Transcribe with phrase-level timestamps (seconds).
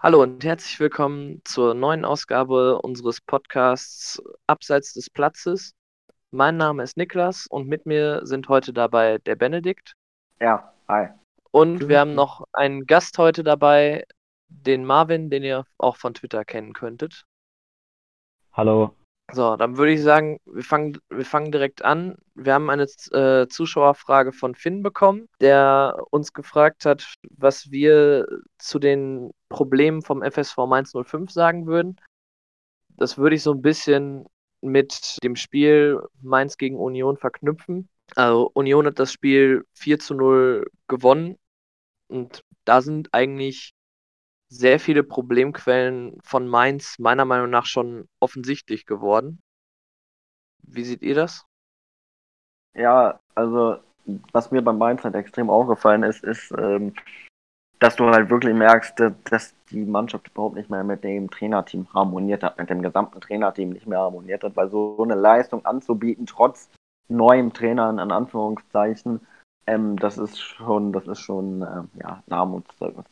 [0.00, 5.74] Hallo und herzlich willkommen zur neuen Ausgabe unseres Podcasts Abseits des Platzes.
[6.30, 9.96] Mein Name ist Niklas und mit mir sind heute dabei der Benedikt.
[10.38, 11.08] Ja, hi.
[11.50, 14.04] Und wir haben noch einen Gast heute dabei,
[14.46, 17.24] den Marvin, den ihr auch von Twitter kennen könntet.
[18.52, 18.94] Hallo.
[19.30, 22.16] So, dann würde ich sagen, wir fangen, wir fangen direkt an.
[22.34, 28.78] Wir haben eine äh, Zuschauerfrage von Finn bekommen, der uns gefragt hat, was wir zu
[28.78, 32.00] den Problemen vom FSV Mainz 05 sagen würden.
[32.96, 34.24] Das würde ich so ein bisschen
[34.62, 37.88] mit dem Spiel Mainz gegen Union verknüpfen.
[38.16, 41.36] Also Union hat das Spiel 4 zu 0 gewonnen
[42.08, 43.74] und da sind eigentlich
[44.48, 49.42] sehr viele Problemquellen von Mainz meiner Meinung nach schon offensichtlich geworden.
[50.62, 51.44] Wie seht ihr das?
[52.74, 53.78] Ja, also
[54.32, 56.94] was mir beim Mainz halt extrem aufgefallen ist, ist, ähm,
[57.78, 58.94] dass du halt wirklich merkst,
[59.24, 63.70] dass die Mannschaft überhaupt nicht mehr mit dem Trainerteam harmoniert hat, mit dem gesamten Trainerteam
[63.70, 66.70] nicht mehr harmoniert hat, weil so eine Leistung anzubieten, trotz
[67.08, 69.20] neuem Trainer in Anführungszeichen,
[69.66, 73.06] ähm, das ist schon, das ist schon äh, ja, ein Armutszeugnis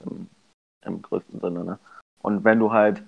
[0.85, 1.65] im größten Sinne.
[1.65, 1.79] Ne?
[2.23, 3.03] Und wenn du halt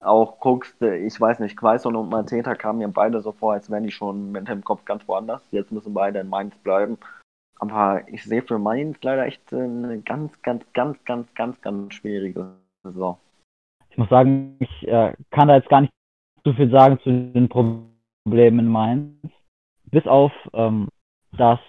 [0.00, 3.70] auch guckst, äh, ich weiß nicht, Quaison und Mateta kamen mir beide so vor, als
[3.70, 5.42] wären die schon mit dem Kopf ganz woanders.
[5.50, 6.98] Jetzt müssen beide in Mainz bleiben.
[7.58, 12.54] Aber ich sehe für Mainz leider echt eine ganz, ganz, ganz, ganz, ganz, ganz schwierige
[12.82, 13.18] Saison.
[13.90, 15.92] Ich muss sagen, ich äh, kann da jetzt gar nicht
[16.44, 19.32] so viel sagen zu den Problemen in Mainz.
[19.90, 20.88] Bis auf, ähm,
[21.32, 21.60] dass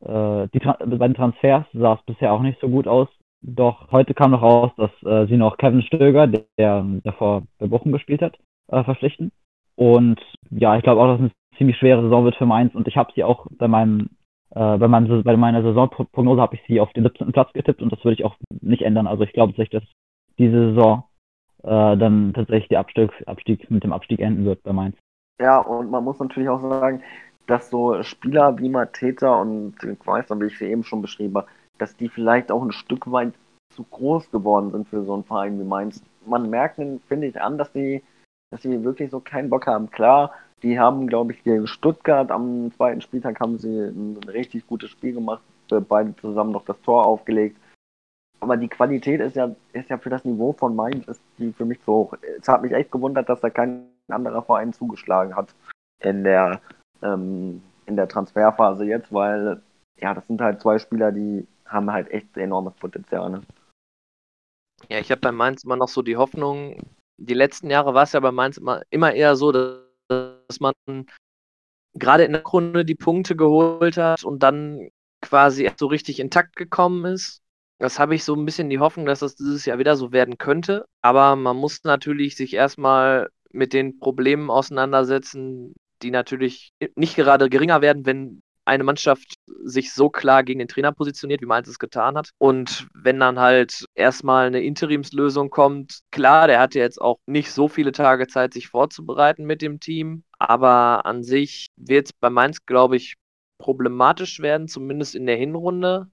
[0.00, 3.08] äh, die bei den Transfers sah es bisher auch nicht so gut aus.
[3.46, 7.66] Doch heute kam noch raus, dass äh, sie noch Kevin Stöger, der, der davor bei
[7.66, 9.32] Bochum gespielt hat, äh, verpflichten.
[9.76, 10.18] Und
[10.50, 12.74] ja, ich glaube auch, dass es eine ziemlich schwere Saison wird für Mainz.
[12.74, 14.08] Und ich habe sie auch bei meinem
[14.54, 17.32] äh, bei, meinem, bei meiner Saisonprognose habe ich sie auf den 17.
[17.32, 19.06] Platz getippt und das würde ich auch nicht ändern.
[19.06, 19.90] Also ich glaube tatsächlich, dass
[20.38, 21.04] diese Saison
[21.64, 24.96] äh, dann tatsächlich der Abstieg, Abstieg mit dem Abstieg enden wird bei Mainz.
[25.40, 27.02] Ja, und man muss natürlich auch sagen,
[27.46, 31.48] dass so Spieler wie Mateta und Quaison, wie ich sie eben schon beschrieben habe,
[31.78, 33.34] dass die vielleicht auch ein Stück weit
[33.74, 36.02] zu groß geworden sind für so einen Verein wie Mainz.
[36.26, 38.02] Man merkt, finde ich, an, dass die,
[38.50, 39.90] dass die wirklich so keinen Bock haben.
[39.90, 40.32] Klar,
[40.62, 45.12] die haben, glaube ich, gegen Stuttgart am zweiten Spieltag haben sie ein richtig gutes Spiel
[45.12, 47.58] gemacht, beide zusammen noch das Tor aufgelegt.
[48.40, 51.64] Aber die Qualität ist ja, ist ja für das Niveau von Mainz ist die für
[51.64, 52.14] mich zu hoch.
[52.38, 55.54] Es hat mich echt gewundert, dass da kein anderer Verein zugeschlagen hat
[56.00, 56.60] in der,
[57.02, 59.62] ähm, in der Transferphase jetzt, weil
[60.00, 63.30] ja, das sind halt zwei Spieler, die haben halt echt enormes Potenzial.
[63.30, 63.42] Ne?
[64.88, 66.78] Ja, ich habe bei Mainz immer noch so die Hoffnung,
[67.16, 70.74] die letzten Jahre war es ja bei Mainz immer, immer eher so, dass man
[71.94, 74.88] gerade in der Runde die Punkte geholt hat und dann
[75.22, 77.40] quasi so richtig intakt gekommen ist.
[77.78, 80.38] Das habe ich so ein bisschen die Hoffnung, dass das dieses Jahr wieder so werden
[80.38, 80.86] könnte.
[81.02, 87.80] Aber man muss natürlich sich erstmal mit den Problemen auseinandersetzen, die natürlich nicht gerade geringer
[87.80, 92.16] werden, wenn eine Mannschaft sich so klar gegen den Trainer positioniert, wie Mainz es getan
[92.16, 92.30] hat.
[92.38, 97.68] Und wenn dann halt erstmal eine Interimslösung kommt, klar, der hatte jetzt auch nicht so
[97.68, 100.24] viele Tage Zeit, sich vorzubereiten mit dem Team.
[100.38, 103.14] Aber an sich wird es bei Mainz, glaube ich,
[103.58, 106.10] problematisch werden, zumindest in der Hinrunde.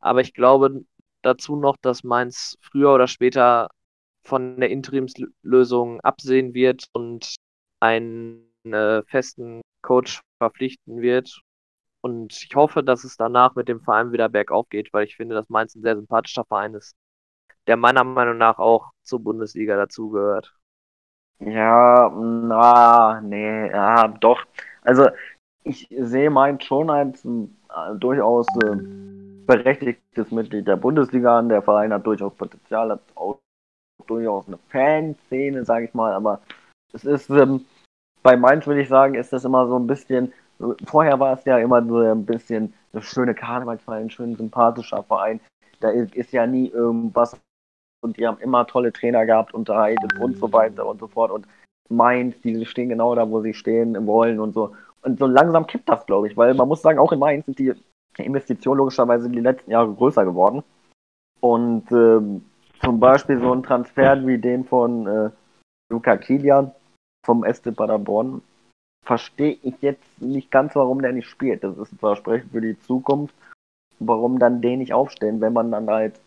[0.00, 0.84] Aber ich glaube
[1.22, 3.68] dazu noch, dass Mainz früher oder später
[4.24, 7.36] von der Interimslösung absehen wird und
[7.80, 11.42] einen äh, festen Coach verpflichten wird
[12.02, 15.34] und ich hoffe, dass es danach mit dem Verein wieder bergauf geht, weil ich finde,
[15.34, 16.96] dass Mainz ein sehr sympathischer Verein ist,
[17.68, 20.52] der meiner Meinung nach auch zur Bundesliga dazugehört.
[21.38, 24.44] Ja, na, nee, ja, doch.
[24.82, 25.08] Also
[25.64, 27.48] ich sehe Mainz schon als äh,
[27.96, 28.76] durchaus äh,
[29.46, 31.48] berechtigtes Mitglied der Bundesliga an.
[31.48, 33.38] Der Verein hat durchaus Potenzial, hat auch
[34.06, 36.12] durchaus eine Fanszene, sage ich mal.
[36.12, 36.40] Aber
[36.92, 37.64] es ist ähm,
[38.22, 40.32] bei Mainz, würde ich sagen, ist das immer so ein bisschen
[40.84, 45.40] vorher war es ja immer so ein bisschen das schöne Karnevalsverein, ein schön sympathischer Verein.
[45.80, 47.36] Da ist ja nie irgendwas
[48.02, 51.30] und die haben immer tolle Trainer gehabt, unterhalten und so weiter und so fort.
[51.30, 51.46] Und
[51.88, 54.74] Mainz, die stehen genau da, wo sie stehen wollen und so.
[55.02, 57.58] Und so langsam kippt das, glaube ich, weil man muss sagen, auch in Mainz sind
[57.58, 57.72] die
[58.18, 60.62] Investitionen logischerweise die letzten Jahre größer geworden.
[61.40, 62.44] Und ähm,
[62.80, 65.30] zum Beispiel so ein Transfer wie den von äh,
[65.90, 66.72] Luca Kilian
[67.24, 68.42] vom SC Paderborn
[69.12, 71.62] verstehe ich jetzt nicht ganz, warum der nicht spielt.
[71.62, 73.34] Das ist ein Versprechen für die Zukunft.
[73.98, 76.18] Warum dann den nicht aufstellen, wenn man dann halt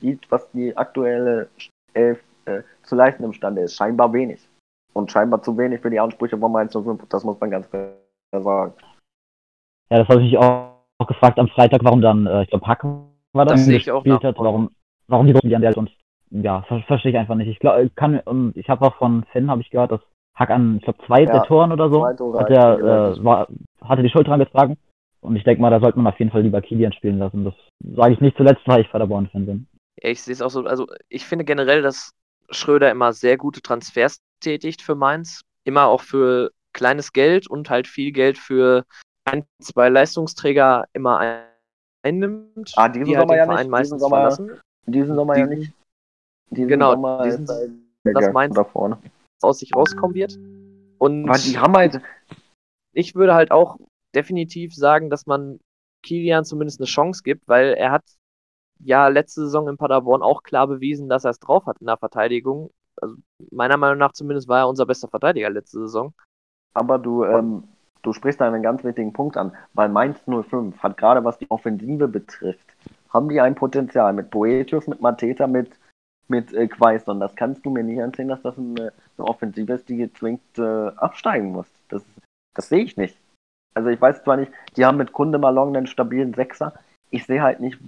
[0.00, 1.50] sieht, was die aktuelle
[1.92, 3.76] Elf äh, zu leisten imstande ist.
[3.76, 4.40] Scheinbar wenig.
[4.94, 7.06] Und scheinbar zu wenig für die Ansprüche von Mainz 05.
[7.10, 7.92] Das muss man ganz klar
[8.32, 8.72] sagen.
[9.90, 12.84] Ja, das habe ich auch, auch gefragt am Freitag, warum dann, äh, ich glaube, Hack
[13.34, 14.70] war das, das gespielt hat, warum,
[15.08, 15.90] warum die Russen, die an der und
[16.30, 17.48] ja, ver verstehe ich einfach nicht.
[17.48, 20.00] Ich glaube, kann und ich habe auch von Finn habe ich gehört, dass
[20.40, 23.46] Hack an, ich glaube, zwei ja, der Toren oder so, hat der, äh, war,
[23.82, 24.78] hatte die Schuld dran getragen.
[25.20, 27.44] Und ich denke mal, da sollte man auf jeden Fall lieber Kilian spielen lassen.
[27.44, 27.54] Das
[27.94, 29.66] sage ich nicht zuletzt, weil ich Paderborn-Fan bin.
[30.02, 30.64] Ja, ich sehe es auch so.
[30.64, 32.12] Also, ich finde generell, dass
[32.48, 35.42] Schröder immer sehr gute Transfers tätigt für Mainz.
[35.64, 38.84] Immer auch für kleines Geld und halt viel Geld für
[39.26, 41.44] ein, zwei Leistungsträger immer
[42.02, 42.72] einnimmt.
[42.76, 43.78] Ah, diesen die Sommer halt den ja nicht.
[43.78, 44.50] Diesen Sommer, verlassen.
[44.86, 45.72] diesen Sommer diesen, ja nicht.
[46.48, 47.70] Diesen genau, Sommer diesen, ist halt
[48.04, 48.96] das Mainz da vorne.
[49.44, 50.38] Aus sich rauskommen wird.
[50.98, 52.00] Und Aber die haben halt.
[52.92, 53.78] Ich würde halt auch
[54.14, 55.60] definitiv sagen, dass man
[56.02, 58.04] Kilian zumindest eine Chance gibt, weil er hat
[58.80, 61.98] ja letzte Saison in Paderborn auch klar bewiesen, dass er es drauf hat in der
[61.98, 62.70] Verteidigung.
[62.96, 63.16] Also
[63.50, 66.14] meiner Meinung nach zumindest war er unser bester Verteidiger letzte Saison.
[66.74, 67.64] Aber du, ähm,
[68.02, 71.50] du sprichst da einen ganz wichtigen Punkt an, weil Mainz 05 hat gerade was die
[71.50, 72.74] Offensive betrifft,
[73.10, 75.70] haben die ein Potenzial mit Boetius, mit Mateta, mit,
[76.30, 77.20] mit äh, Quaison.
[77.20, 80.88] Das kannst du mir nicht erzählen, dass das eine, eine Offensive ist, die zwingend äh,
[80.96, 81.66] absteigen muss.
[81.88, 82.04] Das,
[82.54, 83.16] das sehe ich nicht.
[83.74, 86.74] Also ich weiß zwar nicht, die haben mit Kunde Malong einen stabilen Sechser.
[87.10, 87.78] Ich sehe halt nicht,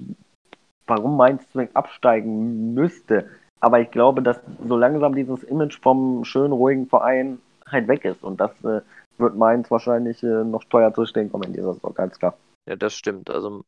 [0.87, 3.29] warum Mainz zwingend absteigen müsste.
[3.61, 8.23] Aber ich glaube, dass so langsam dieses Image vom schönen, ruhigen Verein halt weg ist.
[8.23, 8.81] Und das äh,
[9.19, 12.37] wird Mainz wahrscheinlich äh, noch teuer zu stehen kommen in dieser Saison, ganz klar.
[12.69, 13.31] Ja, das stimmt.
[13.31, 13.63] Also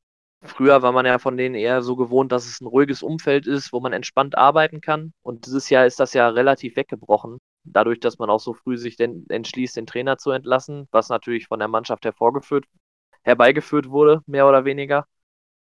[0.45, 3.73] früher war man ja von denen eher so gewohnt, dass es ein ruhiges Umfeld ist,
[3.73, 5.13] wo man entspannt arbeiten kann.
[5.23, 7.39] Und dieses Jahr ist das ja relativ weggebrochen.
[7.65, 11.47] Dadurch, dass man auch so früh sich denn entschließt, den Trainer zu entlassen, was natürlich
[11.47, 12.67] von der Mannschaft hervorgeführt,
[13.23, 15.07] herbeigeführt wurde, mehr oder weniger.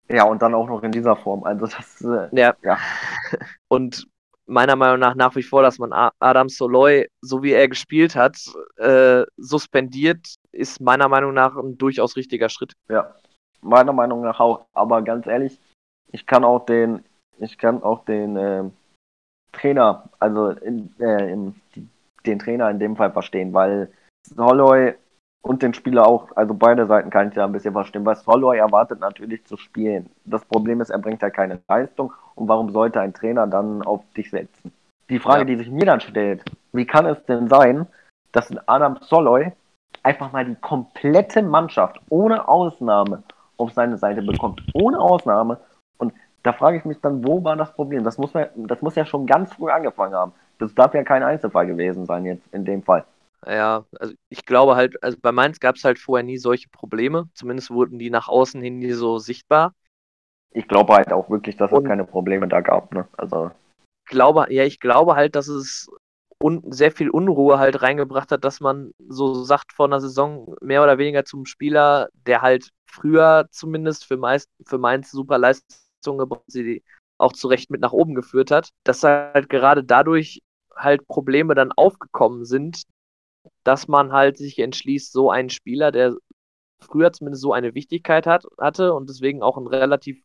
[0.08, 1.44] Ja, und dann auch noch in dieser Form.
[1.44, 2.54] Also das äh, ja.
[2.62, 2.78] ja.
[3.68, 4.06] Und
[4.46, 8.38] meiner Meinung nach nach wie vor, dass man Adam Soloy, so wie er gespielt hat,
[8.76, 12.74] äh, suspendiert, ist meiner Meinung nach ein durchaus richtiger Schritt.
[12.88, 13.16] Ja,
[13.62, 14.66] meiner Meinung nach auch.
[14.74, 15.60] Aber ganz ehrlich,
[16.12, 17.04] ich kann auch den,
[17.38, 18.64] ich kann auch den äh,
[19.52, 21.54] Trainer, also in, äh, in,
[22.26, 23.90] den Trainer in dem Fall verstehen, weil
[24.26, 24.94] Soloy
[25.42, 28.58] und den Spieler auch, also beide Seiten kann ich ja ein bisschen verstehen, weil Soloy
[28.58, 30.10] erwartet natürlich zu spielen.
[30.24, 34.02] Das Problem ist, er bringt ja keine Leistung und warum sollte ein Trainer dann auf
[34.16, 34.72] dich setzen?
[35.08, 35.44] Die Frage, ja.
[35.44, 37.86] die sich mir dann stellt, wie kann es denn sein,
[38.32, 39.52] dass Adam Soloy
[40.02, 43.22] einfach mal die komplette Mannschaft ohne Ausnahme
[43.56, 45.58] auf seine Seite bekommt, ohne Ausnahme.
[45.98, 46.12] Und
[46.42, 48.04] da frage ich mich dann, wo war das Problem?
[48.04, 50.32] Das muss, man, das muss ja schon ganz früh angefangen haben.
[50.58, 53.04] Das darf ja kein Einzelfall gewesen sein jetzt in dem Fall.
[53.46, 57.28] Ja, also ich glaube halt, also bei Mainz gab es halt vorher nie solche Probleme.
[57.34, 59.72] Zumindest wurden die nach außen hin nie so sichtbar.
[60.50, 63.06] Ich glaube halt auch wirklich, dass es keine Probleme da gab, ne?
[63.16, 63.50] Also.
[64.06, 65.88] Glaube, ja, ich glaube halt, dass es
[66.38, 70.82] un sehr viel Unruhe halt reingebracht hat, dass man so sagt vor einer Saison mehr
[70.82, 76.42] oder weniger zum Spieler, der halt früher zumindest für, meist, für Mainz super Leistungen gebracht,
[76.46, 76.82] sie
[77.18, 80.40] auch zu Recht mit nach oben geführt hat, dass halt gerade dadurch
[80.74, 82.82] halt Probleme dann aufgekommen sind,
[83.64, 86.16] dass man halt sich entschließt, so einen Spieler, der
[86.80, 90.22] früher zumindest so eine Wichtigkeit hat, hatte und deswegen auch ein relativ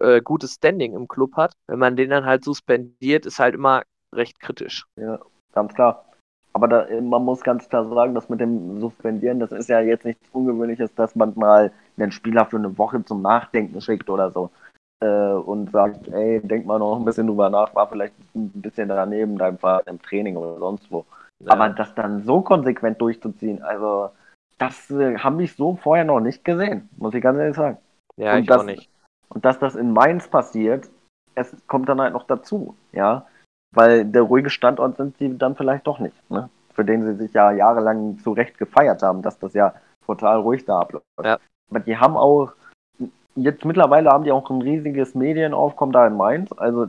[0.00, 3.82] äh, gutes Standing im Club hat, wenn man den dann halt suspendiert, ist halt immer
[4.14, 4.86] recht kritisch.
[4.96, 5.18] Ja,
[5.52, 6.04] ganz klar.
[6.52, 10.04] Aber da, man muss ganz klar sagen, dass mit dem Suspendieren, das ist ja jetzt
[10.04, 14.50] nichts Ungewöhnliches, dass man mal einen Spieler für eine Woche zum Nachdenken schickt oder so.
[15.00, 18.88] Äh, und sagt, ey, denk mal noch ein bisschen drüber nach, war vielleicht ein bisschen
[18.88, 21.04] daneben deinem Fall im Training oder sonst wo.
[21.44, 21.52] Ja.
[21.52, 24.10] Aber das dann so konsequent durchzuziehen, also
[24.58, 27.78] das äh, habe ich so vorher noch nicht gesehen, muss ich ganz ehrlich sagen.
[28.16, 28.90] Ja, und ich das, auch nicht.
[29.28, 30.90] Und dass das in Mainz passiert,
[31.36, 33.24] es kommt dann halt noch dazu, ja.
[33.74, 36.48] Weil der ruhige Standort sind sie dann vielleicht doch nicht, ne?
[36.72, 39.74] Für den sie sich ja jahrelang zu Recht gefeiert haben, dass das ja
[40.06, 41.04] total ruhig da abläuft.
[41.22, 41.38] Ja.
[41.70, 42.52] Aber die haben auch,
[43.34, 46.88] jetzt mittlerweile haben die auch ein riesiges Medienaufkommen da in Mainz, also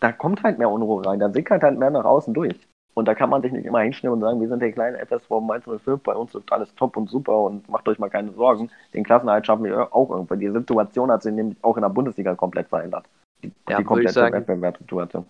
[0.00, 2.56] da kommt halt mehr Unruhe rein, da sickert halt mehr nach außen durch.
[2.94, 5.30] Und da kann man sich nicht immer hinstellen und sagen, wir sind der kleine FSV
[5.40, 8.70] Mainz 05, bei uns ist alles top und super und macht euch mal keine Sorgen.
[8.92, 10.40] Den Klassenerhalt schaffen wir auch irgendwann.
[10.40, 13.06] Die Situation hat sich nämlich auch in der Bundesliga komplett verändert.
[13.42, 15.24] Die, ja, die komplette Wettbewerbssituation.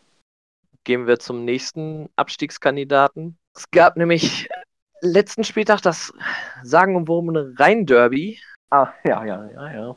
[0.84, 3.38] Gehen wir zum nächsten Abstiegskandidaten.
[3.54, 4.48] Es gab nämlich
[5.00, 6.12] letzten Spieltag das
[6.62, 8.38] sagenumwobene Rhein-Derby.
[8.70, 9.96] Ah, ja, ja, ja, ja.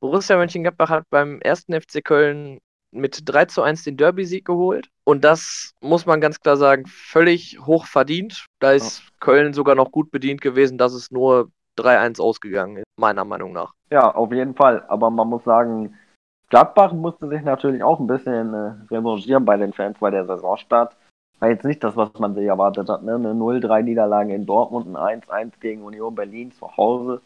[0.00, 2.58] Borussia Mönchengladbach hat beim ersten FC Köln
[2.92, 4.88] mit 3 zu 1 den Derby-Sieg geholt.
[5.04, 8.46] Und das muss man ganz klar sagen, völlig hoch verdient.
[8.60, 9.04] Da ist ja.
[9.20, 13.72] Köln sogar noch gut bedient gewesen, dass es nur 3-1 ausgegangen ist, meiner Meinung nach.
[13.90, 14.84] Ja, auf jeden Fall.
[14.88, 15.98] Aber man muss sagen,
[16.52, 20.94] Gladbach musste sich natürlich auch ein bisschen äh, revanchieren bei den Fans bei der Saisonstart.
[21.38, 23.02] War jetzt nicht das, was man sich erwartet hat.
[23.02, 23.14] Ne?
[23.14, 27.22] Eine 0-3-Niederlage in Dortmund, ein 1-1 gegen Union Berlin zu Hause.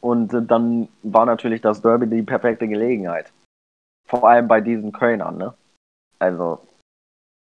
[0.00, 3.30] Und äh, dann war natürlich das Derby die perfekte Gelegenheit.
[4.08, 5.52] Vor allem bei diesen Kölnern, ne?
[6.18, 6.60] Also,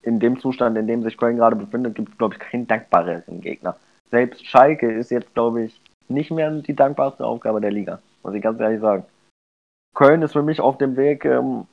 [0.02, 3.40] in dem Zustand, in dem sich Köln gerade befindet, gibt es, glaube ich, keinen dankbareren
[3.40, 3.76] Gegner.
[4.10, 8.42] Selbst Schalke ist jetzt, glaube ich, nicht mehr die dankbarste Aufgabe der Liga, muss ich
[8.42, 9.06] ganz ehrlich sagen.
[9.94, 11.68] Köln ist für mich auf dem Weg ähm,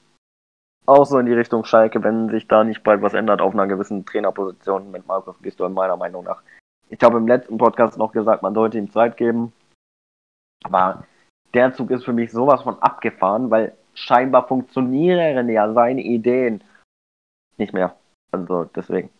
[0.86, 3.66] auch so in die Richtung Schalke, wenn sich da nicht bald was ändert auf einer
[3.66, 6.42] gewissen Trainerposition mit Markus Gisdol, meiner Meinung nach.
[6.88, 9.52] Ich habe im letzten Podcast noch gesagt, man sollte ihm Zeit geben.
[10.64, 11.04] Aber
[11.54, 16.62] der Zug ist für mich sowas von abgefahren, weil scheinbar funktionieren ja seine Ideen
[17.56, 17.94] nicht mehr.
[18.32, 19.10] Also deswegen.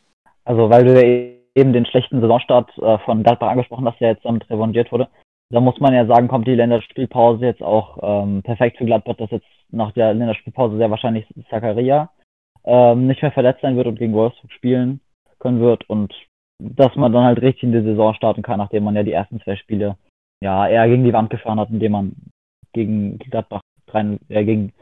[0.45, 4.25] Also weil du ja eben den schlechten Saisonstart äh, von Gladbach angesprochen hast, der jetzt
[4.25, 5.09] damit revanchiert wurde.
[5.53, 9.31] Da muss man ja sagen, kommt die Länderspielpause jetzt auch ähm, perfekt für Gladbach, dass
[9.31, 12.11] jetzt nach der Länderspielpause sehr wahrscheinlich Zakaria
[12.65, 15.01] ähm, nicht mehr verletzt sein wird und gegen Wolfsburg spielen
[15.41, 16.15] können wird und
[16.61, 19.41] dass man dann halt richtig in die Saison starten kann, nachdem man ja die ersten
[19.41, 19.97] zwei Spiele
[20.41, 22.17] ja eher gegen die Wand gefahren hat, indem man
[22.73, 24.73] gegen Gladbach äh, gegen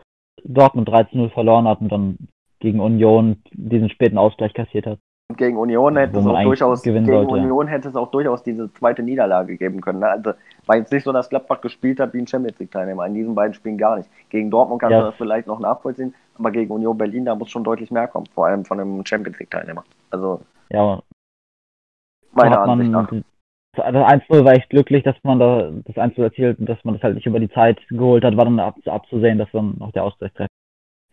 [0.45, 2.19] Dortmund 13-0 verloren hat und dann
[2.61, 4.99] gegen Union diesen späten Ausgleich kassiert hat.
[5.37, 9.03] Gegen Union hätte es auch durchaus gegen sollte, Union hätte es auch durchaus diese zweite
[9.03, 9.99] Niederlage geben können.
[9.99, 10.09] Ne?
[10.09, 10.33] Also
[10.65, 13.05] war jetzt nicht so, dass Gladbach gespielt hat wie ein Champions League Teilnehmer.
[13.07, 14.09] In diesen beiden Spielen gar nicht.
[14.31, 14.99] Gegen Dortmund kann ja.
[14.99, 18.27] man das vielleicht noch nachvollziehen, aber gegen Union Berlin da muss schon deutlich mehr kommen,
[18.35, 19.85] vor allem von einem Champions League Teilnehmer.
[20.11, 21.03] Also ja,
[22.33, 23.13] meiner Ansicht nach.
[23.77, 27.03] Also 1-0 war ich glücklich, dass man da das 1-0 erzielt und dass man das
[27.03, 30.05] halt nicht über die Zeit geholt hat, war dann ab, abzusehen, dass dann noch der
[30.05, 30.51] Ausgleich trifft.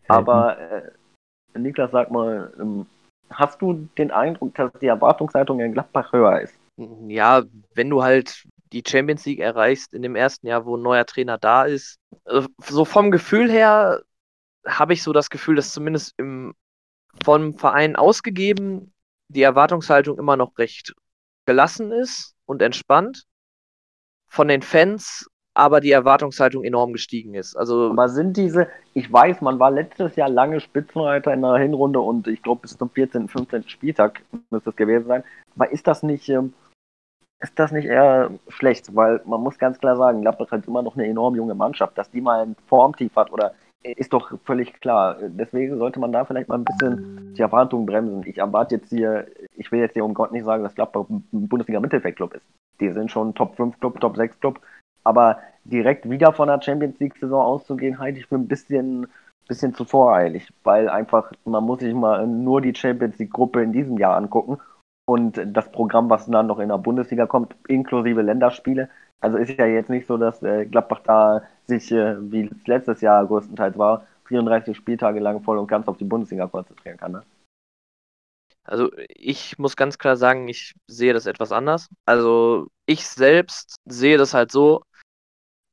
[0.08, 2.86] Aber äh, Niklas, sag mal, ähm,
[3.30, 6.56] hast du den Eindruck, dass die Erwartungshaltung in Gladbach höher ist?
[7.08, 11.06] Ja, wenn du halt die Champions League erreichst in dem ersten Jahr, wo ein neuer
[11.06, 11.98] Trainer da ist.
[12.26, 14.02] Also, so vom Gefühl her
[14.68, 16.54] habe ich so das Gefühl, dass zumindest im,
[17.24, 18.94] vom Verein ausgegeben
[19.28, 20.94] die Erwartungshaltung immer noch recht
[21.46, 23.24] gelassen ist und entspannt.
[24.28, 27.56] Von den Fans aber die Erwartungshaltung enorm gestiegen ist.
[27.56, 32.02] Also aber sind diese, ich weiß, man war letztes Jahr lange Spitzenreiter in der Hinrunde
[32.02, 33.68] und ich glaube bis zum 14., 15.
[33.70, 34.22] Spieltag
[34.52, 35.24] müsste es gewesen sein.
[35.56, 36.54] Aber ist das nicht, ähm,
[37.42, 38.94] ist das nicht eher schlecht?
[38.96, 42.12] Weil man muss ganz klar sagen, Gladbach hat immer noch eine enorm junge Mannschaft, dass
[42.12, 45.18] die mal ein Formtief hat oder ist doch völlig klar.
[45.22, 48.24] Deswegen sollte man da vielleicht mal ein bisschen die Erwartungen bremsen.
[48.26, 51.24] Ich erwarte jetzt hier, ich will jetzt hier um Gott nicht sagen, dass Gladbach ein
[51.32, 52.46] Bundesliga-Mittelfeldclub ist.
[52.80, 54.60] Die sind schon Top 5 Club, Top 6 Club.
[55.06, 59.08] Aber direkt wieder von der Champions League-Saison auszugehen, halte ich für ein bisschen,
[59.48, 63.98] bisschen zu voreilig, weil einfach, man muss sich mal nur die Champions League-Gruppe in diesem
[63.98, 64.58] Jahr angucken
[65.08, 68.90] und das Programm, was dann noch in der Bundesliga kommt, inklusive Länderspiele.
[69.22, 73.02] Also ist ja jetzt nicht so, dass äh, Gladbach da sich, äh, wie es letztes
[73.02, 77.14] Jahr größtenteils war, 34 Spieltage lang voll und ganz auf die Bundesliga konzentrieren kann.
[77.14, 77.24] Ne?
[78.64, 81.88] Also ich muss ganz klar sagen, ich sehe das etwas anders.
[82.06, 84.82] Also ich selbst sehe das halt so,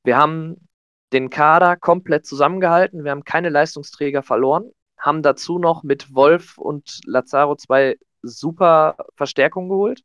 [0.05, 0.69] wir haben
[1.13, 7.01] den Kader komplett zusammengehalten, wir haben keine Leistungsträger verloren, haben dazu noch mit Wolf und
[7.05, 10.03] Lazaro zwei super Verstärkungen geholt.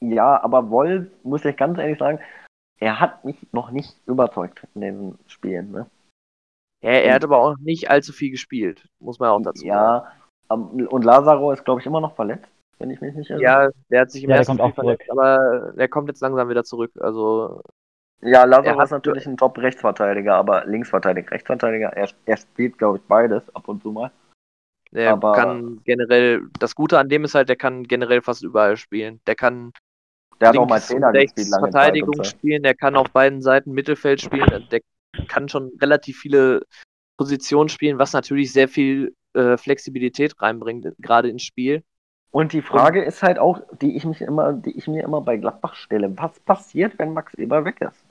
[0.00, 2.18] Ja, aber Wolf, muss ich ganz ehrlich sagen,
[2.78, 5.70] er hat mich noch nicht überzeugt in den Spielen.
[5.70, 5.86] Ne?
[6.82, 9.74] Ja, er hat aber auch nicht allzu viel gespielt, muss man auch dazu ja,
[10.50, 10.80] sagen.
[10.80, 13.64] Ja, und Lazaro ist, glaube ich, immer noch verletzt, wenn ich mich nicht erinnere.
[13.64, 16.64] Ja, der hat sich im ja, ersten Spiel verletzt, aber der kommt jetzt langsam wieder
[16.64, 16.92] zurück.
[17.00, 17.62] Also
[18.22, 23.42] ja, Lazaro ist natürlich ein Top-Rechtsverteidiger, aber Linksverteidiger, Rechtsverteidiger, er, er spielt, glaube ich, beides
[23.54, 24.10] ab und zu mal.
[24.92, 28.76] Der aber kann generell, das Gute an dem ist halt, der kann generell fast überall
[28.76, 29.20] spielen.
[29.26, 29.72] Der kann
[30.40, 33.72] der hat auch mal Zehner gespielt, lange Verteidigung Zeit spielen, der kann auf beiden Seiten
[33.72, 34.80] Mittelfeld spielen, der
[35.28, 36.62] kann schon relativ viele
[37.16, 41.82] Positionen spielen, was natürlich sehr viel äh, Flexibilität reinbringt, gerade ins Spiel.
[42.30, 45.20] Und die Frage und, ist halt auch, die ich mich immer, die ich mir immer
[45.20, 48.03] bei Gladbach stelle, was passiert, wenn Max Eber weg ist?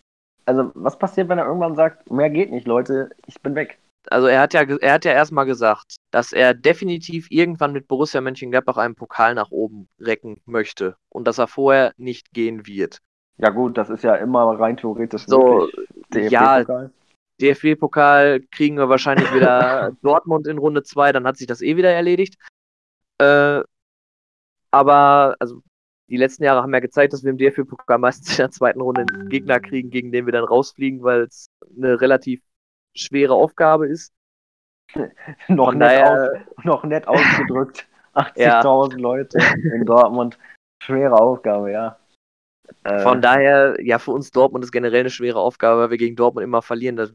[0.45, 3.79] Also, was passiert, wenn er irgendwann sagt, mehr geht nicht, Leute, ich bin weg?
[4.09, 8.19] Also er hat ja, er hat ja erstmal gesagt, dass er definitiv irgendwann mit Borussia
[8.19, 12.99] Mönchengladbach einen Pokal nach oben recken möchte und dass er vorher nicht gehen wird.
[13.37, 15.69] Ja gut, das ist ja immer rein theoretisch so,
[16.11, 16.31] möglich.
[16.31, 16.63] Ja,
[17.41, 21.91] DFB-Pokal kriegen wir wahrscheinlich wieder Dortmund in Runde 2, dann hat sich das eh wieder
[21.91, 22.35] erledigt.
[23.19, 23.61] Äh,
[24.71, 25.61] aber, also,
[26.09, 29.05] die letzten Jahre haben ja gezeigt, dass wir im DFB-Pokal meistens in der zweiten Runde
[29.09, 32.41] einen Gegner kriegen, gegen den wir dann rausfliegen, weil es eine relativ
[32.95, 34.13] schwere Aufgabe ist.
[35.47, 36.11] noch, nett daher...
[36.11, 37.87] aus, noch nett ausgedrückt.
[38.13, 38.97] 80.000 ja.
[38.97, 39.39] Leute
[39.73, 40.37] in Dortmund.
[40.81, 41.97] Schwere Aufgabe, ja.
[42.83, 46.15] Äh, Von daher, ja, für uns Dortmund ist generell eine schwere Aufgabe, weil wir gegen
[46.15, 46.95] Dortmund immer verlieren.
[46.95, 47.13] Das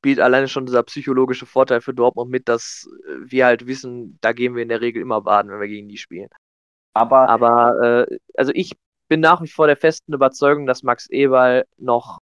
[0.00, 2.88] spielt alleine schon dieser psychologische Vorteil für Dortmund mit, dass
[3.24, 5.96] wir halt wissen, da gehen wir in der Regel immer baden, wenn wir gegen die
[5.96, 6.28] spielen.
[6.94, 8.76] Aber, Aber äh, also ich
[9.08, 12.20] bin nach wie vor der festen Überzeugung, dass Max Eberl noch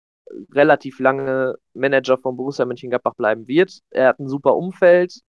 [0.51, 3.79] relativ lange Manager von Borussia Mönchengladbach bleiben wird.
[3.89, 5.21] Er hat ein super Umfeld,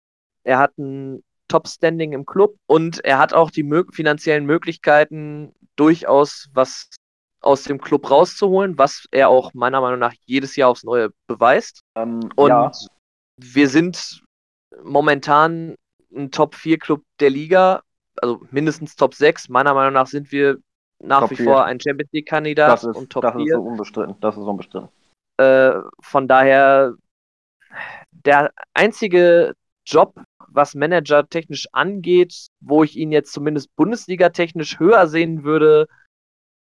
[0.44, 6.50] er hat ein Top-Standing im Club und er hat auch die mö finanziellen Möglichkeiten, durchaus
[6.54, 6.90] was
[7.42, 11.82] aus dem Club rauszuholen, was er auch meiner Meinung nach jedes Jahr aufs Neue beweist.
[11.96, 12.72] Ähm, Und ja,
[13.38, 14.24] wir sind
[14.84, 15.76] momentan
[16.14, 17.84] ein Top-4-Club der Liga,
[18.22, 19.50] also mindestens Top 6.
[19.50, 20.58] Meiner Meinung nach sind wir
[21.00, 21.46] nach Top wie 4.
[21.46, 23.56] vor ein Champions League-Kandidat das ist, und Top das ist 4.
[23.56, 24.16] so unbestritten.
[24.20, 24.90] Das ist unbestritten.
[25.38, 26.96] Äh, von daher,
[28.12, 29.54] der einzige
[29.86, 35.88] Job, was Manager technisch angeht, wo ich ihn jetzt zumindest Bundesliga-technisch höher sehen würde,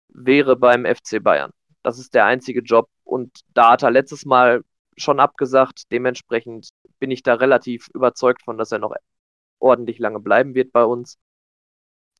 [0.09, 1.53] wäre beim FC Bayern.
[1.83, 4.63] Das ist der einzige Job und da hat er letztes Mal
[4.97, 5.85] schon abgesagt.
[5.91, 8.95] Dementsprechend bin ich da relativ überzeugt von, dass er noch
[9.59, 11.17] ordentlich lange bleiben wird bei uns.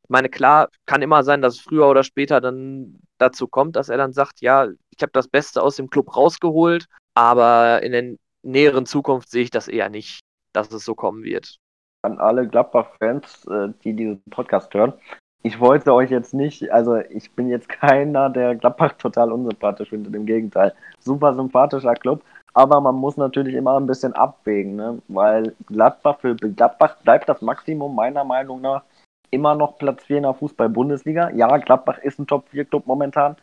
[0.09, 3.91] Ich meine, klar, kann immer sein, dass es früher oder später dann dazu kommt, dass
[3.91, 8.15] er dann sagt, ja, ich habe das Beste aus dem Club rausgeholt, aber in der
[8.43, 10.23] näheren Zukunft sehe ich das eher nicht,
[10.55, 11.57] dass es so kommen wird.
[12.01, 14.95] An alle Gladbach-Fans, äh, die diesen Podcast hören.
[15.43, 20.15] Ich wollte euch jetzt nicht, also ich bin jetzt keiner, der Gladbach total unsympathisch findet,
[20.15, 20.73] im Gegenteil.
[21.01, 22.23] Super sympathischer Club,
[22.55, 25.03] aber man muss natürlich immer ein bisschen abwägen, ne?
[25.09, 28.85] weil Gladbach für Gladbach bleibt das Maximum meiner Meinung nach
[29.31, 31.31] immer noch Platz 4 in der Fußball-Bundesliga.
[31.31, 33.37] Ja, Gladbach ist ein Top-4-Club momentan,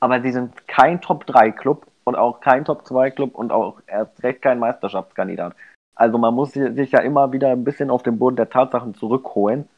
[0.00, 5.54] aber sie sind kein Top-3-Club und auch kein Top-2-Club und auch erst recht kein Meisterschaftskandidat.
[5.96, 9.68] Also man muss sich ja immer wieder ein bisschen auf den Boden der Tatsachen zurückholen,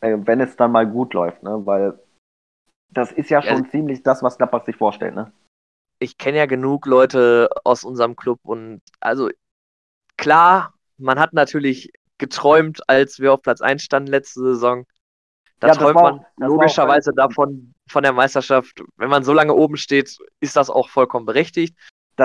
[0.00, 1.64] äh, wenn es dann mal gut läuft, ne?
[1.66, 1.98] Weil
[2.92, 5.32] das ist ja Ja, schon ziemlich das, was Gladbach sich vorstellt, ne?
[5.98, 9.30] ich kenne ja genug Leute aus unserem Club und also
[10.16, 14.86] klar, man hat natürlich geträumt, als wir auf Platz 1 standen letzte Saison.
[15.60, 18.82] Da Ja, träumt man auch- logischerweise davon, von der Meisterschaft.
[18.96, 21.76] Wenn man so lange oben steht, ist das auch vollkommen berechtigt.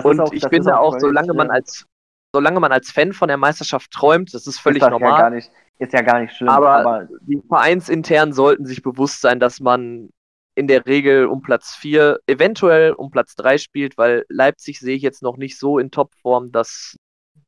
[0.03, 1.85] Und auch, ich finde ist auch, solange man als
[2.33, 5.19] solange man als Fan von der Meisterschaft träumt, das ist völlig ist das Ja normal.
[5.19, 9.41] gar nicht, ist ja gar nicht schlimm, Aber- aber die vereinsintern sollten sich bewusst sein,
[9.41, 10.11] dass man
[10.55, 15.01] in der Regel um Platz 4, eventuell um Platz 3 spielt, weil Leipzig sehe ich
[15.01, 16.95] jetzt noch nicht so in Topform, dass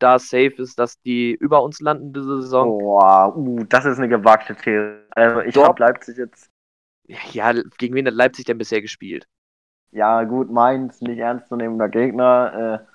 [0.03, 2.77] da safe ist, dass die über uns landen diese Saison.
[2.77, 5.05] Boah, uh, das ist eine gewagte These.
[5.11, 6.49] Also ich habe Leipzig jetzt,
[7.07, 9.27] Ja, gegen wen hat Leipzig denn bisher gespielt?
[9.91, 12.87] ja gut, Mainz, nicht ernstzunehmender Gegner.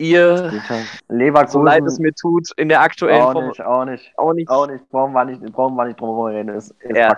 [0.00, 3.84] Ihr, Äh, Leverkusen, so leid es mir tut, in der aktuellen auch Form nicht, auch
[3.84, 4.48] nicht, auch nicht.
[4.48, 7.16] auch nicht, brauchen wir nicht, brauchen wir nicht drum herum reden, ist, ist Ja.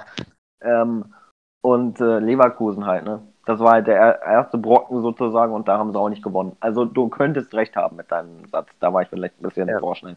[0.63, 1.05] Ähm,
[1.63, 3.23] und äh, Leverkusen halt, ne?
[3.47, 6.57] Das war halt der er- erste Brocken sozusagen und da haben sie auch nicht gewonnen.
[6.61, 9.79] Also du könntest recht haben mit deinem Satz, da war ich vielleicht ein bisschen Ja.
[9.79, 10.17] vorschnell.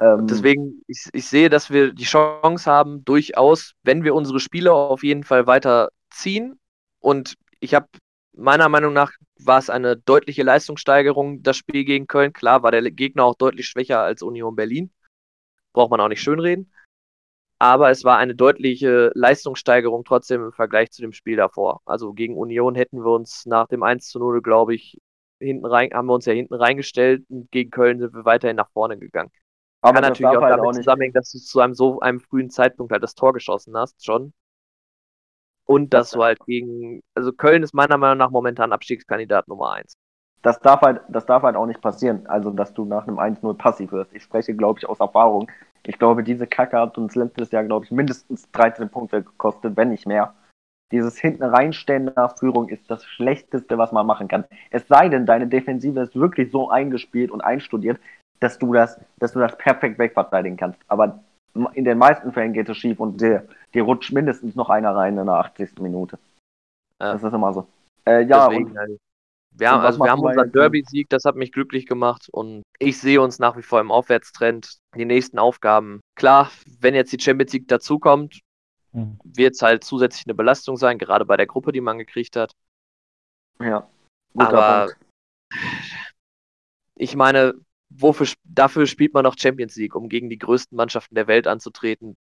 [0.00, 4.72] Ähm, Deswegen, ich, ich sehe, dass wir die Chance haben, durchaus, wenn wir unsere Spiele
[4.72, 6.58] auf jeden Fall weiter ziehen.
[6.98, 7.86] Und ich habe,
[8.32, 12.32] meiner Meinung nach, war es eine deutliche Leistungssteigerung, das Spiel gegen Köln.
[12.32, 14.90] Klar war der Gegner auch deutlich schwächer als Union Berlin.
[15.72, 16.72] Braucht man auch nicht schönreden.
[17.60, 21.80] Aber es war eine deutliche Leistungssteigerung trotzdem im Vergleich zu dem Spiel davor.
[21.86, 24.98] Also gegen Union hätten wir uns nach dem 1 zu 0, glaube ich,
[25.40, 28.70] hinten rein, haben wir uns ja hinten reingestellt und gegen Köln sind wir weiterhin nach
[28.72, 29.30] vorne gegangen
[29.82, 32.50] aber kann natürlich auch halt damit auch zusammenhängen, dass du zu einem so einem frühen
[32.50, 34.32] Zeitpunkt halt das Tor geschossen hast, schon.
[35.66, 39.72] Und dass Das- du halt gegen, also Köln ist meiner Meinung nach momentan Abstiegskandidat Nummer
[39.72, 39.94] 1.
[40.42, 42.26] das darf halt, das darf halt auch nicht passieren.
[42.26, 44.12] Also, dass du nach einem 1-0 passiv wirst.
[44.14, 45.50] Ich spreche, glaube ich, aus Erfahrung.
[45.86, 49.90] Ich glaube, diese Kacke hat uns letztes Jahr, glaube ich, mindestens 13 Punkte gekostet, wenn
[49.90, 50.34] nicht mehr.
[50.92, 54.44] Dieses hinten reinstellen nach Führung ist das Schlechteste, was man machen kann.
[54.70, 57.98] Es sei denn, deine Defensive ist wirklich so eingespielt und einstudiert,
[58.40, 60.78] dass du das, dass du das perfekt wegverteidigen kannst.
[60.88, 61.20] Aber
[61.72, 65.18] in den meisten Fällen geht es schief und dir, dir rutscht mindestens noch einer rein
[65.18, 65.78] in der 80.
[65.78, 66.18] Minute.
[67.00, 67.12] Ja.
[67.12, 67.66] Das ist immer so.
[68.06, 68.98] Äh, ja, Deswegen, und halt.
[69.56, 70.50] Wir haben, also wir haben unseren?
[70.52, 74.78] Derby-Sieg, das hat mich glücklich gemacht und ich sehe uns nach wie vor im Aufwärtstrend.
[74.96, 78.40] Die nächsten Aufgaben, klar, wenn jetzt die Champions League dazukommt,
[78.92, 79.18] Hm.
[79.24, 82.52] wird es halt zusätzlich eine Belastung sein, gerade bei der Gruppe, die man gekriegt hat.
[83.60, 83.88] ja.
[84.36, 84.98] Guter Aber Punkt.
[86.96, 87.54] ich meine,
[87.90, 92.16] wofür, dafür spielt man noch Champions League, um gegen die größten Mannschaften der Welt anzutreten.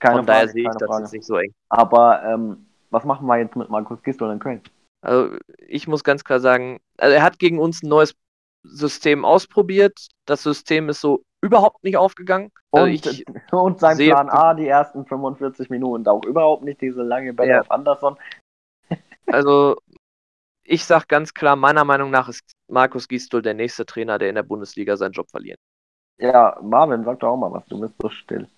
[0.00, 1.02] Keine Von daher Frage, sehe ich das Frage.
[1.04, 1.52] jetzt nicht so eng.
[1.68, 4.62] Aber ähm, was machen wir jetzt mit Markus Gisdol in Köln?
[5.00, 8.14] Also ich muss ganz klar sagen, also er hat gegen uns ein neues
[8.64, 10.08] System ausprobiert.
[10.26, 12.50] Das System ist so überhaupt nicht aufgegangen.
[12.72, 16.80] Also Und, ich, und sein sehe- Plan A, die ersten 45 Minuten, auch überhaupt nicht
[16.80, 17.60] diese lange Bälle Ja.
[17.60, 18.16] auf Anderson.
[19.26, 19.76] also
[20.64, 24.34] ich sag ganz klar, meiner Meinung nach ist Markus Gisdol der nächste Trainer, der in
[24.34, 25.58] der Bundesliga seinen Job verliert.
[26.20, 28.48] Ja, Marvin, sag doch auch mal was, du bist so still.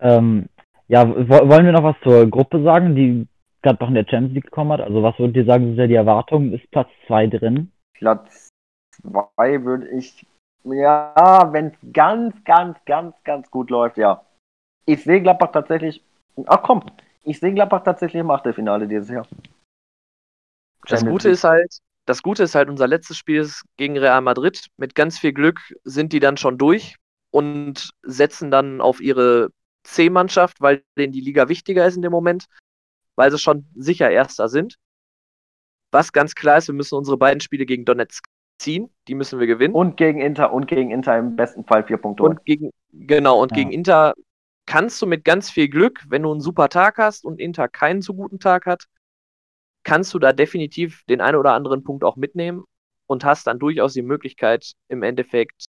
[0.00, 0.48] Ähm,
[0.88, 3.28] ja, wo- wollen wir noch was zur Gruppe sagen, die
[3.64, 4.80] gerade noch in der Champions League gekommen hat?
[4.80, 6.52] Also was würdet ihr sagen, sind ja die Erwartungen?
[6.52, 7.72] Ist Platz 2 drin?
[7.94, 8.50] Platz
[9.02, 10.24] 2 würde ich
[10.64, 14.24] Ja, wenn es ganz, ganz, ganz, ganz gut läuft, ja.
[14.86, 16.02] Ich sehe Gladbach tatsächlich.
[16.46, 16.82] Ach komm,
[17.22, 19.26] ich sehe Gladbach tatsächlich im Achtelfinale dieses Jahr.
[20.86, 21.34] Das Champions Gute League.
[21.34, 24.68] ist halt, das Gute ist halt, unser letztes Spiel ist gegen Real Madrid.
[24.76, 26.96] Mit ganz viel Glück sind die dann schon durch
[27.30, 29.50] und setzen dann auf ihre
[29.84, 32.46] C-Mannschaft, weil denen die Liga wichtiger ist in dem Moment,
[33.16, 34.76] weil sie schon sicher Erster sind.
[35.90, 38.24] Was ganz klar ist, wir müssen unsere beiden Spiele gegen Donetsk
[38.58, 39.74] ziehen, die müssen wir gewinnen.
[39.74, 42.22] Und gegen Inter und gegen Inter im besten Fall vier Punkte.
[42.24, 43.56] Und gegen, genau, und Ja.
[43.56, 44.14] gegen Inter
[44.66, 48.02] kannst du mit ganz viel Glück, wenn du einen super Tag hast und Inter keinen
[48.02, 48.86] so guten Tag hat,
[49.82, 52.64] kannst du da definitiv den einen oder anderen Punkt auch mitnehmen
[53.06, 55.66] und hast dann durchaus die Möglichkeit, im Endeffekt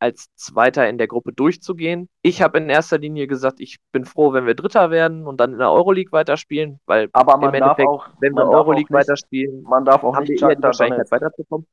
[0.00, 2.08] als Zweiter in der Gruppe durchzugehen.
[2.22, 5.52] Ich habe in erster Linie gesagt, ich bin froh, wenn wir Dritter werden und dann
[5.52, 8.54] in der Euroleague weiterspielen, weil Aber im man darf Endeffekt, auch, wenn wir darf auch
[8.58, 11.66] Euroleague nicht, weiterspielen, man darf auch haben nicht die Wahrscheinlichkeit weiterzukommen.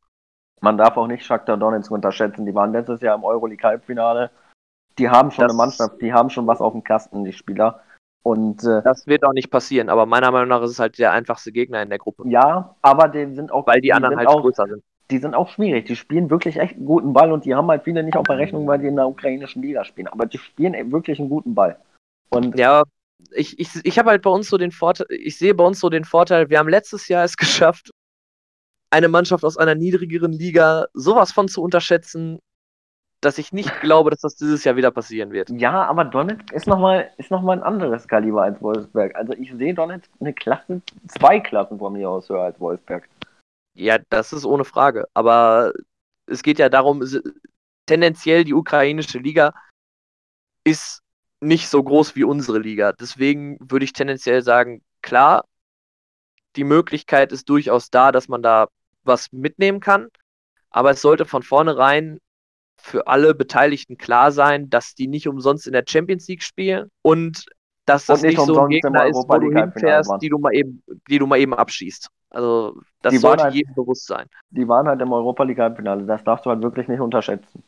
[0.62, 2.46] man darf auch nicht Shakhtar Donetsk unterschätzen.
[2.46, 4.32] Die waren letztes Jahr im Euroleague Halbfinale.
[4.98, 7.82] Die haben schon Das- eine Mannschaft, die haben schon was auf dem Kasten, die Spieler.
[8.24, 11.12] Und äh, Das wird auch nicht passieren, aber meiner Meinung nach ist es halt der
[11.12, 14.30] einfachste Gegner in der Gruppe, ja, aber die sind auch, weil die anderen sind halt
[14.30, 14.84] auch, größer sind.
[15.12, 15.86] Die sind auch schwierig.
[15.86, 18.38] Die spielen wirklich echt einen guten Ball und die haben halt viele nicht auf der
[18.38, 20.08] Rechnung, weil die in der ukrainischen Liga spielen.
[20.08, 21.78] Aber die spielen eben wirklich einen guten Ball.
[22.30, 22.84] Und Ja,
[23.32, 25.90] ich, ich, ich habe halt bei uns so den Vorteil, ich sehe bei uns so
[25.90, 27.92] den Vorteil, wir haben letztes Jahr es geschafft,
[28.90, 32.40] eine Mannschaft aus einer niedrigeren Liga sowas von zu unterschätzen,
[33.22, 35.50] dass ich nicht glaube, dass das dieses Jahr wieder passieren wird.
[35.50, 39.16] ja, aber Donetsk ist nochmal ist noch mal ein anderes Kaliber als Wolfsberg.
[39.16, 43.10] Also ich sehe Donetsk eine Klasse, zwei Klassen von mir aus höher als Wolfsberg.
[43.76, 45.06] Ja, das ist ohne Frage.
[45.14, 45.74] Aber
[46.26, 47.04] es geht ja darum,
[47.86, 49.54] tendenziell die ukrainische Liga
[50.64, 51.02] ist
[51.42, 52.94] nicht so groß wie unsere Liga.
[52.94, 55.46] Deswegen würde ich tendenziell sagen, klar,
[56.56, 58.68] die Möglichkeit ist durchaus da, dass man da
[59.04, 60.08] was mitnehmen kann.
[60.70, 62.20] Aber es sollte von vornherein
[62.78, 67.46] für alle Beteiligten klar sein, dass die nicht umsonst in der Champions League spielen und
[67.86, 70.54] dass das Und nicht nicht, so ein Gegner ist, wo du hinfährst, die du mal
[70.54, 72.10] eben, die du mal eben abschießt.
[72.36, 74.28] Also das Die sollte halt- jedem bewusst sein.
[74.50, 76.04] Die waren halt im Europa League Halbfinale.
[76.06, 77.64] Das darfst du halt wirklich nicht unterschätzen.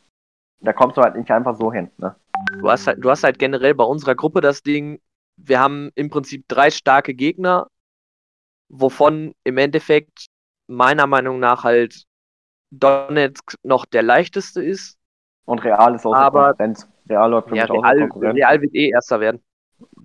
[0.59, 1.89] Da kommst du halt nicht einfach so hin.
[1.97, 2.15] Ne?
[2.59, 4.99] Du hast halt, du hast halt generell bei unserer Gruppe das Ding,
[5.37, 7.67] wir haben im Prinzip drei starke Gegner,
[8.69, 10.25] wovon im Endeffekt
[10.67, 12.03] meiner Meinung nach halt
[12.71, 14.97] Donetsk noch der leichteste ist.
[15.45, 16.89] Und Real ist auch Aber- Konkurrenz.
[17.07, 18.35] Real läuft für Ja, mich Real, Konkurrenz.
[18.35, 19.41] Real wird eh Erster werden.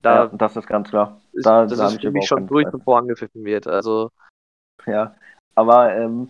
[0.03, 1.21] Da ja, das ist ganz klar.
[1.33, 3.67] ist, da- das da hab ist für mich schon durch, bevor angepfiffen wird.
[3.67, 4.11] Also,
[4.87, 5.15] Ja.
[5.55, 6.29] Aber ähm,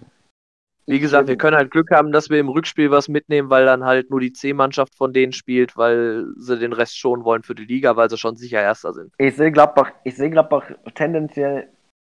[0.87, 3.85] wie gesagt, wir können halt Glück haben, dass wir im Rückspiel was mitnehmen, weil dann
[3.85, 7.65] halt nur die C-Mannschaft von denen spielt, weil sie den Rest schonen wollen für die
[7.65, 9.13] Liga, weil sie schon sicher Erster sind.
[9.19, 11.69] ich sehe Gladbach, ich sehe Gladbach tendenziell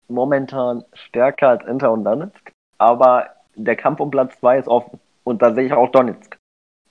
[0.09, 2.53] momentan stärker als Inter und Donetsk.
[2.79, 5.01] Aber der Kampf um Platz 2 ist offen.
[5.25, 6.39] Und da sehe ich auch Donetsk.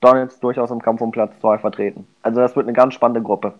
[0.02, 2.08] Donetsk durchaus im Kampf um Platz 2 vertreten.
[2.22, 3.54] Also das wird eine ganz spannende Gruppe.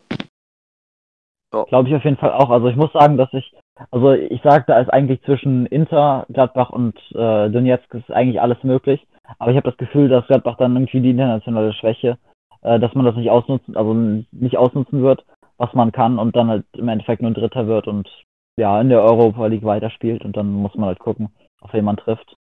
[1.52, 2.50] Glaube ich auf jeden Fall auch.
[2.50, 3.54] Also ich muss sagen, dass ich,
[3.92, 8.64] also ich sage, da ist eigentlich zwischen Inter, Gladbach und äh, Donetsk ist eigentlich alles
[8.64, 9.06] möglich.
[9.38, 12.18] Aber ich habe das Gefühl, dass Gladbach dann irgendwie die internationale Schwäche,
[12.62, 15.26] äh, dass man das nicht ausnutzen, also nicht ausnutzen wird,
[15.58, 18.10] was man kann und dann halt im Endeffekt nur Dritter wird und
[18.58, 21.30] ja, in der Europa League weiterspielt und dann muss man halt gucken,
[21.62, 22.36] auf wen man trifft.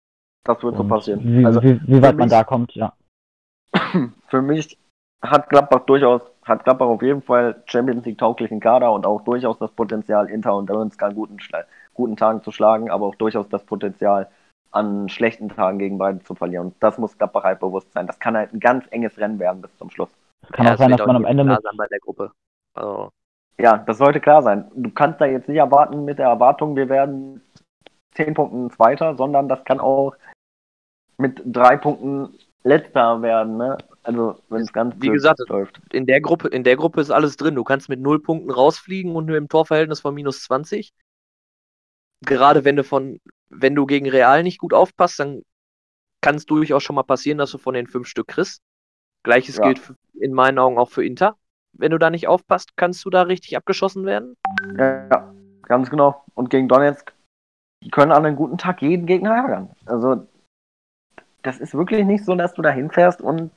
[0.45, 1.21] Das wird so Und passieren.
[1.23, 2.93] Wie, Also wie, wie weit man da kommt, ja.
[4.30, 4.78] für mich
[5.21, 9.58] hat Gladbach durchaus, hat Gladbach auf jeden Fall Champions League tauglichen Kader und auch durchaus
[9.58, 11.38] das Potenzial, Inter und Donetsk an guten,
[11.93, 14.30] guten Tagen zu schlagen, aber auch durchaus das Potenzial,
[14.71, 16.67] an schlechten Tagen gegen beide zu verlieren.
[16.67, 18.06] Und das muss Gladbach halt bewusst sein.
[18.06, 20.10] Das kann halt ein ganz enges Rennen werden bis zum Schluss.
[20.51, 22.32] Kann Ja, auch sein, dass man am Ende klar mit, sein bei der Gruppe.
[22.73, 23.10] Also,
[23.58, 24.69] Ja, das sollte klar sein.
[24.75, 27.41] Du kannst da jetzt nicht erwarten mit der Erwartung, wir werden
[28.13, 30.15] zehn Punkten Zweiter, sondern das kann auch
[31.17, 33.58] mit drei Punkten Letzter werden.
[33.58, 33.77] Ne?
[34.08, 35.82] Also wenn es ganz Wie gesagt, läuft.
[35.91, 37.56] in der Gruppe, in der Gruppe ist alles drin.
[37.56, 40.93] Du kannst mit null Punkten rausfliegen und nur im Torverhältnis von minus 20.
[42.26, 45.41] Gerade wenn du von, wenn du gegen Real nicht gut aufpasst, dann
[46.22, 48.62] kann es durchaus schon mal passieren, dass du von den fünf Stück kriegst.
[49.24, 49.65] Gleiches Ja.
[49.65, 51.36] gilt in meinen Augen auch für Inter.
[51.74, 54.38] Wenn du da nicht aufpasst, kannst du da richtig abgeschossen werden.
[54.78, 56.24] Ja, ganz genau.
[56.34, 57.13] Und gegen Donetsk,
[57.84, 59.70] die können an einem guten Tag jeden Gegner ärgern.
[59.86, 60.26] Also,
[61.41, 63.52] das ist wirklich nicht so, dass du da hinfährst und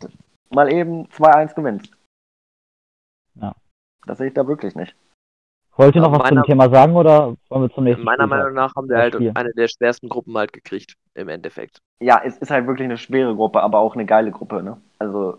[0.51, 1.93] mal eben 2-1 gewinnst.
[3.41, 3.55] Ja.
[4.07, 4.95] Das sehe ich da wirklich nicht.
[5.77, 8.25] wollt ihr noch Also was meiner- zum Thema sagen oder wollen wir zum nächsten Meiner
[8.25, 8.39] Spieltag?
[8.39, 9.33] Meinung nach haben wir halt Spiel.
[9.35, 11.79] eine der schwersten Gruppen halt gekriegt, im Endeffekt.
[12.03, 14.63] Ja, es ist halt wirklich eine schwere Gruppe, aber auch eine geile Gruppe.
[14.63, 14.81] Ne?
[14.99, 15.39] Also,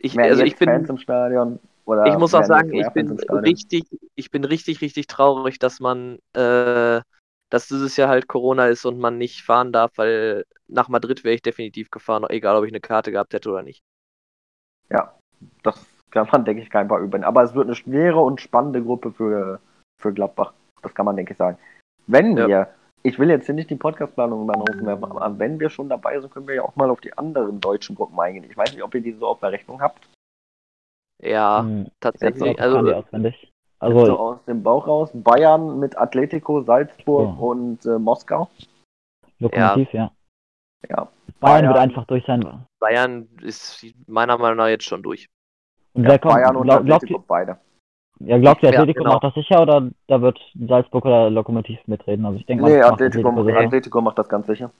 [0.00, 1.58] Ich, mehr also jetzt ich bin, Fans im Stadion.
[1.86, 6.18] Oder ich muss auch sagen, ich bin richtig, ich bin richtig, richtig traurig, dass man
[6.34, 7.00] äh,
[7.50, 11.34] dass dieses Jahr halt Corona ist und man nicht fahren darf, weil nach Madrid wäre
[11.34, 13.82] ich definitiv gefahren, egal ob ich eine Karte gehabt hätte oder nicht.
[14.90, 15.14] Ja,
[15.62, 17.24] das kann man, denke ich, kein paar üben.
[17.24, 19.60] Aber es wird eine schwere und spannende Gruppe für,
[20.00, 20.52] für Gladbach.
[20.82, 21.58] Das kann man, denke ich, sagen.
[22.06, 22.48] Wenn Ja.
[22.48, 22.68] wir,
[23.02, 25.88] ich will jetzt hier nicht die Podcastplanung über den Haufen werfen, aber wenn wir schon
[25.88, 28.44] dabei sind, können wir ja auch mal auf die anderen deutschen Gruppen eingehen.
[28.48, 30.08] Ich weiß nicht, ob ihr die so auf der Rechnung habt.
[31.22, 32.60] Ja, Hm, tatsächlich.
[32.60, 33.04] Also, so
[33.80, 35.10] Also, aus dem Bauch raus.
[35.12, 37.50] Bayern mit Atletico, Salzburg Oh.
[37.50, 38.48] und äh, Moskau.
[39.38, 40.04] Lokomotiv, ja.
[40.04, 40.12] Ja.
[40.82, 41.08] Bayern
[41.40, 41.76] wird Bayern.
[41.76, 42.66] einfach durch sein.
[42.80, 45.28] Bayern ist meiner Meinung nach jetzt schon durch.
[45.94, 46.34] Und Ja, wer kommt?
[46.34, 47.58] Bayern und glaub, glaubt, Atletico beide.
[48.20, 49.14] ja, glaubt ihr, Ja, Atletico genau.
[49.14, 52.24] macht das sicher oder da wird Salzburg oder Lokomotiv mitreden?
[52.26, 53.28] Also ich denke mal, Nee, das macht Atletico.
[53.58, 54.70] Atletico macht das ganz sicher.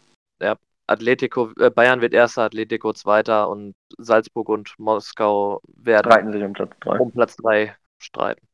[0.91, 6.55] Atletico, äh, Bayern wird erster, Atletico zweiter und Salzburg und Moskau werden Streiten sich um
[6.55, 6.99] Platz 3.
[6.99, 8.47] um Platz 3 streiten.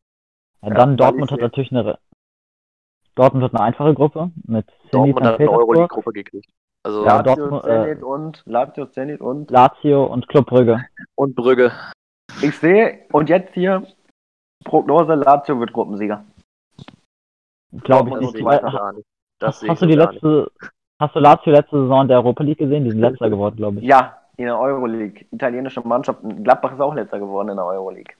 [0.60, 1.96] Ja, Ja, dann weil Dortmund hat natürlich eine.
[3.14, 6.50] Dortmund hat eine einfache Gruppe mit Dortmund hat eine Petersburg, Euroleague-Gruppe gekriegt.
[6.84, 10.84] Also Ja, Lazio, Dortmund, äh, Zenit und Lazio, Zenit und Lazio und Club Brügge.
[11.14, 11.72] und Brügge.
[12.42, 13.86] ich sehe und jetzt hier
[14.64, 16.24] Prognose Lazio wird Gruppensieger.
[17.82, 18.46] Glaube ich nicht.
[19.40, 20.22] Das Hast, hast du die gar nicht.
[20.22, 20.50] letzte.
[21.00, 22.84] Hast du Lazio letzte Saison in der Europa League gesehen?
[22.84, 23.84] Die sind letzter geworden, glaube ich.
[23.84, 25.26] Ja, in der Euroleague.
[25.32, 26.44] Italienische Mannschaften.
[26.44, 28.14] Gladbach ist auch letzter geworden in der Euroleague.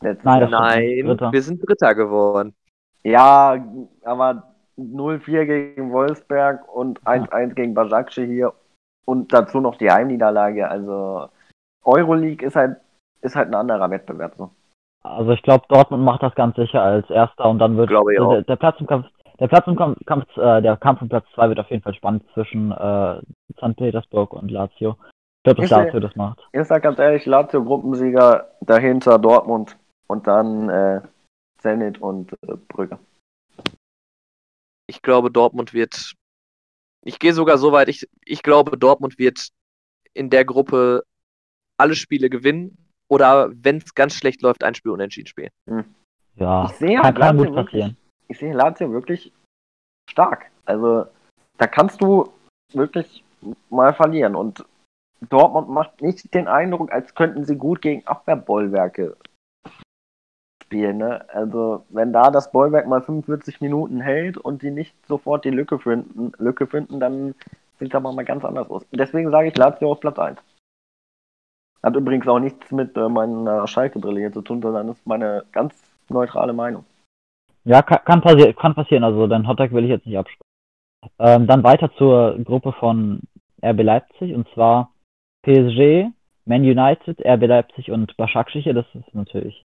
[0.00, 2.54] Letztes Nein, Nein, wir sind Dritter geworden.
[3.02, 3.62] Ja,
[4.04, 8.52] aber 0-4 gegen Wolfsberg und 1-1 gegen Bajakce hier
[9.04, 10.68] und dazu noch die Heimniederlage.
[10.68, 11.28] Also
[11.84, 12.76] Euroleague ist halt
[13.24, 14.50] ist halt ein anderer Wettbewerb so.
[15.02, 18.32] Also ich glaube, Dortmund macht das ganz sicher als erster und dann wird ich also
[18.32, 19.06] der, der Platz im Kampf,
[19.38, 21.94] der Platz im Kampf, Kampf äh, der Kampf um Platz 2 wird auf jeden Fall
[21.94, 23.20] spannend zwischen äh,
[23.56, 23.76] St.
[23.76, 24.96] Petersburg und Lazio.
[25.38, 26.46] Ich glaube, dass Ich Lazio das macht.
[26.52, 31.00] Ich sag ganz ehrlich, Lazio Gruppensieger, dahinter Dortmund und dann äh,
[31.58, 32.98] Zenit und äh, Brügge.
[34.86, 36.12] Ich glaube, Dortmund wird.
[37.06, 39.48] Ich gehe sogar so weit, ich, ich glaube, Dortmund wird
[40.14, 41.04] in der Gruppe
[41.78, 42.76] alle Spiele gewinnen
[43.08, 45.50] oder wenn es ganz schlecht läuft, ein Spiel unentschieden spielen.
[46.36, 47.96] Ja, Ich sehe kann, kann Lazio gut wirklich, passieren.
[48.28, 49.32] ich sehe Lazio wirklich
[50.10, 50.50] stark.
[50.64, 51.06] Also
[51.58, 52.32] da kannst du
[52.72, 53.22] wirklich
[53.70, 54.64] mal verlieren und
[55.28, 59.16] Dortmund macht nicht den Eindruck, als könnten sie gut gegen Abwehrbollwerke
[60.64, 60.98] spielen.
[60.98, 61.24] Ne?
[61.28, 65.78] Also wenn da das Bollwerk mal 45 Minuten hält und die nicht sofort die Lücke
[65.78, 67.34] finden, Lücke finden dann
[67.78, 68.86] sieht es aber mal ganz anders aus.
[68.92, 70.38] Deswegen sage ich Lazio auf Platz 1.
[71.82, 75.74] Hat übrigens auch nichts mit äh, meiner Schalke-Brille hier zu tun, sondern ist meine ganz
[76.08, 76.84] neutrale Meinung.
[77.64, 79.04] Ja, kann, kann, passi kann passieren.
[79.04, 80.40] Also dein Hottag will ich jetzt nicht absprechen.
[81.18, 83.20] Ähm, dann weiter zur Gruppe von
[83.62, 84.92] RB Leipzig und zwar
[85.42, 86.10] PSG,
[86.46, 88.72] Man United, RB Leipzig und Başakşehir.
[88.72, 89.62] Das ist natürlich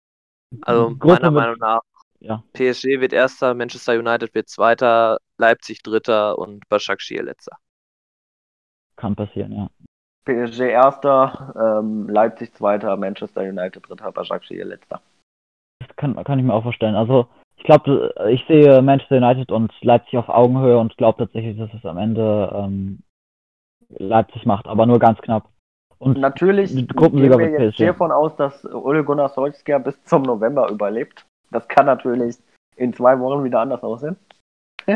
[0.60, 1.80] Also Gruppe meiner Meinung nach,
[2.20, 2.42] ja.
[2.52, 7.56] PSG wird erster, Manchester United wird zweiter, Leipzig dritter und Başakşehir letzter.
[9.02, 9.68] kann passieren, ja.
[10.24, 15.00] PSG erster, ähm, Leipzig zweiter, Manchester United dritter, Başakşehir letzter.
[15.80, 16.94] Das kann, kann ich mir auch vorstellen.
[16.94, 21.74] Also ich glaube, ich sehe Manchester United und Leipzig auf Augenhöhe und glaube tatsächlich, dass
[21.74, 23.00] es am Ende ähm,
[23.88, 25.48] Leipzig macht, aber nur ganz knapp.
[26.02, 27.76] Und Natürlich gehen wir jetzt PSG.
[27.76, 31.24] hiervon aus, dass Ole Gunnar Solskjaer bis zum November überlebt.
[31.52, 32.36] Das kann natürlich
[32.74, 34.16] in zwei Wochen wieder anders aussehen.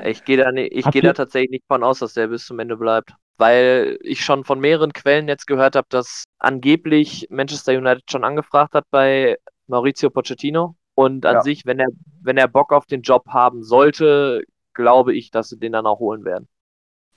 [0.04, 2.58] Ich gehe da, ni- ich ihr- da tatsächlich nicht von aus, dass der bis zum
[2.58, 3.14] Ende bleibt.
[3.38, 8.74] Weil ich schon von mehreren Quellen jetzt gehört habe, dass angeblich Manchester United schon angefragt
[8.74, 9.38] hat bei
[9.68, 10.74] Maurizio Pochettino.
[10.96, 11.40] Und an Ja.
[11.42, 11.88] sich, wenn er,
[12.22, 14.42] wenn er Bock auf den Job haben sollte,
[14.74, 16.48] glaube ich, dass sie den dann auch holen werden.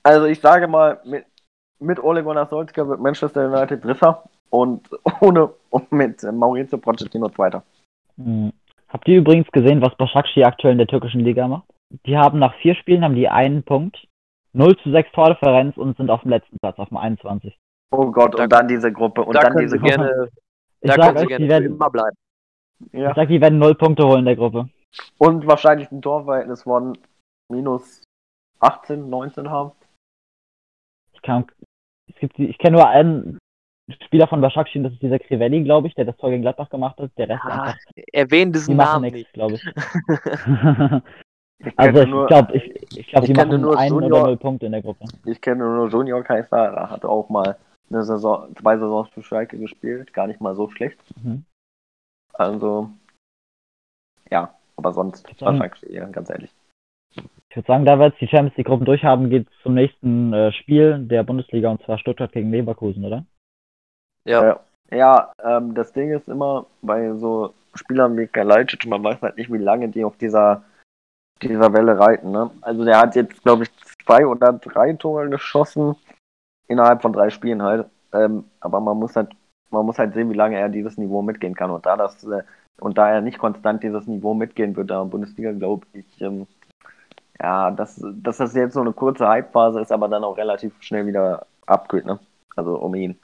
[0.04, 1.24] Also ich sage mal, mit,
[1.80, 4.88] mit Ole Gunnar Solskjaer wird Manchester United dritter und
[5.20, 7.62] ohne und mit Maurizio Pochettino zweiter.
[8.16, 8.50] mh,
[8.88, 11.64] habt ihr übrigens gesehen, was Başakşehir aktuell in der türkischen Liga macht?
[12.06, 14.06] Die haben nach vier Spielen haben die einen Punkt,
[14.52, 17.56] 0 zu 6 Tordifferenz und sind auf dem letzten Platz, auf dem 21.
[17.92, 19.96] Oh Gott, Da- und dann diese Gruppe und da dann diese Gruppe.
[19.96, 20.28] gerne,
[20.80, 22.16] Ich da sag euch, gerne die werden, immer bleiben.
[22.92, 23.10] Ja.
[23.10, 24.68] ich sag, die werden 0 Punkte holen in der Gruppe.
[25.18, 26.96] Und wahrscheinlich ein Torverhältnis von
[27.48, 28.02] minus
[28.60, 29.72] 18, 19 haben.
[31.14, 31.46] Ich kann,
[32.20, 33.38] gibt, ich kenne nur einen
[34.04, 36.98] Spieler von Başakşehir, das ist dieser Crivelli, glaube ich, der das Tor gegen Gladbach gemacht
[36.98, 37.10] hat.
[37.16, 37.78] Der Rest Ah, einfach,
[38.12, 39.32] erwähnen die diesen Namen nicht.
[39.32, 41.02] glaube ich.
[41.62, 44.36] Ich also ich glaube, ich, ich glaube, ich die machen nur einen Junior- oder null
[44.38, 45.04] Punkte in der Gruppe.
[45.26, 47.58] ich kenne nur Junior Kaisara, hat auch mal
[47.90, 50.98] eine Saison, zwei Saisons für Schalke gespielt, gar nicht mal so schlecht.
[51.22, 51.44] Mhm.
[52.32, 52.90] Also,
[54.30, 56.50] ja, aber sonst wahrscheinlich, ganz ehrlich.
[57.50, 60.32] Ich würde sagen, da wir jetzt die Champions League Gruppen durchhaben, geht es zum nächsten
[60.32, 63.26] äh, Spiel der Bundesliga und zwar Stuttgart gegen Leverkusen, oder?
[64.24, 64.60] Ja,
[64.90, 69.36] Ja, ja ähm, das Ding ist immer bei so Spielern wie Kalajdzic, man weiß halt
[69.36, 70.62] nicht, wie lange die auf dieser
[71.42, 72.30] dieser Welle reiten.
[72.30, 72.50] Ne?
[72.60, 73.70] Also der hat jetzt, glaube ich,
[74.04, 75.96] zwei oder drei Tore geschossen
[76.68, 77.88] innerhalb von drei Spielen halt.
[78.12, 79.30] Ähm, aber man muss halt,
[79.70, 81.70] man muss halt sehen, wie lange er dieses Niveau mitgehen kann.
[81.70, 82.42] Und da das äh,
[82.80, 86.20] und da er nicht konstant dieses Niveau mitgehen wird da in der Bundesliga, glaube ich,
[86.20, 86.46] ähm,
[87.42, 91.06] ja, dass, dass das jetzt so eine kurze Hype-Phase ist, aber dann auch relativ schnell
[91.06, 92.18] wieder abkühlt, ne?
[92.56, 93.18] Also um ihn.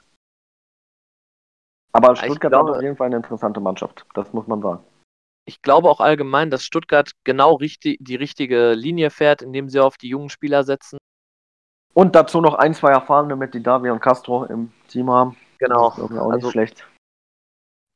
[1.91, 4.83] Aber Stuttgart glaube, hat auf jeden Fall eine interessante Mannschaft, das muss man sagen.
[5.45, 9.97] Ich glaube auch allgemein, dass Stuttgart genau richtig, die richtige Linie fährt, indem sie auf
[9.97, 10.97] die jungen Spieler setzen.
[11.93, 15.37] Und dazu noch ein, zwei Erfahrene mit, die Davi und Castro im Team haben.
[15.59, 15.89] Genau.
[15.89, 16.87] Das ist auch also, nicht schlecht.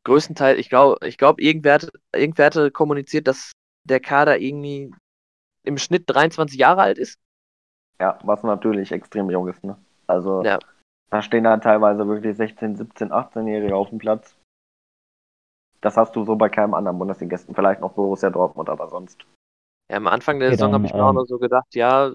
[0.06, 1.80] Größtenteils, ich glaube, ich glaube, irgendwer,
[2.16, 3.52] irgendwer hatte kommuniziert, dass
[3.84, 4.92] der Kader irgendwie
[5.64, 7.20] im Schnitt 23 Jahre alt ist.
[8.00, 9.78] Ja, was natürlich extrem jung ist, ne?
[10.08, 10.60] Also ja.
[11.10, 14.36] da stehen dann teilweise wirklich 16, 17, 18-Jährige auf dem Platz.
[15.82, 19.26] Das hast du so bei keinem anderen Bundesligisten, vielleicht noch Borussia Dortmund, aber sonst.
[19.90, 22.12] Ja, am Anfang der Saison habe ich mir auch ähm, noch so gedacht, ja,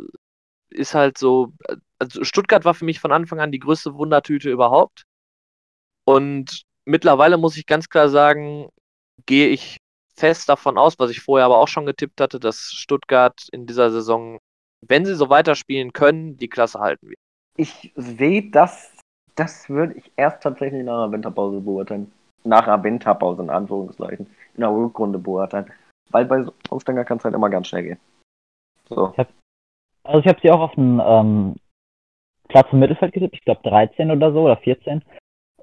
[0.71, 1.53] ist halt so,
[1.99, 5.05] also Stuttgart war für mich von Anfang an die größte Wundertüte überhaupt.
[6.05, 8.69] Und mittlerweile muss ich ganz klar sagen,
[9.27, 9.79] gehe ich
[10.19, 13.91] fest davon aus, was ich vorher aber auch schon getippt hatte, dass Stuttgart in dieser
[13.91, 14.39] Saison,
[14.87, 17.19] wenn sie so weiterspielen können, die Klasse halten wird.
[17.57, 18.93] Ich sehe das,
[19.35, 22.13] das würde ich erst tatsächlich nach einer Winterpause beurteilen.
[22.45, 24.27] Nach einer Winterpause in Anführungszeichen.
[24.55, 25.73] In der Rückrunde beurteilen.
[26.11, 27.99] Weil bei Aufsteiger kann es halt immer ganz schnell gehen.
[28.89, 29.11] So.
[29.13, 29.29] Ich hab,
[30.05, 31.57] also ich habe sie auch auf den ähm,
[32.49, 35.03] Platz im Mittelfeld getippt, ich glaube 13 oder so oder 14.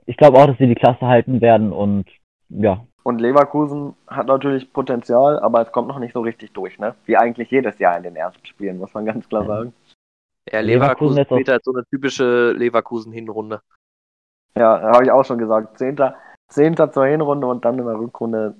[0.06, 2.06] Ich glaube auch, dass sie die Klasse halten werden und
[2.50, 6.96] ja, und Leverkusen hat natürlich Potenzial, aber es kommt noch nicht so richtig durch, ne?
[7.06, 9.74] Wie eigentlich jedes Jahr in den ersten Spielen, muss man ganz klar sagen.
[10.50, 13.62] Ja, Leverkusen, Leverkusen spielt halt so eine typische Leverkusen-Hinrunde.
[14.56, 15.78] Ja, habe ich auch schon gesagt.
[15.78, 16.16] Zehnter,
[16.48, 18.56] Zehnter zur Hinrunde und dann in der Rückrunde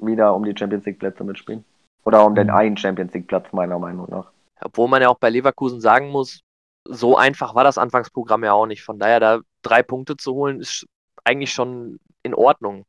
[0.00, 1.64] wieder um die Champions League-Plätze mitspielen.
[2.04, 2.54] Oder um den mhm.
[2.54, 4.30] einen Champions League-Platz, meiner Meinung nach.
[4.60, 6.40] Obwohl man ja auch bei Leverkusen sagen muss,
[6.84, 8.82] so einfach war das Anfangsprogramm ja auch nicht.
[8.82, 10.86] Von daher da drei Punkte zu holen, ist
[11.24, 12.84] eigentlich schon in Ordnung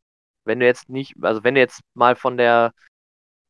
[0.48, 2.74] wenn du jetzt nicht, also wenn du jetzt mal von der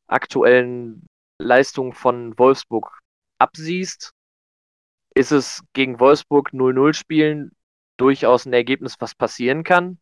[0.06, 1.06] aktuellen
[1.40, 2.98] Leistung von Wolfsburg
[3.38, 4.12] absiehst,
[5.14, 7.52] ist es gegen Wolfsburg 0-0 spielen
[7.96, 9.98] durchaus ein Ergebnis, was passieren kann.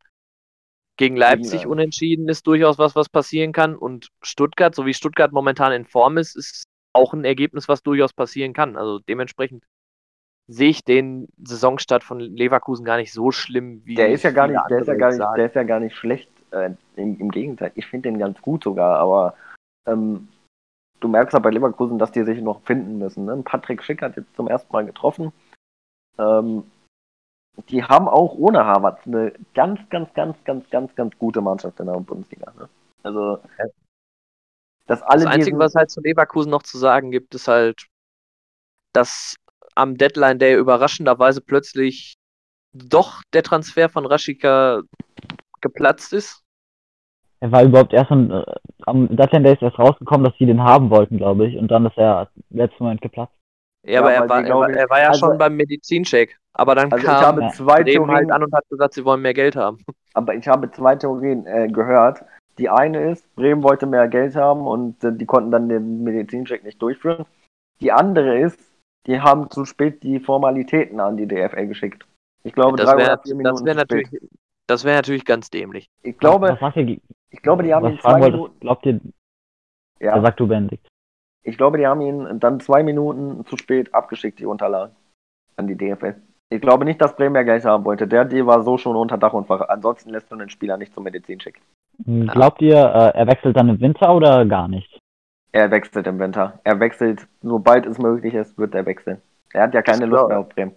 [0.98, 1.68] Gegen Leipzig ja.
[1.68, 3.76] unentschieden ist durchaus was, was passieren kann.
[3.76, 8.14] Und Stuttgart, so wie Stuttgart momentan in Form ist, ist auch ein Ergebnis, was durchaus
[8.14, 8.76] passieren kann.
[8.76, 9.64] Also dementsprechend
[10.48, 13.94] sehe ich den Saisonstart von Leverkusen gar nicht so schlimm wie.
[13.94, 15.96] Der ist ja gar nicht, der ist ja gar nicht, der ist ja gar nicht
[15.96, 16.30] schlecht.
[16.56, 19.34] Äh, im, im, Gegenteil, ich finde den ganz gut sogar, aber
[19.86, 20.28] ähm,
[21.00, 23.26] du merkst ja bei Leverkusen, dass die sich noch finden müssen.
[23.26, 23.42] Ne?
[23.44, 25.32] Patrick Schick hat jetzt zum ersten Mal getroffen.
[26.18, 26.64] Ähm,
[27.68, 31.86] die haben auch ohne Harvard eine ganz, ganz, ganz, ganz, ganz, ganz gute Mannschaft in
[31.86, 32.52] der Bundesliga.
[32.58, 32.68] Ne?
[33.02, 33.40] Also
[34.86, 37.86] das, alle das Einzige, was halt zu Leverkusen noch zu sagen gibt, ist halt,
[38.92, 39.36] dass
[39.74, 42.16] am Deadline Day überraschenderweise plötzlich
[42.72, 44.82] doch der Transfer von Rashika
[45.60, 46.45] geplatzt ist.
[47.40, 48.44] Er war überhaupt erst am, äh,
[48.86, 51.86] am Deadline Day ist erst rausgekommen, dass sie den haben wollten, glaube ich, und dann
[51.86, 53.32] ist er letzten Moment geplatzt.
[53.84, 56.38] Ja, ja aber er war, er war, er war, ja also, schon beim Medizincheck.
[56.54, 59.22] Aber dann also kam ich habe zwei Theorien halt an und hat gesagt, sie wollen
[59.22, 59.78] mehr Geld haben.
[60.14, 62.24] Aber ich habe zwei Theorien äh, gehört.
[62.56, 66.64] Die eine ist, Bremen wollte mehr Geld haben und äh, die konnten dann den Medizincheck
[66.64, 67.26] nicht durchführen.
[67.82, 68.58] Die andere ist,
[69.06, 72.06] die haben zu spät die Formalitäten an die DFL geschickt.
[72.42, 73.56] Ich glaube, das drei wär, oder vier Minuten.
[73.56, 74.08] Das wäre natürlich,
[74.66, 75.88] das wäre natürlich ganz dämlich.
[76.02, 76.98] Ich glaube, was, ihr,
[77.30, 78.60] ich glaube, die haben ihn zwei wollt, Minuten.
[78.60, 79.00] Glaubt ihr?
[80.00, 80.20] Ja.
[80.20, 80.88] Sag du, Benedikt.
[81.42, 84.94] Ich glaube, die haben ihn dann zwei Minuten zu spät abgeschickt, die Unterlagen
[85.56, 86.16] an die DFL.
[86.50, 88.06] Ich glaube nicht, dass Bremen mehr Geld haben wollte.
[88.06, 89.60] Der Deal war so schon unter Dach und Fach.
[89.68, 91.60] Ansonsten lässt man den Spieler nicht zum Medizin schicken.
[92.04, 94.98] Hm, glaubt ihr, äh, er wechselt dann im Winter oder gar nicht?
[95.52, 96.60] Er wechselt im Winter.
[96.64, 99.22] Er wechselt, sobald es möglich ist, wird er wechseln.
[99.52, 100.74] Er hat ja keine Lust mehr auf Bremen.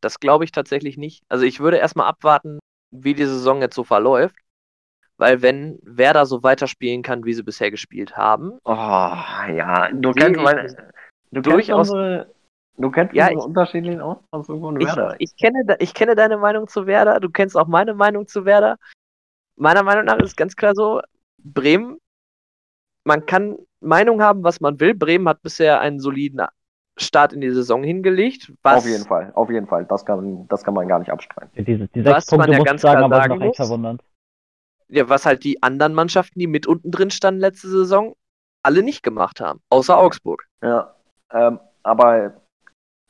[0.00, 1.22] Das glaube ich tatsächlich nicht.
[1.28, 2.58] Also ich würde erstmal abwarten,
[2.94, 4.36] wie die Saison jetzt so verläuft.
[5.16, 8.58] Weil wenn Werder so weiterspielen kann, wie sie bisher gespielt haben.
[8.64, 10.92] Oh, ja, du kennst meine.
[11.30, 12.34] Du durchaus, unsere,
[12.78, 15.14] du kennst ja, unsere ich, unterschiedlichen von Werder.
[15.18, 18.44] Ich, ich, kenne, ich kenne deine Meinung zu Werder, du kennst auch meine Meinung zu
[18.44, 18.76] Werder.
[19.56, 21.00] Meiner Meinung nach ist ganz klar so,
[21.38, 21.98] Bremen,
[23.04, 24.94] man kann Meinung haben, was man will.
[24.94, 26.40] Bremen hat bisher einen soliden
[26.96, 28.52] Start in die Saison hingelegt.
[28.62, 29.84] auf jeden Fall, auf jeden Fall.
[29.86, 31.50] Das kann, das kann man gar nicht abstreiten.
[31.64, 33.98] Diese, die was Punkte man ja ganz sagen, klar sagen muss.
[34.88, 38.14] Ja, was halt die anderen Mannschaften, die mit unten drin standen letzte Saison,
[38.62, 40.46] alle nicht gemacht haben, außer Augsburg.
[40.62, 40.94] Ja,
[41.32, 42.34] ähm, aber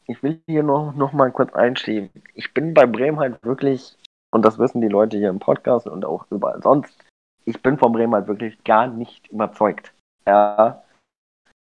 [0.06, 2.10] ich will hier noch, noch mal kurz einschieben.
[2.34, 3.96] Ich bin bei Bremen halt wirklich,
[4.32, 6.96] und das wissen die Leute hier im Podcast und auch überall sonst,
[7.44, 9.92] ich bin von Bremen halt wirklich gar nicht überzeugt.
[10.26, 10.82] Ja,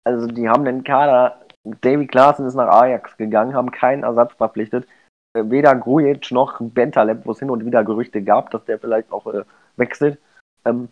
[0.05, 1.39] Also die haben den Kader,
[1.81, 4.87] Davy Klaassen ist nach Ajax gegangen, haben keinen Ersatz verpflichtet.
[5.33, 9.11] Äh, Weder Grujic noch Bentaleb, wo es hin und wieder Gerüchte gab, dass der vielleicht
[9.11, 9.43] auch äh,
[9.75, 10.19] wechselt.
[10.65, 10.89] Ähm,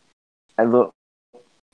[0.56, 0.92] also,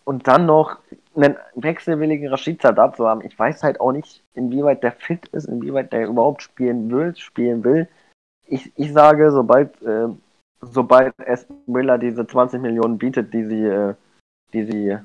[0.03, 0.79] und dann noch
[1.15, 3.21] einen wechselwilligen Rashica dazu haben.
[3.23, 7.63] Ich weiß halt auch nicht, inwieweit der fit ist, inwieweit der überhaupt spielen will, spielen
[7.63, 7.87] will.
[8.47, 10.07] Ich, ich sage, sobald, äh,
[10.61, 13.93] sobald Aston Miller diese 20 Millionen bietet, die sie, äh,
[14.53, 14.97] die sie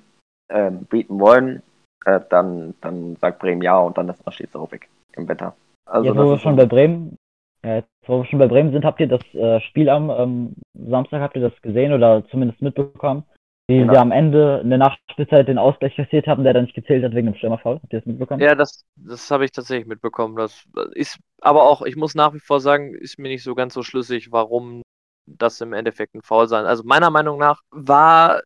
[0.48, 1.62] äh, bieten wollen,
[2.06, 5.54] äh, dann, dann sagt Bremen ja und dann ist Rashica auch weg im Wetter.
[5.84, 7.16] Also jetzt, wo wir schon bei Bremen,
[7.64, 10.54] ja, jetzt, wo wir schon bei Bremen sind, habt ihr das äh, Spiel am ähm,
[10.74, 13.24] Samstag, habt ihr das gesehen oder zumindest mitbekommen?
[13.68, 13.94] Die, genau.
[13.94, 17.16] die am Ende in der Nachspielzeit den Ausgleich kassiert haben, der dann nicht gezählt hat
[17.16, 17.80] wegen dem Stürmerfall.
[17.82, 18.40] Habt ihr das mitbekommen?
[18.40, 20.36] Ja, das, das habe ich tatsächlich mitbekommen.
[20.36, 23.74] Das ist aber auch, ich muss nach wie vor sagen, ist mir nicht so ganz
[23.74, 24.82] so schlüssig, warum
[25.26, 26.64] das im Endeffekt ein Foul sein.
[26.64, 28.42] Also meiner Meinung nach war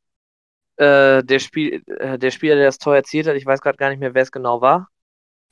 [0.80, 3.90] äh, der, Spiel, äh, der Spieler, der das Tor erzielt hat, ich weiß gerade gar
[3.90, 4.88] nicht mehr, wer es genau war.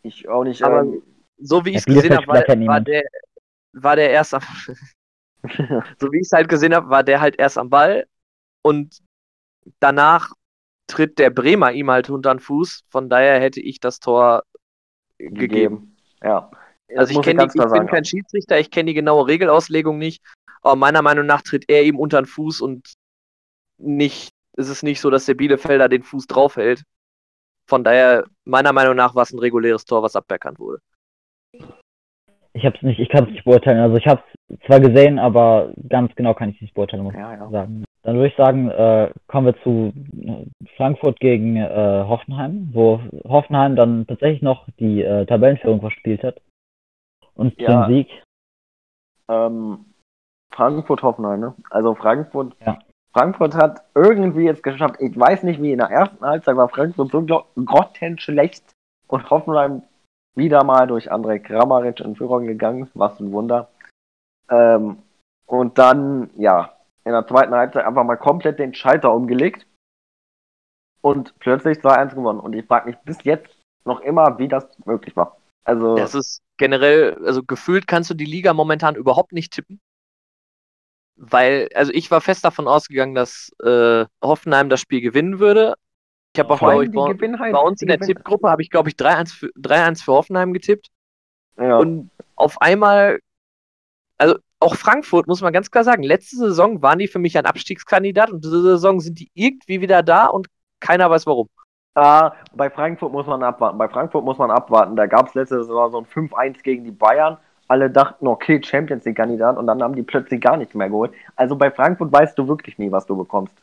[0.02, 0.62] Ich auch nicht.
[0.62, 1.02] Aber ähm,
[1.36, 3.02] so wie ich es gesehen habe, war, war, der,
[3.72, 4.42] war der erst am.
[5.98, 8.06] so wie ich es halt gesehen habe, war der halt erst am Ball
[8.62, 9.00] und
[9.80, 10.32] danach
[10.86, 12.84] tritt der Bremer ihm halt unter den Fuß.
[12.88, 14.44] Von daher hätte ich das Tor
[15.18, 15.38] gegeben.
[15.38, 15.96] gegeben.
[16.22, 16.50] Ja.
[16.88, 17.86] Das also ich, ich, ich bin sagen.
[17.86, 20.24] kein Schiedsrichter, ich kenne die genaue Regelauslegung nicht,
[20.62, 22.94] aber meiner Meinung nach tritt er ihm unter den Fuß und
[23.76, 26.82] nicht, ist es nicht so, dass der Bielefelder den Fuß draufhält.
[27.66, 30.80] Von daher, meiner Meinung nach, war es ein reguläres Tor, was aberkannt wurde.
[32.54, 33.78] Ich hab's nicht, ich kann es nicht beurteilen.
[33.78, 37.14] Also ich habe es zwar gesehen, aber ganz genau kann ich es nicht beurteilen, muss
[37.14, 37.50] ja, ja.
[37.50, 37.84] sagen.
[38.02, 39.92] Dann würde ich sagen, äh, kommen wir zu
[40.22, 40.46] äh,
[40.76, 46.40] Frankfurt gegen äh, Hoffenheim, wo Hoffenheim dann tatsächlich noch die äh, Tabellenführung verspielt hat.
[47.34, 47.86] Und ja.
[47.86, 48.22] den Sieg.
[49.28, 49.84] Ähm,
[50.52, 51.54] Frankfurt-Hoffenheim, ne?
[51.70, 52.78] Also Frankfurt, ja.
[53.18, 57.10] Frankfurt hat irgendwie jetzt geschafft, ich weiß nicht wie, in der ersten Halbzeit war Frankfurt
[57.10, 57.26] so
[57.64, 58.62] grottenschlecht
[59.08, 59.82] und Hoffenheim
[60.36, 63.70] wieder mal durch André Kramaric in Führung gegangen, was ein Wunder.
[64.48, 64.98] Ähm,
[65.46, 66.72] und dann, ja,
[67.04, 69.66] in der zweiten Halbzeit einfach mal komplett den Schalter umgelegt
[71.00, 72.38] und plötzlich 2-1 gewonnen.
[72.38, 73.52] Und ich frage mich bis jetzt
[73.84, 75.38] noch immer, wie das möglich war.
[75.64, 75.96] Also.
[75.96, 79.80] Das ist generell, also gefühlt kannst du die Liga momentan überhaupt nicht tippen.
[81.20, 85.74] Weil, also ich war fest davon ausgegangen, dass äh, Hoffenheim das Spiel gewinnen würde.
[86.32, 87.02] Ich habe auch, glaube ich, bei,
[87.38, 90.52] halt, bei, uns in der Tippgruppe habe ich, glaube ich, 3-1 für, 3 für Hoffenheim
[90.52, 90.88] getippt.
[91.56, 91.78] Ja.
[91.78, 93.18] Und auf einmal,
[94.16, 97.46] also auch Frankfurt, muss man ganz klar sagen, letzte Saison waren die für mich ein
[97.46, 100.46] Abstiegskandidat und diese Saison sind die irgendwie wieder da und
[100.80, 101.48] keiner weiß warum.
[101.94, 103.76] Ah, bei Frankfurt muss man abwarten.
[103.76, 104.94] Bei Frankfurt muss man abwarten.
[104.94, 107.38] Da gab es letzte Saison so ein 5-1 gegen die Bayern.
[107.68, 111.12] Alle dachten, okay, Champions League-Kandidat und dann haben die plötzlich gar nichts mehr geholt.
[111.36, 113.54] Also bei Frankfurt weißt du wirklich nie, was du bekommst.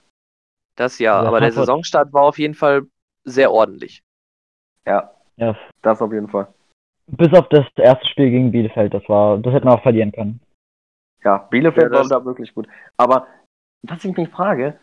[0.76, 2.84] Das ja, ja aber der Saisonstart war auf jeden Fall
[3.24, 4.04] sehr ordentlich.
[4.86, 6.48] Ja, ja, das auf jeden Fall.
[7.08, 10.40] Bis auf das erste Spiel gegen Bielefeld, das war, das hätten wir auch verlieren können.
[11.24, 12.68] Ja, Bielefeld ja, war da wirklich gut.
[12.98, 13.28] Aber
[13.84, 14.80] was ich mich frage,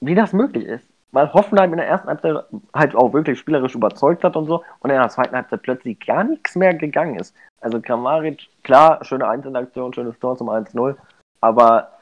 [0.00, 0.86] wie das möglich ist.
[1.10, 2.44] Weil Hoffenheim in der ersten Halbzeit
[2.74, 6.24] halt auch wirklich spielerisch überzeugt hat und so und in der zweiten Halbzeit plötzlich gar
[6.24, 7.34] nichts mehr gegangen ist.
[7.60, 10.96] Also Kramaric, klar, schöne Einzelaktion, schönes Tor zum 1-0,
[11.40, 11.92] aber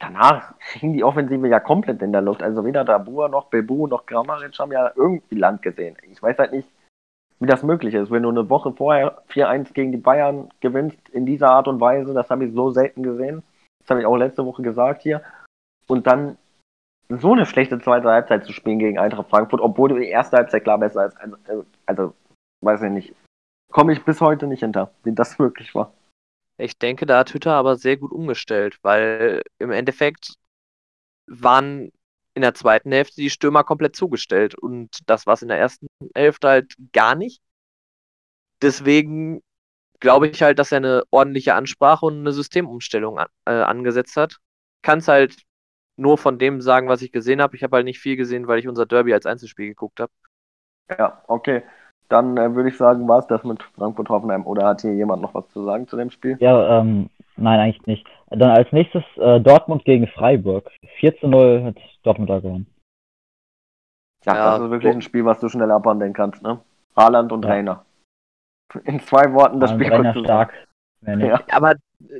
[0.00, 2.42] danach hing die Offensive ja komplett in der Luft.
[2.42, 5.96] Also weder Dabur noch Bebu noch Kramaric haben ja irgendwie Land gesehen.
[6.10, 6.68] Ich weiß halt nicht,
[7.38, 8.10] wie das möglich ist.
[8.10, 12.14] Wenn du eine Woche vorher 4-1 gegen die Bayern gewinnst in dieser Art und Weise,
[12.14, 13.42] das habe ich so selten gesehen.
[13.80, 15.22] Das habe ich auch letzte Woche gesagt hier.
[15.86, 16.38] Und dann
[17.08, 20.78] so eine schlechte zweite Halbzeit zu spielen gegen Eintracht Frankfurt, obwohl die erste Halbzeit klar
[20.78, 22.14] besser als, also, also, also
[22.62, 23.14] weiß ich nicht.
[23.70, 25.92] Komme ich bis heute nicht hinter, wie das wirklich war.
[26.56, 30.34] Ich denke, da hat Hütter aber sehr gut umgestellt, weil im Endeffekt
[31.26, 31.90] waren
[32.34, 34.54] in der zweiten Hälfte die Stürmer komplett zugestellt.
[34.54, 37.40] Und das war es in der ersten Hälfte halt gar nicht.
[38.62, 39.42] Deswegen
[40.00, 44.38] glaube ich halt, dass er eine ordentliche Ansprache und eine Systemumstellung an, äh, angesetzt hat.
[44.82, 45.42] Kann es halt
[45.96, 47.56] nur von dem sagen, was ich gesehen habe.
[47.56, 50.12] Ich habe halt nicht viel gesehen, weil ich unser Derby als Einzelspiel geguckt habe.
[50.98, 51.62] Ja, okay.
[52.08, 54.46] Dann äh, würde ich sagen, war es das mit Frankfurt Hoffenheim.
[54.46, 56.36] Oder hat hier jemand noch was zu sagen zu dem Spiel?
[56.40, 58.06] Ja, ähm, nein, eigentlich nicht.
[58.28, 60.70] Dann als nächstes äh, Dortmund gegen Freiburg.
[60.98, 62.66] 4 zu 0 hat Dortmund da gewonnen.
[64.26, 66.60] Ja, ja, das ist wirklich ein Spiel, was du schnell abhandeln kannst, ne?
[66.96, 67.50] Haaland und ja.
[67.50, 67.84] Rainer.
[68.84, 70.52] In zwei Worten das Spiel Rainer stark.
[71.06, 71.40] Ja.
[71.50, 71.74] Aber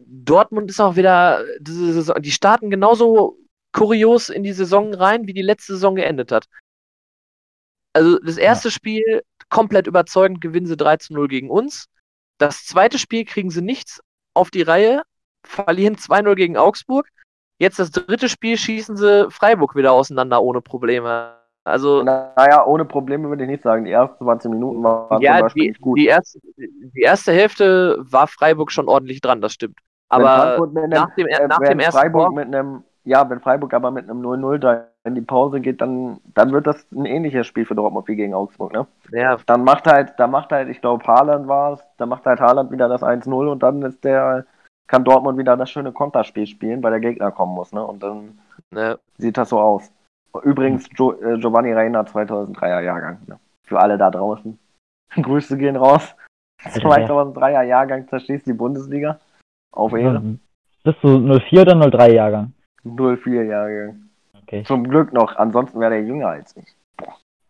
[0.06, 3.38] Dortmund ist auch wieder, die starten genauso
[3.74, 6.46] kurios in die Saison rein, wie die letzte Saison geendet hat.
[7.92, 8.72] Also das erste ja.
[8.72, 11.86] Spiel komplett überzeugend gewinnen sie 3 zu 0 gegen uns.
[12.38, 14.00] Das zweite Spiel kriegen sie nichts
[14.32, 15.02] auf die Reihe,
[15.46, 17.08] verlieren 2-0 gegen Augsburg.
[17.58, 21.36] Jetzt das dritte Spiel schießen sie Freiburg wieder auseinander ohne Probleme.
[21.62, 23.84] Also, Naja, ohne Probleme würde ich nicht sagen.
[23.84, 25.98] Die ersten 20 Minuten waren ja, zum Beispiel die, nicht gut.
[25.98, 29.78] die, erste, die erste Hälfte war Freiburg schon ordentlich dran, das stimmt.
[30.08, 33.28] Aber Frankfurt mit einem- nach dem, äh, nach dem ersten Freiburg Tor, mit einem, ja,
[33.28, 36.86] wenn Freiburg aber mit einem 0-0 da in die Pause geht, dann, dann wird das
[36.92, 38.86] ein ähnliches Spiel für Dortmund wie gegen Augsburg, ne?
[39.12, 42.40] ja, Dann macht halt, da macht halt, ich glaube, Haaland war es, da macht halt
[42.40, 44.46] Haaland wieder das 1-0 und dann ist der,
[44.86, 47.84] kann Dortmund wieder das schöne Konterspiel spielen, weil der Gegner kommen muss, ne?
[47.84, 48.38] Und dann
[48.70, 49.90] ne, sieht das so aus.
[50.42, 53.38] Übrigens, jo, äh, Giovanni Reina 2003er Jahrgang, ne?
[53.64, 54.58] Für alle da draußen.
[55.22, 56.14] Grüße gehen raus.
[56.62, 59.20] Alter, 2003er Jahrgang zerschießt die Bundesliga.
[59.72, 60.22] Auf Ehre.
[60.82, 62.53] Bist du 04 oder 03 Jahrgang?
[62.84, 64.08] 04 Jahrgang.
[64.42, 64.62] Okay.
[64.64, 66.66] Zum Glück noch, ansonsten wäre der jünger als ich.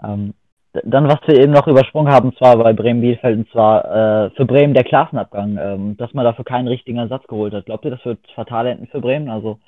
[0.02, 0.34] Ähm,
[0.72, 3.84] dann, was wir eben noch übersprungen haben, zwar bei Bremen-Bielefeld, und zwar
[4.26, 7.66] äh, für Bremen der Klassenabgang, ähm, dass man dafür keinen richtigen Ersatz geholt hat.
[7.66, 9.28] Glaubt ihr, das wird fatal enden für Bremen?
[9.28, 9.60] Also,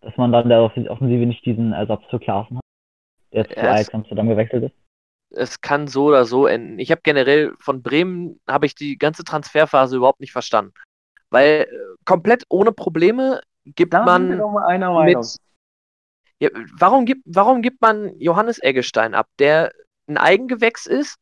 [0.00, 2.64] dass man dann der Off- Offensive nicht diesen Ersatz für Klaassen hat,
[3.32, 4.74] der jetzt zu Ajax Amsterdam gewechselt ist?
[5.36, 6.78] es kann so oder so enden.
[6.78, 10.72] Ich habe generell von Bremen habe ich die ganze Transferphase überhaupt nicht verstanden.
[11.30, 15.18] Weil äh, komplett ohne Probleme gibt Da man mit.
[16.40, 19.72] Ja, warum, gibt, warum gibt man Johannes Eggestein ab, der
[20.06, 21.16] ein Eigengewächs ist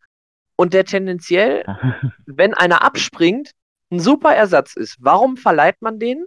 [0.56, 1.64] und der tendenziell,
[2.26, 3.52] wenn einer abspringt,
[3.90, 4.96] ein super Ersatz ist?
[5.00, 6.24] Warum verleiht man den,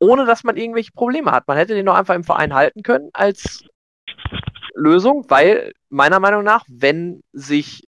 [0.00, 1.46] ohne dass man irgendwelche Probleme hat?
[1.46, 3.64] Man hätte den doch einfach im Verein halten können als
[4.74, 7.84] Lösung, weil meiner Meinung nach, wenn sich,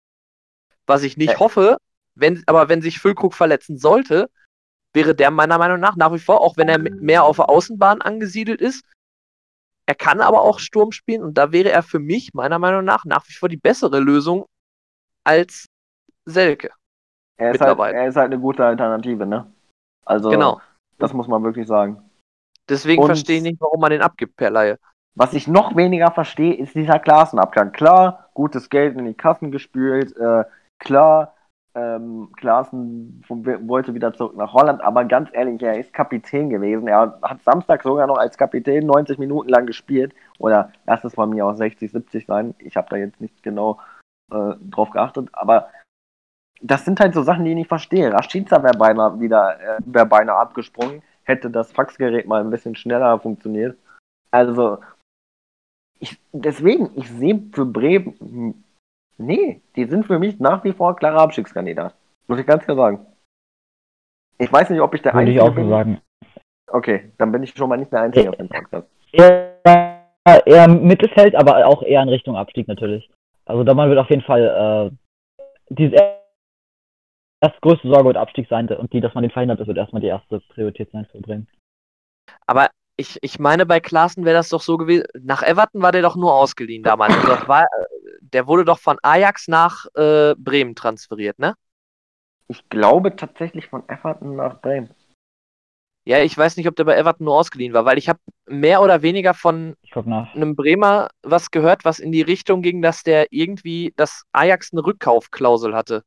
[0.85, 1.37] was ich nicht Äh.
[1.37, 1.77] hoffe,
[2.13, 4.29] wenn, aber wenn sich Füllkrug verletzen sollte,
[4.93, 8.01] wäre der meiner Meinung nach nach wie vor, auch wenn er mehr auf der Außenbahn
[8.01, 8.85] angesiedelt ist,
[9.85, 13.03] er kann aber auch Sturm spielen und da wäre er für mich meiner Meinung nach
[13.05, 14.45] nach wie vor die bessere Lösung
[15.25, 15.65] als
[16.25, 16.71] Selke.
[17.37, 19.51] Er ist, halt, er ist halt eine gute Alternative, ne?
[20.05, 20.61] Also, Genau.
[20.99, 22.09] das muss man wirklich sagen.
[22.69, 24.77] Deswegen Und- verstehe ich nicht, warum man den abgibt per Laie.
[25.15, 27.71] Was ich noch weniger verstehe, ist dieser Klassenabgang.
[27.71, 30.43] Klar, gutes Geld in die Kassen gespült, äh,
[30.79, 31.35] klar,
[31.75, 36.87] ähm, Klaassen wollte wieder zurück nach Holland, aber ganz ehrlich, er ist Kapitän gewesen.
[36.87, 40.13] Er hat Samstag sogar noch als Kapitän 90 Minuten lang gespielt.
[40.37, 42.53] Oder lass es von mir aus 60, 70 sein.
[42.59, 43.79] Ich habe da jetzt nicht genau
[44.31, 45.69] äh, drauf geachtet, aber
[46.61, 48.11] das sind halt so Sachen, die ich nicht verstehe.
[48.11, 53.19] Rashica wäre beinahe wieder, äh, wäre beinahe abgesprungen, hätte das Faxgerät mal ein bisschen schneller
[53.19, 53.77] funktioniert.
[54.31, 54.79] Also,
[55.99, 58.63] ich, deswegen, ich sehe für Bremen,
[59.17, 61.95] nee, die sind für mich nach wie vor klarer Abstiegskandidat.
[62.27, 63.05] Muss ich ganz klar sagen.
[64.37, 65.69] Ich weiß nicht, ob ich der Würde ich Einzige auch so bin.
[65.69, 66.01] sagen.
[66.67, 68.87] Okay, dann bin ich schon mal nicht der Einzige auf dem Podcast.
[69.11, 69.53] Eher,
[70.45, 73.09] eher Mittelfeld, aber auch eher in Richtung Abstieg natürlich.
[73.45, 74.95] Also da man wird auf jeden Fall äh,
[75.69, 79.77] diese erste größte Sorge wird Abstieg sein und die, dass man den verhindert, das wird
[79.77, 81.47] erstmal die erste Priorität sein für Bremen.
[82.47, 85.05] Aber ich, ich meine, bei Klaassen wäre das doch so gewesen.
[85.21, 87.15] Nach Everton war der doch nur ausgeliehen damals.
[87.15, 88.02] Also das war, äh,
[88.33, 91.55] der wurde doch von Ajax nach äh, Bremen transferiert, ne?
[92.47, 94.89] Ich glaube tatsächlich von Everton nach Bremen.
[96.05, 98.81] Ja, ich weiß nicht, ob der bei Everton nur ausgeliehen war, weil ich habe mehr
[98.81, 103.93] oder weniger von einem Bremer was gehört, was in die Richtung ging, dass der irgendwie,
[103.95, 106.03] dass Ajax eine Rückkaufklausel hatte.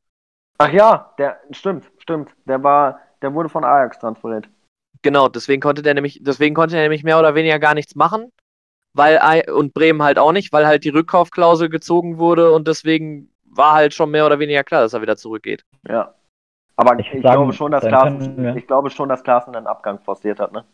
[0.59, 2.31] Ach ja, der stimmt, stimmt.
[2.45, 4.49] Der war, der wurde von Ajax transferiert.
[5.01, 8.33] Genau, deswegen konnte der nämlich, deswegen konnte er nämlich mehr oder weniger gar nichts machen,
[8.97, 13.73] weil und Bremen halt auch nicht, weil halt die Rückkaufklausel gezogen wurde und deswegen war
[13.75, 15.65] halt schon mehr oder weniger klar, dass er wieder zurückgeht.
[15.89, 16.15] Ja.
[16.77, 19.23] Aber Ich ich, sagen, glaube schon, dass dann Klaassen, können wir- ich glaube schon, dass
[19.23, 20.65] Klaassen einen Abgang forciert hat, ne?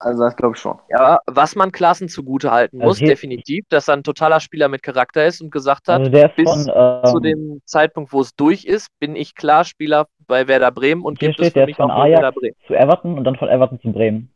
[0.00, 0.78] Also das glaube ich schon.
[0.90, 4.68] Ja, was man Klaassen zugute halten Also muss, hier- definitiv, dass er ein totaler Spieler
[4.68, 8.34] mit Charakter ist und gesagt hat, Also bis von, ähm, zu dem Zeitpunkt, wo es
[8.34, 11.66] durch ist, bin ich klar Spieler bei Werder Bremen und Hier gibt es steht, für
[11.66, 12.20] mich von Ajax.
[12.22, 12.56] Werder Bremen.
[12.66, 14.30] zu Everton und dann von Everton zu Bremen.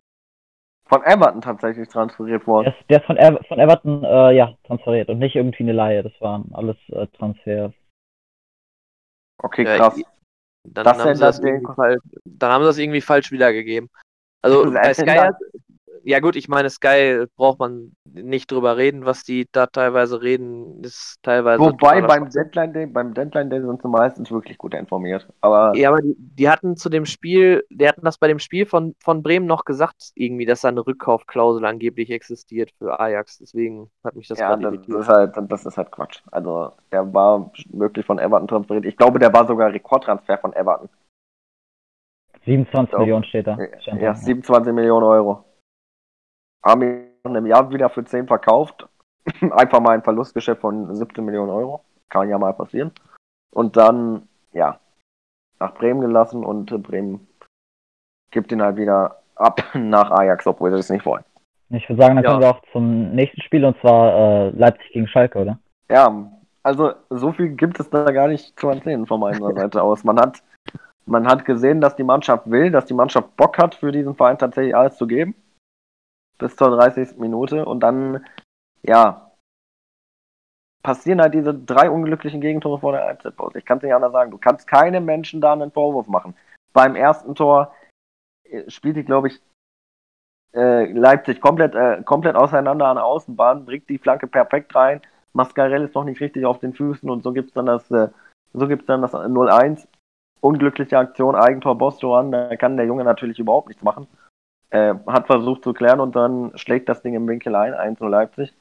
[0.89, 2.65] Von Everton tatsächlich transferiert worden.
[2.65, 5.73] Der ist, der ist von, Ever von Everton äh, ja, transferiert und nicht irgendwie eine
[5.73, 6.03] Laie.
[6.03, 7.73] Das waren alles äh, Transfers.
[9.43, 10.03] Okay, Ja, krass.
[10.65, 11.41] Dann Das haben, das
[11.75, 13.89] falsch, dann haben sie das irgendwie falsch wiedergegeben.
[14.43, 15.37] Also bei Sky, hat-
[16.05, 20.83] ja gut, ich meine, Sky braucht man nicht drüber reden, was die da teilweise reden,
[20.83, 21.61] ist teilweise.
[21.61, 22.29] Wobei beim.
[22.31, 25.29] Deadline Day, beim Deadline Day sind sie meistens wirklich gut informiert.
[25.41, 28.67] Aber Ja, aber die, die hatten zu dem Spiel, die hatten das bei dem Spiel
[28.67, 33.39] von, von Bremen noch gesagt, irgendwie, dass da eine Rückkaufklausel angeblich existiert für Ajax.
[33.39, 35.01] Deswegen hat mich das ja, gerade das, irritiert.
[35.01, 36.21] ist halt, das ist halt Quatsch.
[36.31, 38.85] Also der war wirklich von Everton transferiert.
[38.87, 40.89] Ich glaube, der war sogar Rekordtransfer von Everton.
[42.45, 42.99] 27 Ja.
[42.99, 43.59] Millionen steht da.
[43.59, 44.15] Ja, da.
[44.15, 45.45] 27 Millionen Euro.
[46.65, 48.89] Haben ihn in einem Jahr wieder für 10 verkauft.
[49.51, 51.83] Einfach mal ein Verlustgeschäft von 17 Millionen Euro.
[52.09, 52.93] Kann ja mal passieren.
[53.53, 54.79] Und dann, ja,
[55.61, 57.27] nach Bremen gelassen und Bremen
[58.31, 61.25] gibt ihn halt wieder ab nach Ajax, obwohl sie es nicht wollen.
[61.71, 62.31] Ich würde sagen, dann Ja.
[62.31, 65.59] kommen wir auch zum nächsten Spiel und zwar äh, Leipzig gegen Schalke, oder?
[65.91, 66.31] Ja,
[66.63, 70.03] also so viel gibt es da gar nicht zu erzählen von meiner Seite aus.
[70.05, 70.43] Man hat,
[71.07, 74.39] man hat gesehen, dass die Mannschaft will, dass die Mannschaft Bock hat, für diesen Verein
[74.39, 75.35] tatsächlich alles zu geben.
[76.39, 77.19] Bis zur 30.
[77.19, 77.65] Minute.
[77.65, 78.25] Und dann,
[78.83, 79.29] ja,
[80.83, 83.59] passieren halt diese drei unglücklichen Gegentore vor der Halbzeitpause.
[83.59, 84.31] Ich kann es nicht anders sagen.
[84.31, 86.35] Du kannst keinem Menschen da einen Vorwurf machen.
[86.73, 87.75] Beim ersten Tor
[88.45, 89.41] äh, spielt die, glaube ich,
[90.55, 95.03] äh, Leipzig komplett, äh, komplett auseinander an der Außenbahn, bringt die Flanke perfekt rein.
[95.33, 98.09] Mascarell ist noch nicht richtig auf den Füßen und so gibt's dann das, äh,
[98.55, 99.87] so gibt's dann das 0-1.
[100.41, 104.07] Unglückliche Aktion, Eigentor Bostoan, da kann der Junge natürlich überhaupt nichts machen.
[104.71, 108.53] Äh, hat versucht zu klären und dann schlägt das Ding im Winkel ein, 1-0 Leipzig.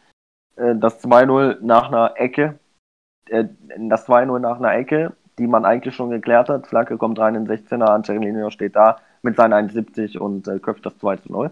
[0.55, 2.59] Äh, das 2-0 nach einer Ecke,
[3.29, 3.45] äh,
[3.77, 6.67] das 2-0 nach einer Ecke, die man eigentlich schon geklärt hat.
[6.67, 10.85] Flanke kommt rein in den 16er, Angelino steht da mit seinen 1,70 und äh, köpft
[10.85, 11.51] das 2-0.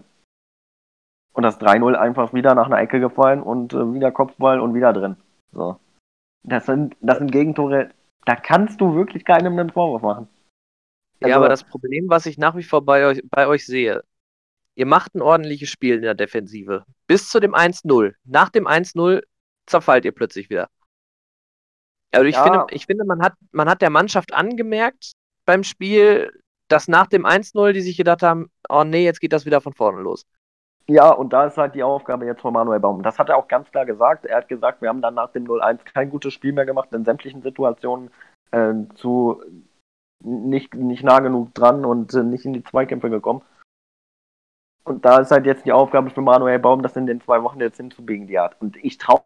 [1.34, 4.94] Und das 3-0 einfach wieder nach einer Ecke gefallen und äh, wieder Kopfball und wieder
[4.94, 5.16] drin.
[5.52, 5.78] So.
[6.44, 7.90] Das sind, das sind Gegentore,
[8.24, 10.28] da kannst du wirklich keinem einen Vorwurf machen.
[11.20, 14.02] Ja, Also- aber das Problem, was ich nach wie vor bei euch, bei euch sehe,
[14.76, 16.84] ihr macht ein ordentliches Spiel in der Defensive.
[17.06, 18.14] Bis zu dem 1-0.
[18.24, 19.22] Nach dem 1-0
[19.66, 20.68] zerfallt ihr plötzlich wieder.
[22.12, 22.44] Also ich Ja.
[22.44, 25.12] finde, ich finde, man hat, man hat der Mannschaft angemerkt
[25.44, 26.32] beim Spiel,
[26.68, 29.72] dass nach dem 1-0 die sich gedacht haben, oh nee, jetzt geht das wieder von
[29.72, 30.24] vorne los.
[30.88, 33.02] Ja, und da ist halt die Aufgabe jetzt von Manuel Baum.
[33.02, 34.24] Das hat er auch ganz klar gesagt.
[34.24, 37.04] Er hat gesagt, wir haben dann nach dem 0-1 kein gutes Spiel mehr gemacht, in
[37.04, 38.10] sämtlichen Situationen
[38.52, 39.42] äh, zu
[40.22, 43.42] nicht, nicht nah genug dran und äh, nicht in die Zweikämpfe gekommen.
[44.86, 47.60] Und da ist halt jetzt die Aufgabe für Manuel Baum, das in den zwei Wochen
[47.60, 48.56] jetzt hinzubiegen, die Art.
[48.60, 49.22] Und ich traue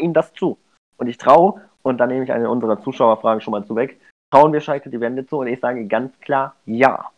[0.00, 0.58] ihm das zu.
[0.96, 4.00] Und ich traue, und da nehme ich eine unserer Zuschauerfragen schon mal zu weg,
[4.30, 5.38] trauen wir Schalke die Wende zu?
[5.38, 7.10] Und ich sage ganz klar, ja.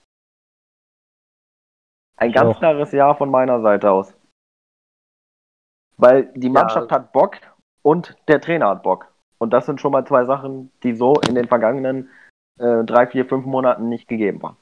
[2.16, 2.59] Ein Ich ganz auch.
[2.59, 4.12] klares Ja von meiner Seite aus.
[5.97, 7.37] Weil die Mannschaft hat Bock
[7.82, 9.14] und der Trainer hat Bock.
[9.39, 12.11] Und das sind schon mal zwei Sachen, die so in den vergangenen
[12.59, 14.57] äh, drei, vier, fünf Monaten nicht gegeben waren.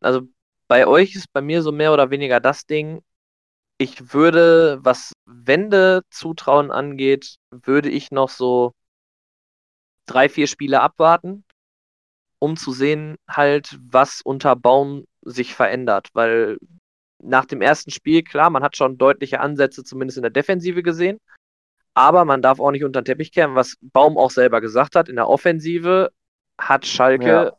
[0.00, 0.22] Also
[0.68, 3.02] bei euch ist bei mir so mehr oder weniger das Ding,
[3.78, 8.72] ich würde, was Wende zutrauen angeht, würde ich noch so
[10.06, 11.44] drei, vier Spiele abwarten,
[12.38, 16.08] um zu sehen, halt, was unter Baum sich verändert.
[16.12, 16.58] Weil
[17.22, 21.18] nach dem ersten Spiel, klar, man hat schon deutliche Ansätze, zumindest in der Defensive gesehen.
[21.94, 25.08] Aber man darf auch nicht unter den Teppich kehren, was Baum auch selber gesagt hat.
[25.08, 26.10] In der Offensive
[26.56, 27.52] hat Schalke Ja.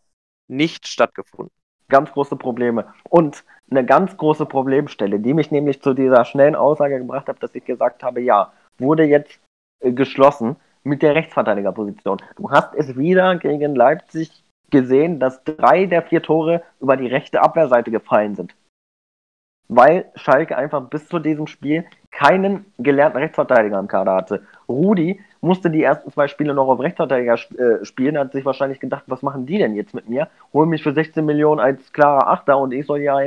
[0.47, 1.58] nicht stattgefunden.
[1.89, 2.85] Ganz große Probleme.
[3.09, 7.53] Und eine ganz große Problemstelle, die mich nämlich zu dieser schnellen Aussage gebracht hat, dass
[7.55, 9.39] ich gesagt habe, ja, wurde jetzt
[9.81, 12.17] äh, geschlossen mit der Rechtsverteidigerposition.
[12.35, 17.41] Du hast es wieder gegen Leipzig gesehen, dass drei der vier Tore über die rechte
[17.41, 18.55] Abwehrseite gefallen sind.
[19.67, 24.47] Weil Schalke einfach bis zu diesem Spiel keinen gelernten Rechtsverteidiger im Kader hatte.
[24.67, 29.03] Rudi musste die ersten zwei Spiele noch auf Rechtsverteidiger äh, spielen, hat sich wahrscheinlich gedacht,
[29.07, 30.27] was machen die denn jetzt mit mir?
[30.53, 33.17] Holen mich für 16 Millionen als klarer Achter und ich soll ja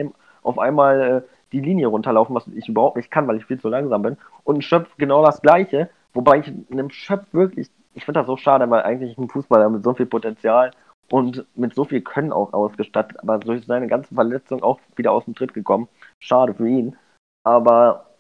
[0.43, 3.69] auf einmal äh, die Linie runterlaufen, was ich überhaupt nicht kann, weil ich viel zu
[3.69, 4.17] langsam bin.
[4.45, 8.37] Und ein Schöpf genau das gleiche, wobei ich einem Schöpf wirklich, ich finde das so
[8.37, 10.73] schade, weil eigentlich ein Fußballer mit so viel Potenzial
[11.11, 15.25] und mit so viel Können auch ausgestattet, aber durch seine ganze Verletzung auch wieder aus
[15.27, 15.89] dem Tritt gekommen.
[16.19, 16.97] Schade für ihn.
[17.45, 18.17] Aber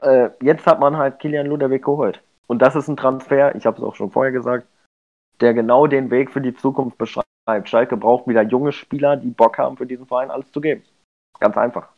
[0.00, 2.22] äh, jetzt hat man halt Kilian Ludewig geholt.
[2.50, 4.66] Und das ist ein Transfer, ich habe es auch schon vorher gesagt,
[5.40, 7.28] der genau den Weg für die Zukunft beschreibt.
[7.68, 10.82] Schalke braucht wieder junge Spieler, die Bock haben, für diesen Verein alles zu geben.
[11.38, 11.90] Ganz einfach.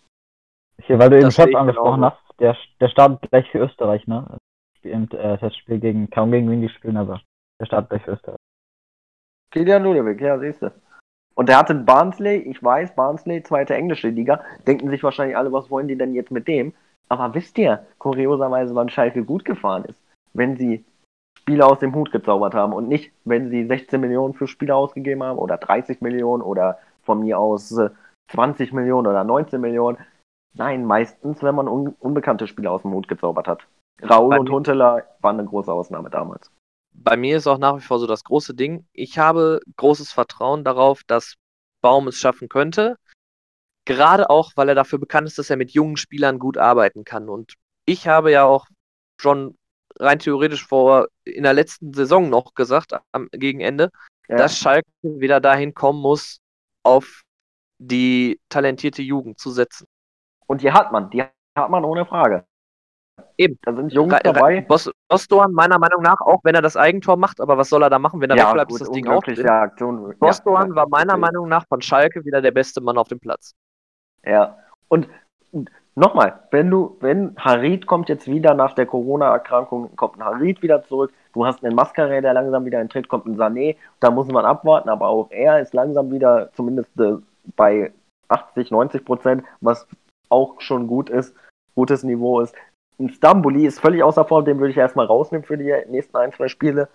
[0.82, 2.16] Hier, weil du eben Das ich angesprochen genauso.
[2.16, 4.36] hast, der, der startet gleich für Österreich, ne?
[4.82, 7.22] Im äh, Testspiel gegen, kaum gegen wen die spielen, aber
[7.59, 8.38] der startet gleich für Österreich.
[9.53, 10.70] Kilian Ludewig, ja, siehst du.
[11.34, 15.70] Und der hatte Barnsley, ich weiß, Barnsley, zweite englische Liga, denken sich wahrscheinlich alle, was
[15.70, 16.74] wollen die denn jetzt mit dem?
[17.09, 20.01] Aber wisst ihr, kurioserweise, wann Schalke gut gefahren ist?
[20.34, 20.84] Wenn sie
[21.38, 25.22] Spieler aus dem Hut gezaubert haben und nicht, wenn sie 16 Millionen für Spieler ausgegeben
[25.22, 27.90] haben oder 30 Millionen oder von mir aus äh,
[28.28, 29.98] 20 Millionen oder 19 Millionen.
[30.54, 33.66] Nein, meistens, wenn man un unbekannte Spieler aus dem Hut gezaubert hat.
[34.08, 36.50] Raul Bei und Huntelaar waren eine große Ausnahme damals.
[36.94, 38.86] bei mir ist auch nach wie vor so das große Ding.
[38.92, 41.36] Ich habe großes Vertrauen darauf, dass
[41.82, 42.96] Baum es schaffen könnte.
[43.84, 47.28] Gerade auch, weil er dafür bekannt ist, dass er mit jungen Spielern gut arbeiten kann.
[47.28, 47.54] Und
[47.84, 48.66] ich habe ja auch
[49.20, 49.56] schon
[50.03, 53.90] rein theoretisch vor in der letzten Saison noch gesagt, am gegen Ende,
[54.28, 54.36] Ja.
[54.36, 56.38] dass Schalke wieder dahin kommen muss,
[56.82, 57.22] auf
[57.78, 59.86] die talentierte Jugend zu setzen.
[60.46, 62.44] Und die hat man, die hat man ohne Frage.
[63.36, 63.59] Eben.
[63.62, 64.61] Da sind Jungs Ra- dabei.
[64.62, 67.90] Bos Bosdoan meiner Meinung nach, auch wenn er das Eigentor macht, aber was soll er
[67.90, 69.46] da machen, wenn er wegbleibt, ist das Ding auch drin.
[69.48, 70.14] Aktion.
[70.18, 71.16] Bosdoan Ja, war meiner.
[71.16, 73.55] Meinung nach von Schalke wieder der beste Mann auf dem Platz.
[74.24, 74.59] Ja.
[74.88, 75.09] Und
[75.95, 80.82] nochmal, wenn du, wenn Harid kommt jetzt wieder nach der Corona-Erkrankung, kommt ein Harid wieder
[80.84, 84.45] zurück, du hast einen Mascaré, der langsam wieder eintritt, kommt ein Sané, da muss man
[84.45, 87.16] abwarten, aber auch er ist langsam wieder zumindest äh,
[87.57, 87.93] bei
[88.28, 89.86] 80, 90 Prozent, was
[90.28, 91.34] auch schon gut ist,
[91.74, 92.55] gutes Niveau ist.
[92.99, 96.32] Ein Stambuli ist völlig außer Form, den würde ich erstmal rausnehmen für die nächsten ein,
[96.32, 96.88] zwei Spiele.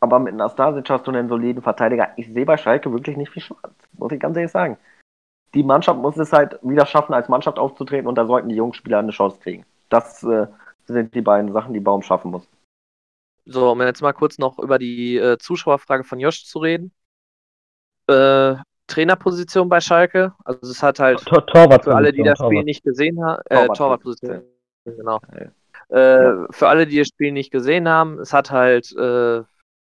[0.00, 2.08] Aber mit Nastasic hast du einen soliden Verteidiger.
[2.16, 4.78] Ich sehe bei Schalke wirklich nicht viel schwarz, muss ich ganz ehrlich sagen
[5.54, 8.74] die Mannschaft muss es halt wieder schaffen, als Mannschaft aufzutreten und da sollten die jungen
[8.74, 9.64] Spieler eine Chance kriegen.
[9.88, 10.46] Das äh,
[10.84, 12.48] sind die beiden Sachen, die Baum schaffen muss.
[13.44, 16.92] So, um jetzt mal kurz noch über die äh, Zuschauerfrage von Josh zu reden.
[18.06, 22.52] Äh, Trainerposition bei Schalke, also es hat halt Tor Torwart für alle, die das Torwart.
[22.52, 24.42] Spiel nicht gesehen haben, äh, Torwartposition.
[24.84, 25.20] Torwartposition, genau.
[25.88, 26.42] Ja.
[26.42, 29.42] Äh, für alle, die das Spiel nicht gesehen haben, es hat halt äh,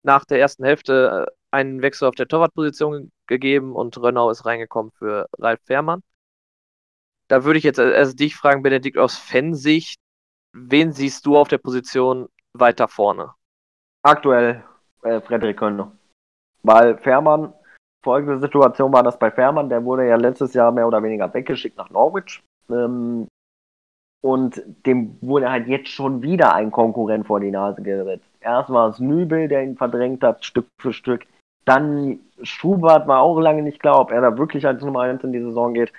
[0.03, 4.91] nach der ersten Hälfte äh, einen Wechsel auf der Torwartposition gegeben und Rönnau ist reingekommen
[4.91, 6.01] für Ralf Fährmann.
[7.27, 9.99] Da würde ich jetzt erst dich fragen, Benedikt, aus Fansicht,
[10.53, 13.33] wen siehst du auf der Position weiter vorne?
[14.03, 14.63] Aktuell
[15.03, 15.91] äh, Frederik Könner.
[16.63, 17.53] Weil Fährmann,
[18.03, 21.77] folgende Situation war das bei Fährmann, der wurde ja letztes Jahr mehr oder weniger weggeschickt
[21.77, 22.41] nach Norwich.
[22.69, 23.27] Ähm,
[24.23, 28.29] und dem wurde halt jetzt schon wieder ein Konkurrent vor die Nase gesetzt.
[28.39, 31.25] Erst war es Nübel, der ihn verdrängt hat, Stück für Stück.
[31.65, 35.31] Dann Schubert war auch lange nicht klar, ob er da wirklich als Nummer 1 in
[35.31, 35.93] die Saison geht.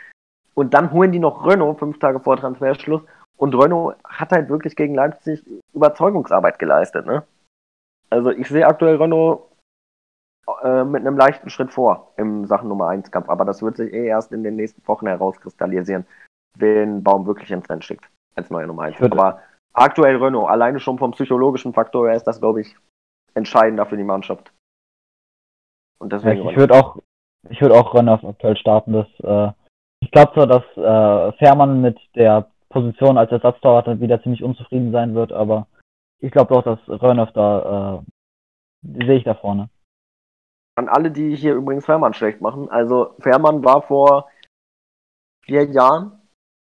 [0.54, 3.02] Und dann holen die noch Renault fünf Tage vor Transferschluss.
[3.36, 7.06] Und Renault hat halt wirklich gegen Leipzig Überzeugungsarbeit geleistet.
[7.06, 7.24] Ne?
[8.10, 9.42] Also ich sehe aktuell Renault
[10.62, 13.28] äh, mit einem leichten Schritt vor im Sachen Nummer 1 Kampf.
[13.28, 16.06] Aber das wird sich eh erst in den nächsten Wochen herauskristallisieren,
[16.58, 19.00] wen Baum wirklich ins Rennen schickt als neue Nummer 1.
[19.00, 19.40] Aber
[19.72, 22.76] aktuell Renault, alleine schon vom psychologischen Faktor her ist das, glaube ich,
[23.34, 24.52] entscheidender für die Mannschaft.
[26.02, 26.98] Und deswegen Ja, ich würde auch,
[27.48, 28.92] ich würde auch Rönners aktuell starten.
[28.92, 29.52] Das, äh,
[30.00, 35.14] ich glaube zwar, dass äh, Fährmann mit der Position als Ersatztorwart wieder ziemlich unzufrieden sein
[35.14, 35.68] wird, aber
[36.18, 38.10] ich glaube doch, dass Rönners da, äh,
[38.82, 39.68] die sehe ich da vorne.
[40.74, 42.68] an alle, die hier übrigens Fährmann schlecht machen.
[42.68, 44.28] Also Fährmann war vor
[45.44, 46.18] vier Jahren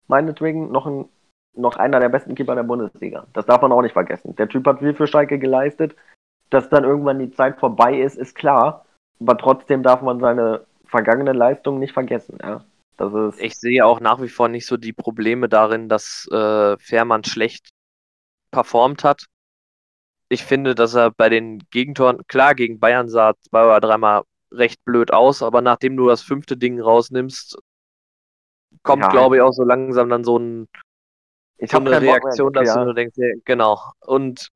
[0.07, 1.09] meinetwegen noch, ein,
[1.55, 3.27] noch einer der besten Keeper der Bundesliga.
[3.33, 4.37] Das darf man auch nicht vergessen.
[4.37, 5.97] Der Typ hat viel für Schalke geleistet.
[6.51, 8.84] Dass dann irgendwann die Zeit vorbei ist, ist klar.
[9.21, 12.39] Aber trotzdem darf man seine vergangenen Leistungen nicht vergessen.
[12.43, 12.65] Ja.
[12.97, 16.77] Das ist Ich sehe auch nach wie vor nicht so die Probleme darin, dass äh,
[16.79, 17.71] Fährmann schlecht
[18.51, 19.27] performt hat.
[20.29, 24.85] Ich finde, dass er bei den Gegentoren, klar, gegen Bayern sah zwei oder dreimal recht
[24.85, 27.59] blöd aus, aber nachdem du das fünfte Ding rausnimmst,
[28.83, 29.09] kommt, Ja.
[29.11, 30.69] glaube ich, auch so langsam dann so, ein,
[31.59, 32.77] ich so eine Reaktion, dass ja.
[32.77, 33.81] du nur denkst, ja, genau.
[34.01, 34.51] Und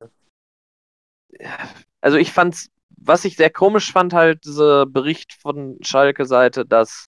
[2.01, 2.69] also ich fand's,
[3.01, 7.05] was ich sehr komisch fand, halt dieser Bericht von Schalke-Seite, dass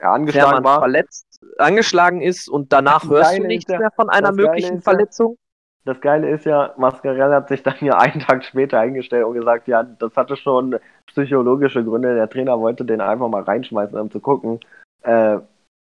[0.00, 0.78] Ja, angeschlagen Fährmann war.
[0.80, 1.26] verletzt,
[1.58, 4.86] angeschlagen ist und danach Das hörst Geile du nichts ja- mehr von einer möglichen ist
[4.86, 5.36] ja- Verletzung.
[5.84, 9.68] Das Geile ist ja, Mascarell hat sich dann ja einen Tag später eingestellt und gesagt,
[9.68, 12.14] ja, das hatte schon psychologische Gründe.
[12.14, 14.58] Der Trainer wollte den einfach mal reinschmeißen, um zu gucken,
[15.02, 15.38] äh,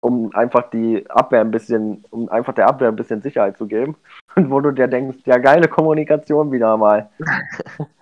[0.00, 3.96] um einfach die Abwehr ein bisschen, um einfach der Abwehr ein bisschen Sicherheit zu geben.
[4.36, 7.10] Und wo du dir denkst, ja, geile Kommunikation wieder mal.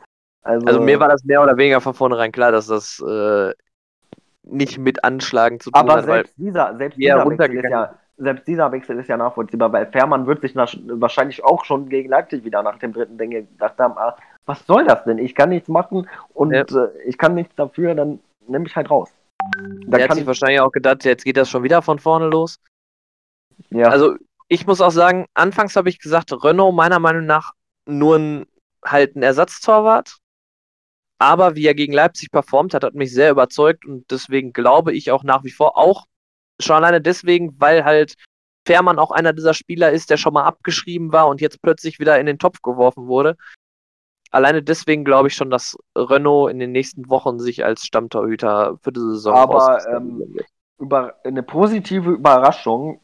[0.47, 3.53] Also, Also mir war das mehr oder weniger von vornherein klar, dass das äh,
[4.45, 7.71] nicht mit Anschlagen zu tun aber hat, weil selbst dieser, selbst er dieser Wechsel ist
[7.71, 11.89] ja, selbst dieser Wechsel ist ja nachvollziehbar, weil Fährmann wird sich nach, wahrscheinlich auch schon
[11.89, 14.17] gegen Leipzig wieder nach dem dritten Ding gedacht haben, ah,
[14.47, 15.19] was soll das denn?
[15.19, 16.63] Ich kann nichts machen und Ja.
[16.63, 19.11] äh, ich kann nichts dafür, dann nimm mich halt raus.
[19.89, 22.61] Da hat sich ich, wahrscheinlich auch gedacht, jetzt geht das schon wieder von vorne los.
[23.71, 24.15] ja, Also
[24.49, 27.53] ich muss auch sagen, anfangs habe ich gesagt, Renault meiner Meinung nach
[27.85, 28.47] nur ein,
[28.85, 30.19] halt ein Ersatztorwart.
[31.19, 35.11] Aber wie er gegen Leipzig performt hat, hat mich sehr überzeugt und deswegen glaube ich
[35.11, 36.05] auch nach wie vor auch
[36.61, 38.15] schon alleine deswegen, weil halt
[38.67, 42.19] Fährmann auch einer dieser Spieler ist, der schon mal abgeschrieben war und jetzt plötzlich wieder
[42.19, 43.37] in den Topf geworfen wurde.
[44.31, 48.93] Alleine deswegen glaube ich schon, dass Renault in den nächsten Wochen sich als Stammtorhüter für
[48.93, 50.47] die Saison Aber, wird.
[50.79, 53.01] über, eine positive Überraschung,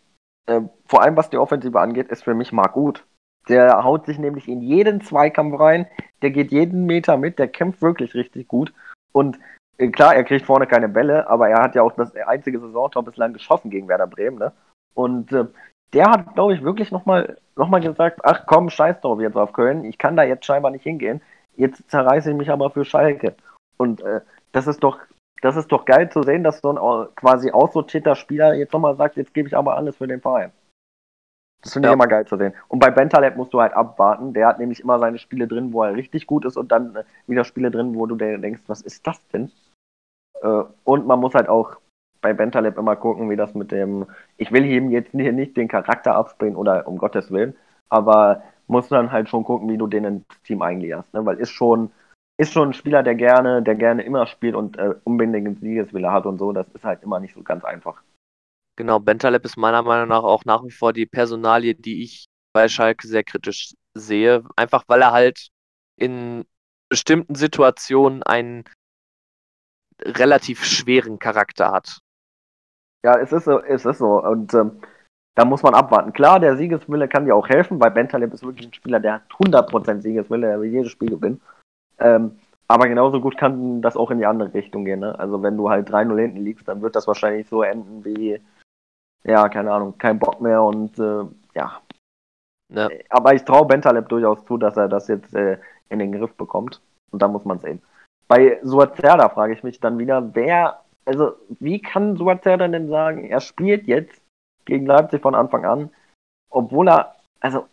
[0.46, 3.04] äh, vor allem was die Offensive angeht, ist für mich Marc Gut.
[3.48, 5.86] Der haut sich nämlich in jeden Zweikampf rein,
[6.22, 8.72] der geht jeden Meter mit, der kämpft wirklich richtig gut.
[9.12, 9.38] Und
[9.78, 13.04] äh, klar, er kriegt vorne keine Bälle, aber er hat ja auch das einzige Saisontor
[13.04, 14.38] bislang geschossen gegen Werder Bremen.
[14.38, 14.52] Ne?
[14.94, 15.46] Und äh,
[15.92, 19.52] der hat, glaube ich, wirklich nochmal noch mal gesagt, ach komm, scheiß drauf jetzt auf
[19.52, 21.20] Köln, ich kann da jetzt scheinbar nicht hingehen,
[21.56, 23.34] jetzt zerreiße ich mich aber für Schalke.
[23.76, 24.20] Und äh,
[24.52, 24.98] das ist doch
[25.42, 28.96] das ist doch geil zu sehen, dass so ein au- quasi aussortierter Spieler jetzt nochmal
[28.96, 30.52] sagt, jetzt gebe ich aber alles für den Verein.
[31.62, 31.94] Das finde ich Ja.
[31.94, 32.54] immer geil zu sehen.
[32.68, 34.34] Und bei Bentaleb musst du halt abwarten.
[34.34, 37.04] Der hat nämlich immer seine Spiele drin, wo er richtig gut ist und dann äh,
[37.26, 39.50] wieder Spiele drin, wo du denkst, was ist das denn?
[40.42, 41.76] Äh, und man muss halt auch
[42.20, 44.06] bei Bentaleb immer gucken, wie das mit dem,
[44.36, 47.54] ich will ihm jetzt hier nicht den Charakter absprechen oder um Gottes Willen,
[47.88, 51.26] aber muss dann halt schon gucken, wie du den ins Team eingliederst, ne?
[51.26, 51.90] weil ist schon,
[52.38, 56.12] ist schon ein Spieler, der gerne, der gerne immer spielt und äh, unbedingt einen Siegeswille
[56.12, 58.02] hat und so, das ist halt immer nicht so ganz einfach.
[58.76, 62.68] Genau, Bentaleb ist meiner Meinung nach auch nach wie vor die Personalie, die ich bei
[62.68, 64.44] Schalke sehr kritisch sehe.
[64.56, 65.48] Einfach weil er halt
[65.96, 66.44] in
[66.88, 68.64] bestimmten Situationen einen
[70.00, 71.98] relativ schweren Charakter hat.
[73.04, 74.22] Ja, es ist so, es ist so.
[74.22, 74.80] Und ähm,
[75.34, 76.12] da muss man abwarten.
[76.12, 79.22] Klar, der Siegeswille kann dir auch helfen, weil Bentaleb ist wirklich ein Spieler, der hat
[79.38, 81.40] 100% Siegeswille, der will jedes Spiel gewinnen.
[81.98, 85.00] Ähm, aber genauso gut kann das auch in die andere Richtung gehen.
[85.00, 85.18] Ne?
[85.18, 88.40] Also wenn du halt 3-0 hinten liegst, dann wird das wahrscheinlich so enden wie,
[89.24, 91.80] ja, keine Ahnung, kein Bock mehr und äh, ja.
[92.68, 92.88] ja.
[93.08, 95.58] Aber ich traue Bentaleb durchaus zu, dass er das jetzt äh,
[95.88, 96.80] in den Griff bekommt.
[97.10, 97.82] Und da muss man sehen.
[98.26, 103.40] Bei Suazerda frage ich mich dann wieder, wer, also wie kann Suazerda denn sagen, er
[103.40, 104.22] spielt jetzt
[104.64, 105.90] gegen Leipzig von Anfang an,
[106.50, 107.66] obwohl er, also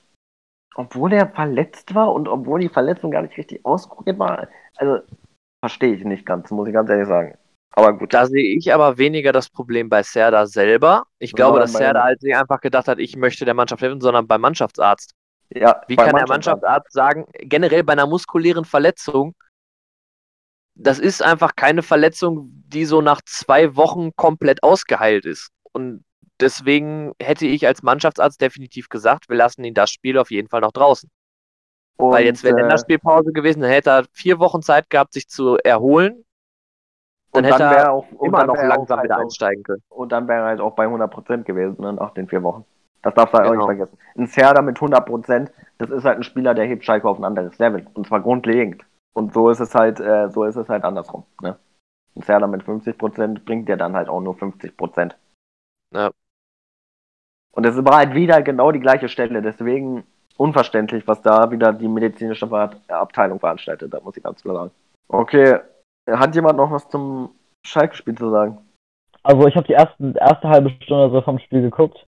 [0.76, 4.48] obwohl er verletzt war und obwohl die Verletzung gar nicht richtig auskuriert war.
[4.76, 5.00] Also
[5.64, 7.38] verstehe ich nicht ganz, muss ich ganz ehrlich sagen.
[7.72, 8.14] Aber gut.
[8.14, 11.06] Da sehe ich aber weniger das Problem bei Serda selber.
[11.20, 14.02] Ich glaube, ja, dass Serda halt nicht einfach gedacht hat, ich möchte der Mannschaft helfen,
[14.02, 15.14] sondern beim Mannschaftsarzt.
[15.52, 19.36] Ja, Wie kann der Mannschaftsarzt sagen, generell bei einer muskulären Verletzung,
[20.76, 25.50] das ist einfach keine Verletzung, die so nach zwei Wochen komplett ausgeheilt ist.
[25.72, 26.04] Und
[26.40, 30.62] deswegen hätte ich als Mannschaftsarzt definitiv gesagt, wir lassen ihn das Spiel auf jeden Fall
[30.62, 31.10] noch draußen.
[31.98, 35.28] Und, Weil jetzt wäre äh, Länderspielpause gewesen, dann hätte er vier Wochen Zeit gehabt, sich
[35.28, 36.24] zu erholen.
[37.32, 39.84] Dann, dann hätte er auch, immer noch langsam wieder halt einsteigen können.
[39.90, 42.66] Und dann wäre er halt auch bei 100% gewesen ne, nach den vier Wochen.
[43.02, 43.64] Das darfst du halt genau.
[43.64, 43.98] auch nicht vergessen.
[44.18, 47.58] Ein Serda mit 100%, das ist halt ein Spieler, der hebt Schalke auf ein anderes
[47.60, 47.86] Level.
[47.94, 48.84] Und zwar grundlegend.
[49.14, 51.24] Und so ist es halt, äh, so ist es halt andersrum.
[51.42, 51.58] Ne?
[52.16, 55.14] Ein Serda mit 50% bringt dir dann halt auch nur 50%.
[55.94, 56.12] Ja.
[57.52, 59.42] Und es war halt wieder genau die gleiche Stelle.
[59.42, 60.04] Deswegen
[60.38, 62.50] unverständlich, was da wieder die medizinische
[62.88, 64.72] Abteilung veranstaltet hat, muss ich ganz klar sagen.
[65.08, 65.60] Okay,
[66.18, 67.36] hat jemand noch was zum
[67.66, 68.58] Schalke-Spiel zu sagen?
[69.24, 72.06] Also ich habe die ersten, erste halbe Stunde so vom Spiel geguckt.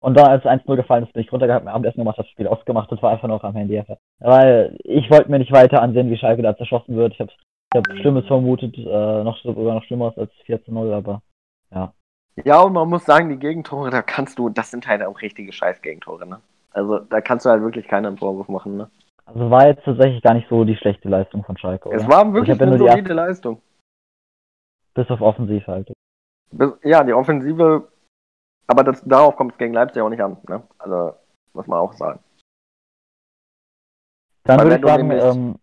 [0.00, 2.90] Und dann, als 1-0 gefallen ist, bin ich runtergegangen, mir Abendessen gemacht, das Spiel ausgemacht
[2.90, 3.80] und war einfach noch am Handy.
[4.18, 7.12] Weil ich wollte mir nicht weiter ansehen, wie Schalke da zerschossen wird.
[7.12, 11.22] Ich habe ich hab Schlimmes vermutet, äh, noch sogar noch schlimmer als 4-0, aber
[11.70, 11.92] ja.
[12.44, 15.52] Ja, und man muss sagen, die Gegentore, da kannst du, das sind halt auch richtige
[15.52, 16.40] Scheiß-Gegentore, ne?
[16.72, 18.90] Also da kannst du halt wirklich keinen Vorwurf machen, ne?
[19.24, 21.96] Also war jetzt tatsächlich gar nicht so die schlechte Leistung von Schalke, oder?
[21.96, 23.62] Es war also wirklich eine solide Leistung.
[24.94, 25.92] Bis auf Offensiv halt.
[26.50, 27.88] Bis, ja, die Offensive,
[28.66, 30.62] aber das, darauf kommt es gegen Leipzig auch nicht an, ne?
[30.78, 31.14] Also,
[31.54, 32.20] muss man auch sagen.
[34.44, 35.54] Dann würde ich sagen, ähm,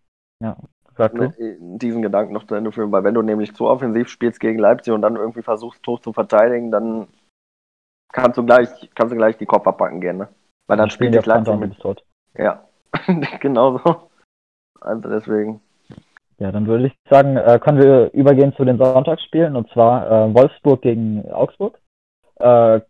[0.42, 0.56] ja.
[0.96, 1.30] Sag du?
[1.78, 4.92] diesen Gedanken noch zu Ende führen, weil wenn du nämlich zu offensiv spielst gegen Leipzig
[4.92, 7.08] und dann irgendwie versuchst, hoch zu verteidigen, dann
[8.12, 10.28] kannst du gleich, kannst du gleich die Kopf abpacken gehen, ne?
[10.66, 11.78] Weil dann, dann spielt dich Leipzig mit.
[11.78, 12.04] Tot.
[12.34, 12.68] Ja,
[13.40, 14.10] genau so.
[14.80, 15.60] Also deswegen.
[16.38, 20.34] Ja, dann würde ich sagen, äh, können wir übergehen zu den Sonntagsspielen und zwar äh,
[20.34, 21.78] Wolfsburg gegen Augsburg.
[22.36, 22.80] Äh,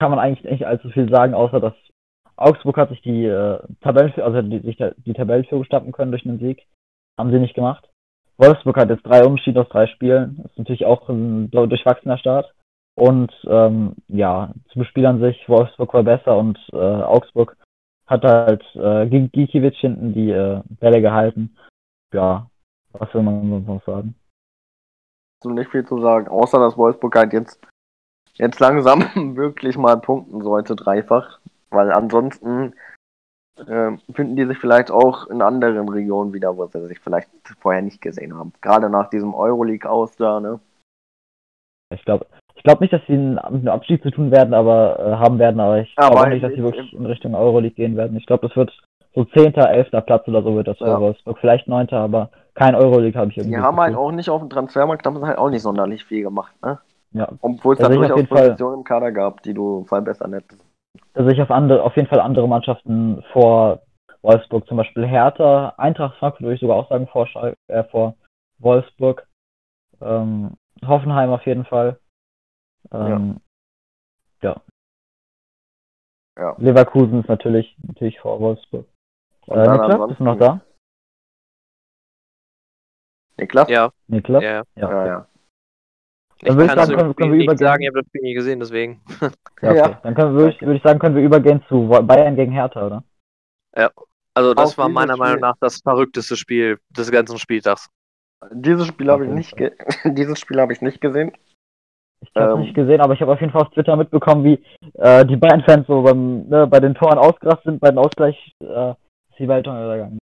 [0.00, 1.74] kann man eigentlich nicht allzu viel sagen, außer dass
[2.36, 6.38] Augsburg hat sich die äh, Tabellen, also die, sich die Tabellenführung stappen können durch einen
[6.38, 6.66] Sieg.
[7.18, 7.88] Haben sie nicht gemacht.
[8.36, 10.44] Wolfsburg hat jetzt drei Unentschieden aus drei Spielen.
[10.44, 12.52] Ist natürlich auch ein durchwachsener Start.
[12.94, 17.56] Und ähm, ja, zum Spiel an sich, Wolfsburg war besser und äh, Augsburg
[18.08, 21.56] hat halt äh, gegen Gikiewicz hinten die äh, Bälle gehalten.
[22.12, 22.50] Ja,
[22.92, 24.14] was will man sonst noch sagen?
[25.44, 27.60] Nicht viel zu sagen, außer dass Wolfsburg halt jetzt,
[28.34, 29.02] jetzt langsam
[29.36, 31.38] wirklich mal punkten sollte, dreifach.
[31.70, 32.74] Weil ansonsten
[33.58, 37.30] äh, finden die sich vielleicht auch in anderen Regionen wieder, wo sie sich vielleicht
[37.60, 38.52] vorher nicht gesehen haben.
[38.62, 40.60] Gerade nach diesem Euroleague aus da, ne?
[41.94, 42.26] Ich glaube
[42.58, 45.60] ich glaube nicht, dass sie einen, einen Abschied zu tun werden, aber äh, haben werden,
[45.60, 48.16] aber ich glaube nicht, dass sie wirklich in Richtung Euroleague gehen werden.
[48.16, 48.70] Ich glaube, das wird
[49.14, 49.90] so 10., 11.
[50.04, 51.00] Platz oder so wird das ja.
[51.00, 51.38] Wolfsburg.
[51.40, 53.56] Vielleicht 9., aber kein Euroleague habe ich irgendwie.
[53.56, 56.22] Die haben halt auch nicht auf dem Transfermarkt, haben sie halt auch nicht sonderlich viel
[56.22, 56.78] gemacht, ne?
[57.12, 57.28] Ja.
[57.40, 60.62] Obwohl es da durchaus Positionen im Kader gab, die du verbessern hättest
[61.14, 63.80] dass ich auf, andere, auf jeden Fall andere Mannschaften vor
[64.22, 67.28] Wolfsburg, zum Beispiel Hertha, Eintracht Frankfurt würde ich sogar auch sagen vor,
[67.68, 68.14] äh, vor
[68.58, 69.26] Wolfsburg,
[70.00, 70.52] ähm,
[70.86, 71.98] Hoffenheim auf jeden Fall.
[72.92, 73.40] Ähm,
[74.42, 74.50] ja.
[74.50, 74.62] ja.
[76.38, 76.56] ja.
[76.58, 78.86] Leverkusen ist natürlich, natürlich vor Wolfsburg.
[79.46, 80.60] Äh, Niklas, bist du noch da?
[83.36, 83.68] Niklas?
[83.68, 83.92] Ja.
[84.08, 84.42] Niklas?
[84.42, 84.64] Ja, ja.
[84.76, 85.28] ja, ja.
[86.40, 87.58] Ich kann sagen, können, können wir übergehen.
[87.58, 89.00] sagen, ich habe das Spiel nie gesehen, deswegen.
[89.62, 89.96] ja, okay.
[90.02, 93.04] Dann können, würde, ich, würde ich sagen, können wir übergehen zu Bayern gegen Hertha, oder?
[93.76, 93.90] Ja,
[94.34, 95.24] also das Auf war meiner Spiel.
[95.24, 97.90] Meinung nach das verrückteste Spiel des ganzen Spieltags.
[98.52, 99.56] Dieses Spiel habe ich nicht,
[100.04, 101.32] dieses Spiel habe ich nicht gesehen.
[102.20, 102.60] Ich habe Ähm.
[102.60, 104.62] nicht gesehen, aber ich habe auf jeden Fall auf Twitter mitbekommen, wie
[104.94, 108.90] äh, die Bayern-Fans so beim, ne, bei den Toren ausgerastet sind, bei dem Ausgleich äh,
[108.90, 110.18] ist die Welt untergegangen.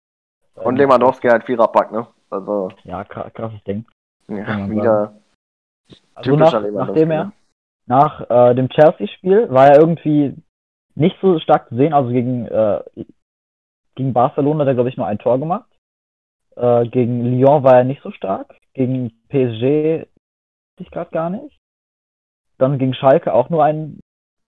[0.56, 2.08] Und Lewandowski halt Viererpack, ne?
[2.30, 3.86] Also, Ja, kra- krasses Ding.
[4.28, 5.14] ja, wieder
[6.16, 6.92] Also typischer nach, Lewandowski.
[6.94, 7.32] nachdem er
[7.86, 10.36] nach äh, dem Chelsea-Spiel war er irgendwie
[10.96, 11.94] nicht so stark zu sehen.
[11.94, 12.82] Also gegen, äh,
[13.96, 15.70] gegen Barcelona hat er, glaube ich, nur ein Tor gemacht.
[16.56, 18.56] Äh, gegen Lyon war er nicht so stark.
[18.74, 20.08] Gegen PSG weiß
[20.80, 21.60] ich gerade gar nicht.
[22.64, 24.00] Dann gegen Schalke auch nur ein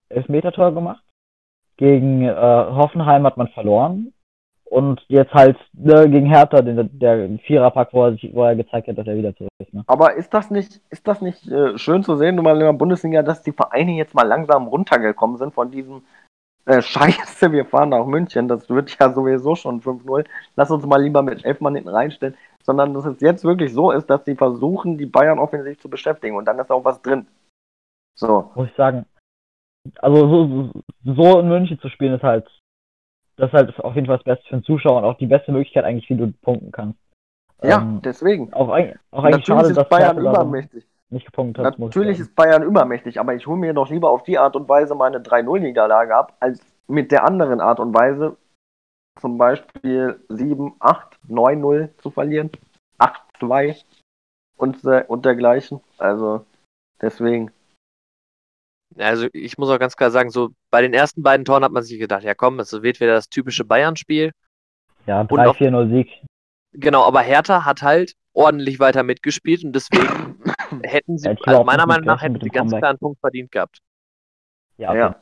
[0.08, 1.02] Elfmeter-Tor gemacht.
[1.76, 4.14] Gegen äh, Hoffenheim hat man verloren.
[4.64, 8.88] Und jetzt halt ne, gegen Hertha, den, der Viererpack, wo er, sich, wo er gezeigt
[8.88, 9.74] hat, dass er wieder zurück ist.
[9.74, 9.84] Ne?
[9.86, 13.22] Aber ist das nicht, ist das nicht äh, schön zu sehen, mal in der Bundesliga,
[13.22, 16.02] dass die Vereine jetzt mal langsam runtergekommen sind von diesem
[16.64, 20.24] äh, Scheiße, wir fahren nach München, das wird ja sowieso schon 5-0.
[20.56, 23.90] Lass uns mal lieber mit elf Mann hinten reinstellen, sondern dass es jetzt wirklich so
[23.90, 27.26] ist, dass die versuchen, die Bayern offensiv zu beschäftigen und dann ist auch was drin.
[28.18, 28.50] So.
[28.54, 29.06] muss ich sagen.
[29.98, 30.70] Also so,
[31.04, 32.48] so in München zu spielen ist halt,
[33.36, 35.52] das ist halt auf jeden Fall das Beste für den Zuschauer und auch die beste
[35.52, 36.98] Möglichkeit eigentlich, wie du punkten kannst.
[37.62, 38.52] Ja, Ähm, deswegen.
[38.52, 40.84] auch, auch eigentlich Natürlich schade, ist dass Bayern übermächtig.
[41.10, 41.78] nicht gepunktet hat.
[41.78, 44.94] Natürlich ist Bayern übermächtig, aber ich hole mir doch lieber auf die Art und Weise
[44.94, 48.36] meine 3-0-Niederlage ab, als mit der anderen Art und Weise
[49.20, 52.50] zum Beispiel 7, 8, 9-0 zu verlieren.
[52.98, 53.82] 8-2
[54.56, 55.80] und, und dergleichen.
[55.98, 56.44] Also
[57.00, 57.50] deswegen.
[58.98, 61.82] Also ich muss auch ganz klar sagen, so bei den ersten beiden Toren hat man
[61.82, 64.32] sich gedacht, ja komm, es wird wieder das typische Bayern-Spiel.
[65.06, 66.10] Ja, und auf- 3-4-0 Sieg.
[66.72, 70.38] Genau, aber Hertha hat halt ordentlich weiter mitgespielt und deswegen
[70.84, 72.80] hätten sie, also meiner Meinung nach, hätten sie ganz Comeback.
[72.80, 73.78] klar einen Punkt verdient gehabt.
[74.78, 75.08] Ja, Ja.
[75.10, 75.16] okay.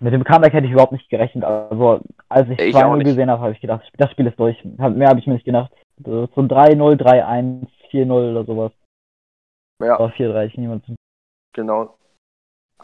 [0.00, 1.44] Mit dem Comeback hätte ich überhaupt nicht gerechnet.
[1.44, 3.04] Also, als ich Ich auch 2-0 nicht.
[3.06, 4.62] gesehen habe, habe ich gedacht, das Spiel ist durch.
[4.64, 5.72] Mehr habe ich mir nicht gedacht.
[6.04, 8.72] So so 3-0, 3-1, 4-0 oder sowas.
[9.80, 10.84] Ja, Oder 4-3, ich niemand.
[11.54, 11.96] genau.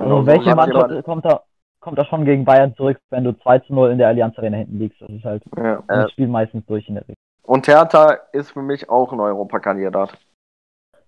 [0.01, 1.42] Also so welche hat Mannschaft jemand- kommt da,
[1.80, 4.59] kommt da schon gegen Bayern zurück, wenn du 2 zu 0 in der Allianz Arena
[4.59, 5.01] hinten liegst?
[5.01, 5.76] Das ist halt Ja.
[5.78, 5.82] Äh.
[5.88, 7.14] das Spiel meistens durch in der Regel.
[7.42, 10.16] Und Hertha ist für mich auch ein Europakandidat.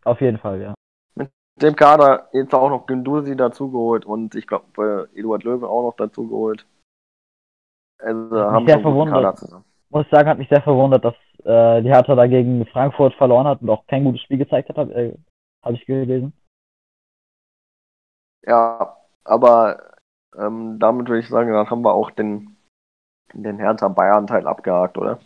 [0.05, 0.75] Auf jeden Fall, ja.
[1.15, 1.31] Mit
[1.61, 5.97] dem Kader jetzt auch noch Günduzi dazugeholt und ich glaube äh, Eduard Löwe auch noch
[5.97, 6.67] dazugeholt.
[8.01, 9.15] Also Hat mich haben sehr verwundert.
[9.15, 9.65] Kader zusammen.
[9.91, 11.15] Muss ich sagen, hat mich sehr verwundert, dass
[11.45, 14.77] äh, die Hertha da gegen Frankfurt verloren hat und auch kein gutes Spiel gezeigt hat,
[14.79, 15.15] habe äh,
[15.63, 16.33] hab ich gelesen.
[18.47, 19.95] Ja, aber
[20.37, 22.57] ähm, damit würde ich sagen, dann haben wir auch den,
[23.33, 25.19] den Hertha Bayern-Teil abgehakt, oder?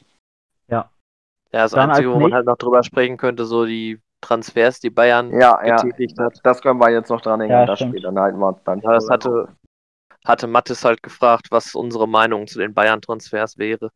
[1.52, 4.90] Ja, das Dann Einzige, wo man halt noch drüber sprechen könnte, so die Transfers, die
[4.90, 5.76] Bayern Ja, ja.
[5.76, 6.38] getätigt hat.
[6.42, 7.92] Das können wir jetzt noch dran hängen, Ja, das stimmt.
[7.92, 8.02] Spiel.
[8.02, 8.80] Dann halten wir uns dann.
[8.80, 9.48] Ja, das hatte,
[10.24, 13.90] hatte Mattes halt gefragt, was unsere Meinung zu den Also, Bayern-Transfers wäre.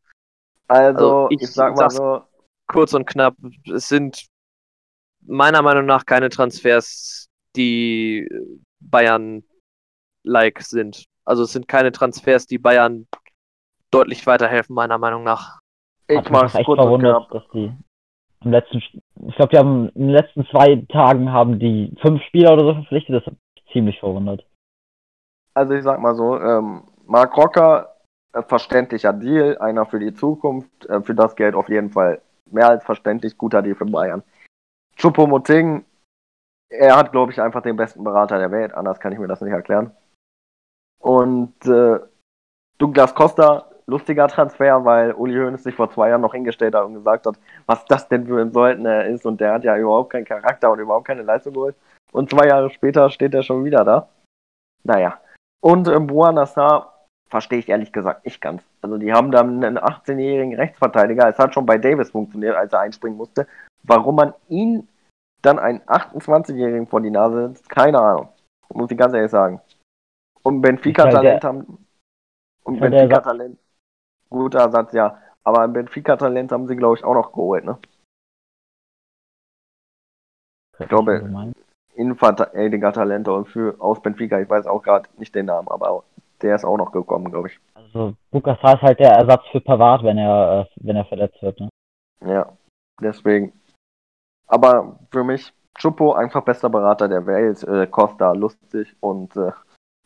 [0.68, 2.22] also ich ich, sag mal so,
[2.66, 3.34] Kurz und knapp,
[3.74, 4.26] es sind
[5.22, 8.28] meiner Meinung nach keine Transfers, die
[8.80, 11.04] Bayern-like sind.
[11.24, 13.06] Also es sind keine Transfers, die Bayern
[13.90, 15.60] deutlich weiterhelfen, meiner Meinung nach.
[16.08, 17.72] ich Hat mich echt verwundert, dass die
[18.42, 22.54] im letzten, ich glaube, die haben in den letzten zwei Tagen haben die fünf Spieler
[22.54, 23.16] oder so verpflichtet.
[23.16, 24.46] Das hat mich ziemlich verwundert.
[25.54, 27.96] Also ich sag mal so, ähm, Mark Rocker,
[28.32, 32.68] äh, verständlicher Deal, einer für die Zukunft, äh, für das Geld auf jeden Fall mehr
[32.68, 34.22] als verständlich, guter Deal für Bayern.
[34.96, 35.84] Choupo-Moting,
[36.70, 39.40] er hat, glaube ich, einfach den besten Berater der Welt, anders kann ich mir das
[39.40, 39.90] nicht erklären.
[41.00, 41.98] Und äh,
[42.78, 46.94] Douglas Costa, lustiger Transfer, weil Uli Hoeneß sich vor zwei Jahren noch hingestellt hat und
[46.94, 50.24] gesagt hat, was das denn für ein Söldner ist und der hat ja überhaupt keinen
[50.24, 51.76] Charakter und überhaupt keine Leistung geholt.
[52.12, 54.08] Und zwei Jahre später steht er schon wieder da.
[54.84, 55.20] Naja.
[55.60, 58.62] Und äh, Boa Nassar verstehe ich ehrlich gesagt nicht ganz.
[58.82, 61.28] Also die haben dann einen 18-jährigen Rechtsverteidiger.
[61.28, 63.46] Es hat schon bei Davis funktioniert, als er einspringen musste.
[63.82, 64.88] Warum man ihn
[65.42, 68.28] dann einen 28-jährigen vor die Nase keine Ahnung.
[68.72, 69.60] Muss ich ganz ehrlich sagen.
[70.42, 71.86] Und Benfica-Talent haben.
[72.64, 73.58] Und Benfica-Talent.
[74.28, 75.18] Guter Ersatz, ja.
[75.42, 77.78] Aber ein Benfica-Talent haben sie, glaube ich, auch noch geholt, ne?
[80.78, 81.54] Ich glaube,
[81.94, 86.04] Innenverteidiger Talente und für aus Benfica, ich weiß auch gerade nicht den Namen, aber
[86.40, 87.60] der ist auch noch gekommen, glaube ich.
[87.74, 91.42] Also Lukas Haas ist halt der Ersatz für Pavard, wenn er, äh, wenn er verletzt
[91.42, 91.60] wird.
[91.60, 91.68] Ne?
[92.24, 92.50] Ja,
[93.02, 93.52] deswegen.
[94.50, 99.52] Aber für mich, Chupo einfach bester Berater der Welt, äh, Costa lustig und äh,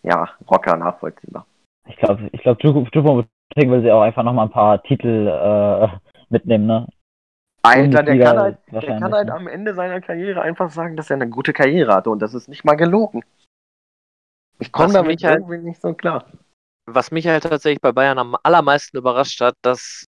[0.03, 1.47] ja, Rocker nachvollziehbar.
[1.89, 3.25] Ich glaube, ich glaube, Jupo
[3.57, 5.89] will sie auch einfach nochmal ein paar Titel äh,
[6.29, 6.87] mitnehmen, ne?
[7.63, 9.35] Alter, der kann halt, der kann halt ne?
[9.35, 12.47] am Ende seiner Karriere einfach sagen, dass er eine gute Karriere hatte und das ist
[12.47, 13.25] nicht mal gelogen.
[14.59, 16.27] Ich komme damit mich halt- irgendwie nicht so klar.
[16.87, 20.05] Was mich halt tatsächlich bei Bayern am allermeisten überrascht hat, dass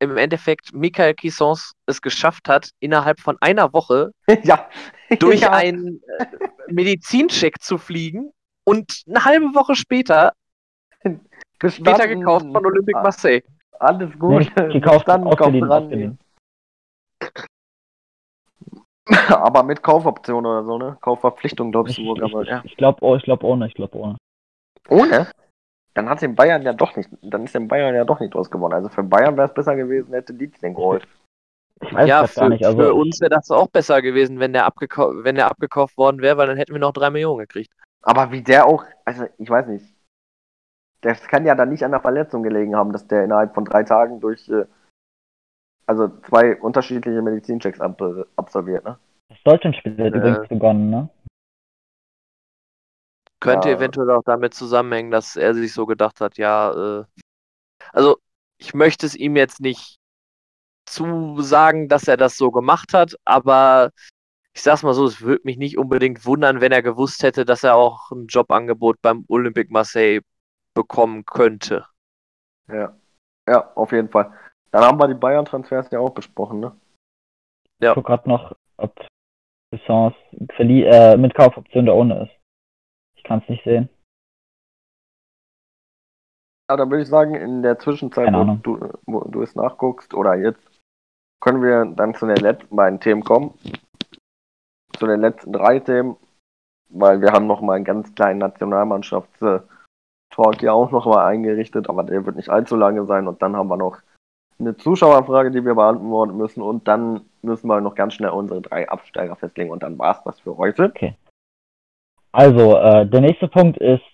[0.00, 4.68] im Endeffekt Michael Kissons es geschafft hat, innerhalb von einer Woche ja.
[5.18, 5.52] durch ja.
[5.52, 6.26] einen äh,
[6.68, 8.32] Medizincheck zu fliegen
[8.64, 10.32] und eine halbe Woche später
[11.66, 13.42] später gekauft von Olympique Marseille.
[13.80, 14.38] Alles gut.
[14.38, 16.18] Nicht gekauft, ausgeliehen, dran.
[19.28, 20.98] Aber mit Kaufoption oder so, ne?
[21.00, 22.42] Kaufverpflichtung, glaubst Ich, du ich, sogar.
[22.42, 22.62] ich, Ja.
[22.64, 24.16] ich glaube oh, ich glaub ohne, ich glaube ohne.
[24.88, 25.28] Ohne?
[25.98, 28.52] Dann hat den Bayern ja doch nicht, dann ist den Bayern ja doch nicht draus
[28.52, 28.72] gewonnen.
[28.72, 31.04] Also für Bayern wäre es besser gewesen, hätte Dietz den geholt.
[31.80, 32.64] Ich weiß ja, das für, gar nicht.
[32.64, 36.20] Also für uns wäre das auch besser gewesen, wenn der, abgekau wenn der abgekauft worden
[36.20, 37.72] wäre, weil dann hätten wir noch drei Millionen gekriegt.
[38.02, 39.92] Aber wie der auch, also ich weiß nicht.
[41.00, 43.82] Das kann ja dann nicht an der Verletzung gelegen haben, dass der innerhalb von drei
[43.82, 44.66] Tagen durch äh,
[45.86, 48.00] also zwei unterschiedliche Medizinchecks ab,
[48.36, 48.98] absolviert, ne?
[49.30, 50.16] Das Deutschlandspiel hat Äh.
[50.16, 51.08] übrigens begonnen, ne?
[53.40, 53.76] Könnte Ja.
[53.76, 57.04] eventuell auch damit zusammenhängen, dass er sich so gedacht hat, ja, äh,
[57.92, 58.18] also
[58.58, 59.98] ich möchte es ihm jetzt nicht
[60.86, 63.90] zu sagen, dass er das so gemacht hat, aber
[64.54, 67.62] ich sag's mal so, es würde mich nicht unbedingt wundern, wenn er gewusst hätte, dass
[67.62, 70.20] er auch ein Jobangebot beim Olympique Marseille
[70.74, 71.86] bekommen könnte.
[72.68, 72.96] Ja.
[73.48, 74.32] Ja, auf jeden Fall.
[74.72, 76.76] Dann haben wir die Bayern-Transfers ja auch besprochen, ne?
[77.80, 77.90] Ja.
[77.90, 78.94] Ich guck gerade noch, ob
[79.86, 80.16] Chance
[80.56, 82.37] verlie äh, mit Kaufoption da ohne ist.
[83.28, 83.88] Kann es nicht sehen.
[86.70, 90.34] Ja, dann würde ich sagen, in der Zwischenzeit, wo du, wo du es nachguckst, oder
[90.34, 90.66] jetzt,
[91.40, 93.52] können wir dann zu den letzten beiden Themen kommen.
[94.96, 96.16] Zu den letzten drei Themen,
[96.88, 102.04] weil wir haben noch mal einen ganz kleinen Nationalmannschafts-Talk ja auch noch mal eingerichtet, aber
[102.04, 103.28] der wird nicht allzu lange sein.
[103.28, 103.98] Und dann haben wir noch
[104.58, 106.62] eine Zuschauerfrage, die wir beantworten müssen.
[106.62, 109.70] Und dann müssen wir noch ganz schnell unsere drei Absteiger festlegen.
[109.70, 110.94] Und dann war's das für heute.
[112.38, 114.04] Also, äh, der nächste Punkt ist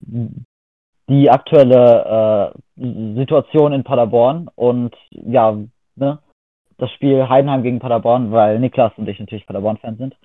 [0.00, 5.54] die aktuelle äh, Situation in Paderborn und ja,
[5.96, 6.18] ne,
[6.78, 10.16] das Spiel Heidenheim gegen Paderborn, weil Niklas und ich natürlich Paderborn-Fans sind.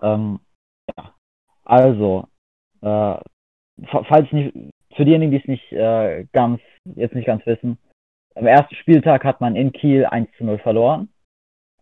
[0.00, 0.40] Ähm,
[0.96, 1.12] ja.
[1.64, 2.28] Also,
[2.80, 2.86] äh,
[3.90, 4.56] fa- falls nicht,
[4.94, 6.62] für diejenigen, die es nicht äh, ganz,
[6.94, 7.76] jetzt nicht ganz wissen,
[8.36, 11.10] am ersten Spieltag hat man in Kiel 1 zu 0 verloren.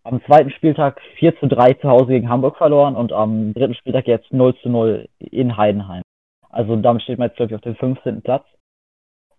[0.05, 4.07] Am zweiten Spieltag 4 zu 3 zu Hause gegen Hamburg verloren und am dritten Spieltag
[4.07, 6.03] jetzt 0 zu 0 in Heidenheim.
[6.51, 8.23] Also damit steht man jetzt, glaube ich, auf dem 15.
[8.23, 8.45] Platz.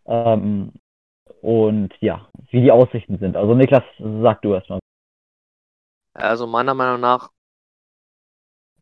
[0.08, 0.74] Ähm,
[1.42, 3.38] und ja, wie die Aussichten sind.
[3.38, 4.80] Also Niklas, sag du erstmal.
[6.14, 7.30] Also meiner Meinung nach,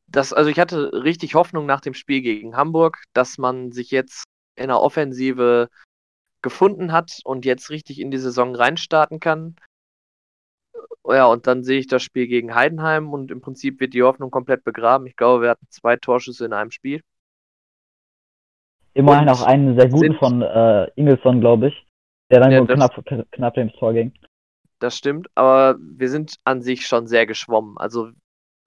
[0.07, 4.23] das, also ich hatte richtig Hoffnung nach dem Spiel gegen Hamburg, dass man sich jetzt
[4.55, 5.69] in der Offensive
[6.41, 9.55] gefunden hat und jetzt richtig in die Saison reinstarten kann.
[11.05, 14.31] Ja, und dann sehe ich das Spiel gegen Heidenheim und im Prinzip wird die Hoffnung
[14.31, 15.05] komplett begraben.
[15.05, 17.01] Ich glaube, wir hatten zwei Torschüsse in einem Spiel.
[18.93, 21.85] Immerhin Und auch einen sehr guten von äh, Ingelsson, glaube ich,
[22.31, 24.13] der dann Ja, das- knapp, knapp ins Tor ging.
[24.79, 27.77] Das stimmt, aber wir sind an sich schon sehr geschwommen.
[27.77, 28.15] Also es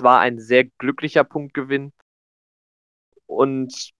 [0.02, 1.92] war ein sehr glücklicher Punktgewinn.
[3.28, 3.92] Und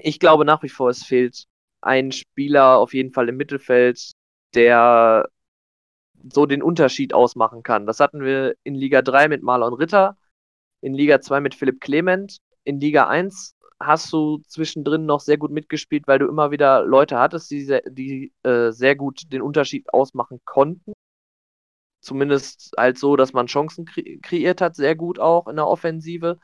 [0.00, 1.44] ich glaube nach wie vor, es fehlt
[1.80, 4.12] ein Spieler auf jeden Fall im Mittelfeld,
[4.54, 5.28] der
[6.32, 7.86] so den Unterschied ausmachen kann.
[7.86, 10.16] Das hatten wir in Liga 3 mit Marlon Ritter,
[10.80, 15.50] in Liga 2 mit Philipp Clement, in Liga 1 hast du zwischendrin noch sehr gut
[15.50, 19.92] mitgespielt, weil du immer wieder Leute hattest, die sehr, die, äh, sehr gut den Unterschied
[19.92, 20.92] ausmachen konnten.
[22.00, 26.38] Zumindest halt so, dass man Chancen kre kreiert hat, sehr gut auch in der Offensive.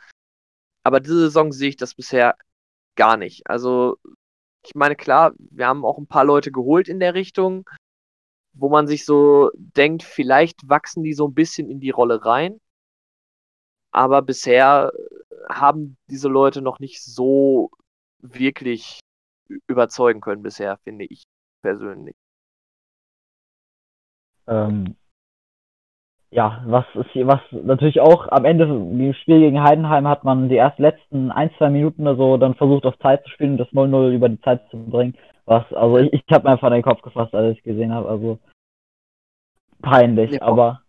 [0.85, 2.37] Aber diese Saison sehe ich das bisher
[2.97, 3.49] gar nicht.
[3.49, 3.97] Also,
[4.65, 7.69] ich meine, klar, wir haben auch ein paar Leute geholt in der Richtung,
[8.55, 12.61] wo man sich so denkt, vielleicht wachsen die so ein bisschen in die Rolle rein.
[13.91, 14.93] Aber bisher
[15.49, 17.71] haben diese Leute noch nicht so
[18.19, 19.01] wirklich
[19.67, 21.25] überzeugen können bisher, finde ich
[21.63, 22.17] persönlich.
[24.47, 24.97] Ähm,
[26.35, 30.49] ja, was ist hier, was natürlich auch am Ende im Spiel gegen Heidenheim hat man
[30.49, 33.59] die ersten letzten ein, zwei Minuten oder so dann versucht auf Zeit zu spielen und
[33.59, 35.17] das 0-0 über die Zeit zu bringen.
[35.47, 38.09] Was, also ich, ich habe mir einfach den Kopf gefasst, als ich gesehen habe.
[38.09, 38.41] Also
[39.81, 40.43] peinlich, Ja.
[40.43, 40.83] aber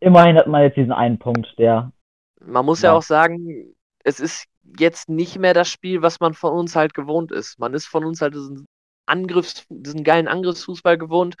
[0.00, 1.92] immerhin hat man jetzt diesen einen Punkt, der
[2.40, 2.96] Man muss ja Ja.
[2.96, 3.74] auch sagen,
[4.04, 4.46] es ist
[4.78, 7.58] jetzt nicht mehr das Spiel, was man von uns halt gewohnt ist.
[7.58, 8.64] Man ist von uns halt diesen
[9.04, 11.36] Angriffs, diesen geilen Angriffsfußball gewohnt,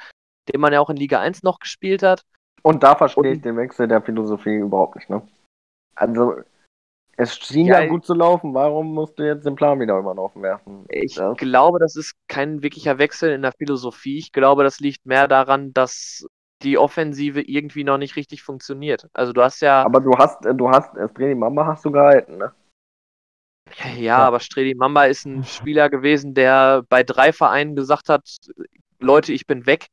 [0.52, 2.24] den man ja auch in Liga 1 noch gespielt hat.
[2.62, 5.22] Und da verstehe ich den Wechsel der Philosophie überhaupt nicht, ne?
[5.94, 6.34] Also,
[7.16, 10.14] es schien ja, Ja, gut zu laufen, warum musst du jetzt den Plan wieder über
[10.14, 10.86] den Haufen werfen?
[10.88, 14.18] Ich Das- glaube, das ist kein wirklicher Wechsel in der Philosophie.
[14.18, 16.26] Ich glaube, das liegt mehr daran, dass
[16.62, 19.08] die Offensive irgendwie noch nicht richtig funktioniert.
[19.12, 21.90] Also du hast ja, aber du hast, äh, du hast, das Training Mama hast du
[21.92, 22.52] gehalten, ne?
[23.84, 24.18] ja, Ja.
[24.18, 28.24] aber Stredi Mamba ist ein Spieler gewesen, der bei drei Vereinen gesagt hat,
[28.98, 29.88] Leute, ich bin weg.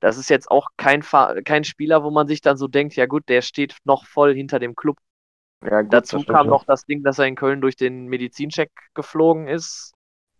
[0.00, 3.28] Das ist jetzt auch kein, kein Spieler, wo man sich dann so denkt, ja gut,
[3.28, 4.98] der steht noch voll hinter dem Club.
[5.64, 9.48] Ja, gut, Dazu kam noch das Ding, dass er in Köln durch den Medizincheck geflogen
[9.48, 9.92] ist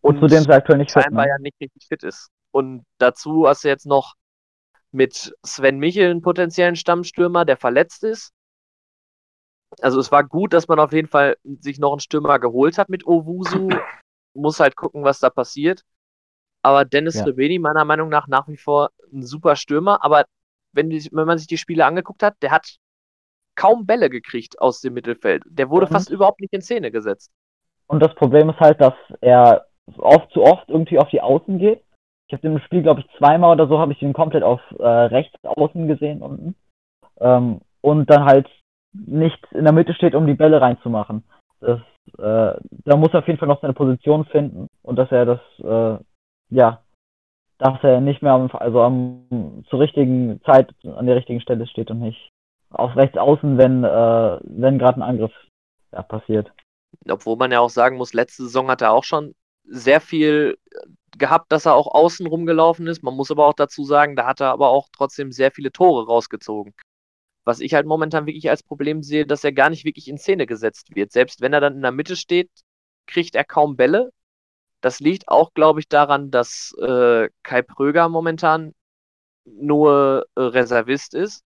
[0.07, 1.29] und, und zu dem sie aktuell nicht scheinbar fit, ne?
[1.29, 2.29] ja nicht richtig fit ist.
[2.53, 4.15] Und dazu hast du jetzt noch
[4.93, 8.33] mit Sven Michel einen potenziellen Stammstürmer, der verletzt ist.
[9.81, 12.89] Also es war gut, dass man auf jeden Fall sich noch einen Stürmer geholt hat
[12.89, 13.69] mit Owusu.
[14.35, 15.83] Muss halt gucken, was da passiert.
[16.67, 17.25] Aber Dennis ja.
[17.25, 20.05] Rebeni, meiner Meinung nach, nach wie vor ein super Stürmer.
[20.05, 20.25] Aber
[20.73, 22.79] wenn, die, wenn man sich die Spiele angeguckt hat, der hat
[23.55, 25.45] kaum Bälle gekriegt aus dem Mittelfeld.
[25.47, 25.93] Der wurde und?
[25.93, 27.31] fast überhaupt nicht in Szene gesetzt.
[27.87, 29.67] Und das Problem ist halt, dass er
[29.97, 31.85] oft zu oft irgendwie auf die Außen geht.
[32.27, 34.85] Ich habe im Spiel, glaube ich, zweimal oder so habe ich ihn komplett auf äh,
[34.85, 36.57] rechts außen gesehen unten.
[37.21, 38.49] Ähm, und dann halt
[38.93, 41.23] nicht in der Mitte steht, um die Bälle reinzumachen.
[41.61, 41.79] Das,
[42.19, 45.41] äh, da muss er auf jeden Fall noch seine Position finden und dass er das,
[45.61, 46.03] äh,
[46.51, 46.83] ja,
[47.59, 51.91] dass er nicht mehr am, also am, zur richtigen Zeit an der richtigen Stelle steht
[51.91, 52.31] und nicht
[52.71, 55.33] auf rechts außen, wenn, äh, wenn gerade ein Angriff
[55.93, 56.53] ja, passiert.
[57.09, 60.59] Obwohl man ja auch sagen muss, letzte Saison hat er auch schon sehr viel
[61.17, 63.03] gehabt, dass er auch außen rumgelaufen ist.
[63.03, 66.07] Man muss aber auch dazu sagen, da hat er aber auch trotzdem sehr viele Tore
[66.07, 66.75] rausgezogen.
[67.45, 70.47] Was ich halt momentan wirklich als Problem sehe, dass er gar nicht wirklich in Szene
[70.47, 71.13] gesetzt wird.
[71.13, 72.51] Selbst wenn er dann in der Mitte steht,
[73.07, 74.11] kriegt er kaum Bälle.
[74.87, 78.73] Das liegt auch, glaube ich, daran, dass äh, Kai Pröger momentan
[79.45, 81.43] nur äh, Reservist ist.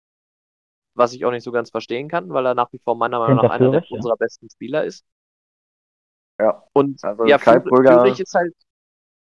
[0.95, 3.39] Was ich auch nicht so ganz verstehen kann, weil er nach wie vor meiner Meinung
[3.39, 3.87] nach einer der, ja.
[3.91, 5.05] unserer besten Spieler ist.
[6.39, 6.63] Ja.
[6.75, 8.05] Und also ja, Kai Brügger...
[8.05, 8.55] Fürich ist halt,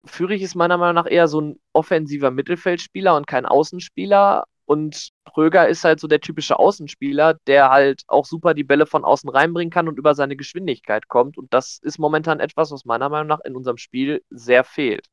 [0.04, 4.44] Fürich ist meiner Meinung nach eher so ein offensiver Mittelfeldspieler und kein Außenspieler.
[4.72, 9.04] Und Pröger ist halt so der typische Außenspieler, der halt auch super die Bälle von
[9.04, 11.38] außen reinbringen kann und über seine Geschwindigkeit kommt.
[11.38, 15.08] Und das ist momentan etwas, was meiner Meinung nach in unserem Spiel sehr fehlt.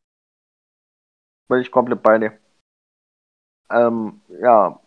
[1.49, 2.39] Bin ich komplett bei dir.
[3.69, 4.79] Ähm, ja.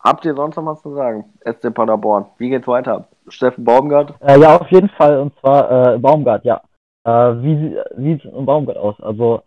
[0.00, 1.32] Habt ihr sonst noch was zu sagen?
[1.44, 2.26] SC Paderborn.
[2.38, 3.06] Wie geht's weiter?
[3.28, 4.20] Steffen Baumgart?
[4.22, 5.20] Äh, ja, auf jeden Fall.
[5.20, 6.62] Und zwar äh, Baumgart, ja.
[7.04, 9.00] Äh, wie sieht es um Baumgart aus?
[9.00, 9.44] Also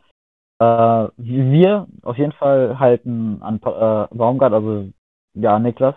[0.60, 4.90] äh, wir auf jeden Fall halten an äh, Baumgart, also
[5.34, 5.96] ja, Niklas.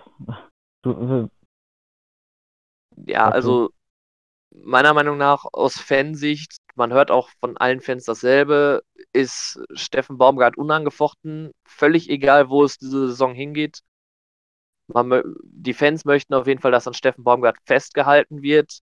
[0.82, 1.28] Du,
[3.06, 3.70] ja, also
[4.50, 8.82] meiner Meinung nach aus Fansicht, man hört auch von allen Fans dasselbe,
[9.12, 13.80] ist Steffen Baumgart unangefochten, völlig egal, wo es diese Saison hingeht.
[14.88, 18.80] Man, die Fans möchten auf jeden Fall, dass an Steffen Baumgart festgehalten wird.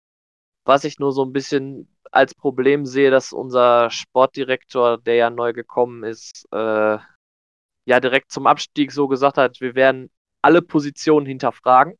[0.64, 5.52] Was ich nur so ein bisschen als Problem sehe, dass unser Sportdirektor, der ja neu
[5.52, 6.98] gekommen ist, äh,
[7.86, 10.10] ja direkt zum Abstieg so gesagt hat, wir werden
[10.42, 11.96] alle Positionen hinterfragen.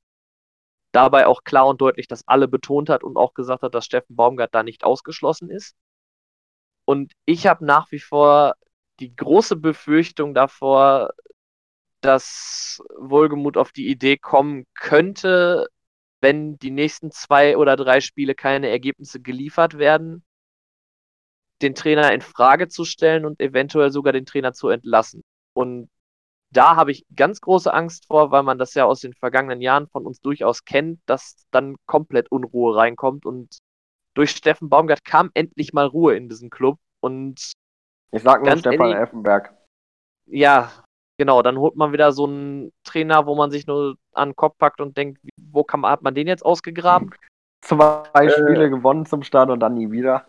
[0.93, 4.17] Dabei auch klar und deutlich, dass alle betont hat und auch gesagt hat, dass Steffen
[4.17, 5.77] Baumgart da nicht ausgeschlossen ist.
[6.85, 8.55] Und ich habe nach wie vor
[8.99, 11.11] die große Befürchtung davor,
[12.01, 15.69] dass Wohlgemut auf die Idee kommen könnte,
[16.21, 20.25] wenn die nächsten zwei oder drei Spiele keine Ergebnisse geliefert werden,
[21.63, 25.23] den Trainer in Frage zu stellen und eventuell sogar den Trainer zu entlassen.
[25.55, 25.91] Und
[26.53, 29.89] da habe ich ganz große Angst vor, weil man das ja aus den vergangenen Jahren
[29.89, 33.59] von uns durchaus kennt, dass dann komplett Unruhe reinkommt und
[34.15, 37.53] durch Steffen Baumgart kam endlich mal Ruhe in diesen Club und
[38.13, 39.55] ich sag nur Stefan Effenberg.
[40.27, 40.73] Ja,
[41.21, 44.57] Genau, dann holt man wieder so einen Trainer, wo man sich nur an den Kopf
[44.57, 45.21] packt und denkt,
[45.53, 47.11] wo kann man, hat man den jetzt ausgegraben?
[47.63, 50.27] Zwei äh, Spiele gewonnen zum Start und dann nie wieder.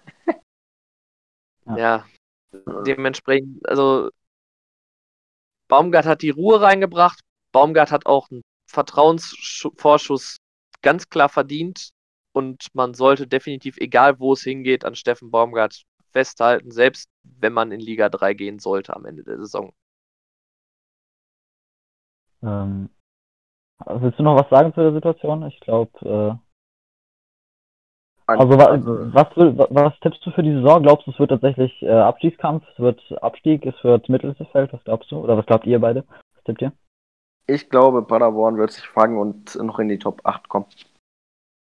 [1.66, 1.78] ja.
[1.78, 2.06] ja,
[2.86, 4.10] dementsprechend, also
[5.68, 7.22] Baumgart hat die Ruhe reingebracht.
[7.54, 10.38] Baumgart hat auch einen Vertrauensvorschuss
[10.82, 11.92] ganz klar verdient
[12.34, 17.72] und man sollte definitiv, egal wo es hingeht, an Steffen Baumgart festhalten, selbst wenn man
[17.72, 19.74] in Liga 3 gehen sollte am Ende der Saison.
[22.44, 22.90] Ähm,
[23.86, 25.46] willst du noch was sagen zu der Situation?
[25.48, 26.52] Ich glaube, äh,
[28.28, 28.80] also wa
[29.14, 29.28] was,
[29.70, 30.84] was tippst du für die Saison?
[30.84, 34.72] Glaubst du, es wird tatsächlich äh, Abstiegskampf, es wird Abstieg, es wird Mittelfeld?
[34.72, 35.20] Was glaubst du?
[35.20, 36.06] Oder was glaubt ihr beide?
[36.36, 36.72] Was tippt ihr?
[37.48, 40.68] Ich glaube, Paderborn wird sich fangen und noch in die Top 8 kommen.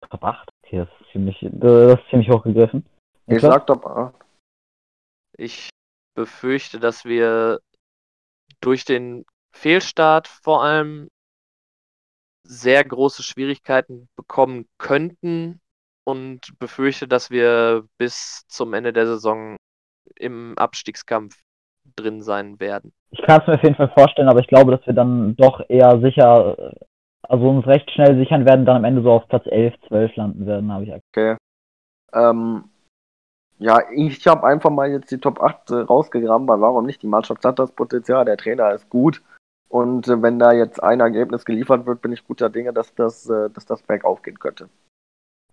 [0.09, 0.49] Top 8?
[0.63, 2.85] Okay, das ist ziemlich, das ist ziemlich hochgegriffen.
[3.27, 4.13] Ich sag Top 8.
[5.37, 5.69] Ich
[6.15, 7.59] befürchte, dass wir
[8.59, 9.25] durch den
[9.55, 11.09] Fehlstart vor allem
[12.49, 15.61] sehr große Schwierigkeiten bekommen könnten
[16.03, 19.55] und befürchte, dass wir bis zum Ende der Saison
[20.15, 21.39] im Abstiegskampf
[21.95, 22.91] drin sein werden.
[23.11, 25.61] Ich kann es mir auf jeden Fall vorstellen, aber ich glaube, dass wir dann doch
[25.69, 26.73] eher sicher,
[27.21, 30.45] also uns recht schnell sichern werden, dann am Ende so auf Platz 11, 12 landen
[30.47, 31.37] werden, habe ich Okay.
[32.13, 32.63] Ähm,
[33.59, 37.03] ja, ich habe einfach mal jetzt die Top 8 äh, rausgegraben, weil warum nicht?
[37.03, 39.21] Die Mannschaft hat das Potenzial, der Trainer ist gut.
[39.69, 43.29] Und äh, wenn da jetzt ein Ergebnis geliefert wird, bin ich guter Dinge, dass das,
[43.29, 44.67] äh, dass das bergauf gehen könnte.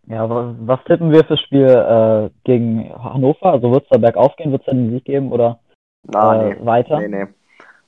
[0.06, 3.52] Ja, was, was tippen wir fürs Spiel äh, gegen Hannover?
[3.52, 4.52] Also wird es da bergauf gehen?
[4.52, 5.60] Wird es da den Sieg geben oder
[6.04, 6.66] Na, äh, nee.
[6.66, 6.98] weiter?
[7.00, 7.26] Nee, nee.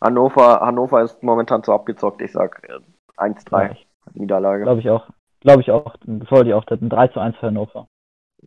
[0.01, 2.21] Hannover, Hannover ist momentan zu abgezockt.
[2.21, 2.79] Ich sag äh,
[3.21, 3.77] 1-3
[4.15, 4.65] Niederlage.
[4.65, 5.09] Glaube ich auch.
[5.41, 5.97] Glaube ich auch.
[6.05, 6.91] Das wollte ich auch tippen.
[6.91, 7.89] 3 zu 1 für Hannover.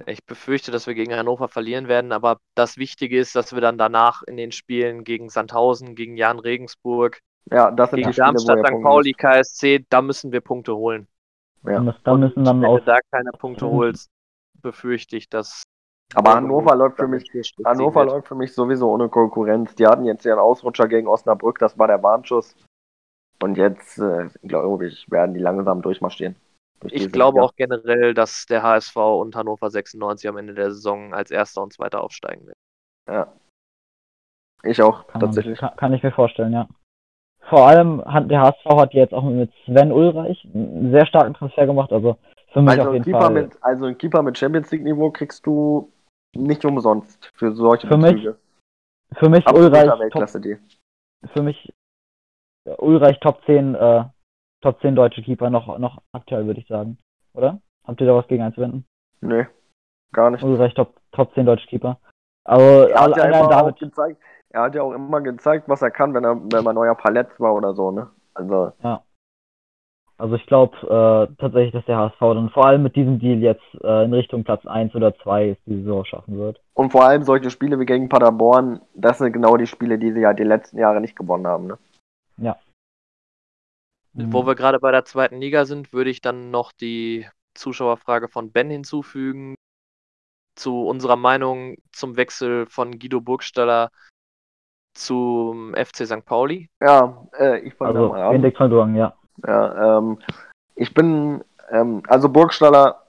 [0.06, 3.78] Ich befürchte, dass wir gegen Hannover verlieren werden, aber das Wichtige ist, dass wir dann
[3.78, 8.26] danach in den Spielen gegen Sandhausen, gegen Jan Regensburg, Ja, das sind gegen die Spiele,
[8.28, 8.82] Darmstadt, St.
[8.84, 11.08] Pauli, KSC, da müssen wir Punkte holen.
[11.64, 11.80] Ja.
[11.80, 12.80] Müssen- Da müssen Und dann wenn auch.
[12.80, 13.72] du da keine Punkte Mhm.
[13.72, 14.10] holst,
[14.62, 15.64] befürchte ich, dass
[16.14, 17.24] Aber Hannover läuft für mich,
[17.66, 19.74] Hannover läuft für mich sowieso ohne Konkurrenz.
[19.76, 22.56] Die hatten jetzt ihren Ausrutscher gegen Osnabrück, das war der Warnschuss.
[23.42, 26.36] Und jetzt, äh, glaube ich, werden die langsam durchmarschieren.
[26.80, 27.46] Durch Ich glaube Liga.
[27.46, 31.74] auch generell, dass der HSV und Hannover 96 am Ende der Saison als Erster und
[31.74, 32.60] Zweiter aufsteigen werden.
[33.10, 33.34] Ja.
[34.64, 35.58] Ich auch, Kann, man, tatsächlich.
[35.60, 36.68] kann, kann ich mir vorstellen, ja.
[37.52, 41.66] Vor allem hat der HSV hat jetzt auch mit Sven Ulreich einen sehr starken Transfer
[41.66, 41.92] gemacht.
[41.92, 42.16] Also
[42.54, 43.34] für mich Also auf jeden Keeper Fall.
[43.34, 45.92] mit, also ein Keeper mit Champions League-Niveau kriegst du
[46.34, 48.26] nicht umsonst für solche Für mich
[49.16, 50.30] für mich Absoluter Ulreich Top,
[51.34, 51.74] für mich
[52.78, 54.06] Ulreich Top 10 äh,
[54.62, 57.00] Top 10 deutsche Keeper noch noch aktuell würde ich sagen,
[57.34, 57.60] oder?
[57.86, 58.86] Habt ihr da was gegen einzuwenden?
[59.20, 59.46] Nee,
[60.14, 60.42] gar nicht.
[60.42, 62.00] Ulreich Top Top 10 deutsche Keeper.
[62.46, 64.22] Aber Er hat, ja immer David gezeigt,
[64.54, 67.28] er hat ja auch immer gezeigt, was er kann, wenn er, wenn man neuer Palett
[67.40, 68.10] war oder so, ne?
[68.34, 68.72] Also,
[70.18, 73.66] Also ich glaube äh, tatsächlich, dass der HSV dann vor allem mit diesem Deal jetzt
[73.82, 76.62] äh, in Richtung Platz 1 oder 2 die Saison schaffen wird.
[76.74, 80.22] und vor allem solche Spiele wie gegen Paderborn, das sind genau die Spiele, die sie
[80.22, 81.78] ja die letzten Jahre nicht gewonnen haben, ne?
[84.14, 88.52] Wo wir gerade bei der zweiten Liga sind, würde ich dann noch die Zuschauerfrage von
[88.52, 89.56] Ben hinzufügen
[90.56, 93.90] zu unserer Meinung zum Wechsel von Guido Burgstaller
[94.94, 96.26] zum FC St.
[96.26, 96.70] Pauli.
[96.82, 98.36] Ja, äh, ich fange also mal an.
[98.36, 99.14] Index von Duang, ja.
[99.46, 100.18] Ja, ähm,
[100.76, 103.02] ich bin, ähm, also Burgstaller,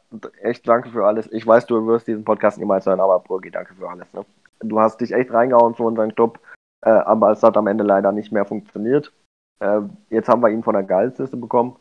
[0.42, 1.30] echt danke für alles.
[1.32, 4.12] Ich weiß, du wirst diesen Podcast niemals hören, aber Burgi, danke für alles.
[4.12, 4.24] Ne?
[4.60, 6.38] Du hast dich echt reingehauen für unseren Club,
[6.82, 9.12] äh, aber es hat am Ende leider nicht mehr funktioniert.
[9.60, 9.80] Äh,
[10.10, 11.76] jetzt haben wir ihn von der Gehaltsliste bekommen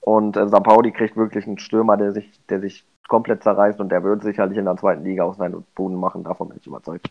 [0.00, 0.62] und äh, St.
[0.62, 4.58] Pauli kriegt wirklich einen Stürmer, der sich, der sich komplett zerreißt und der wird sicherlich
[4.58, 7.10] in der zweiten Liga auch seinen Boden machen, davon bin ich überzeugt.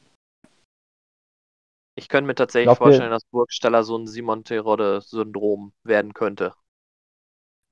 [1.95, 6.53] Ich könnte mir tatsächlich Glaubt ihr- vorstellen, dass Burgstaller so ein Simon Terodde-Syndrom werden könnte.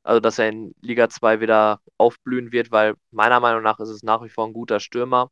[0.05, 4.03] Also, dass er in Liga 2 wieder aufblühen wird, weil meiner Meinung nach ist es
[4.03, 5.29] nach wie vor ein guter Stürmer.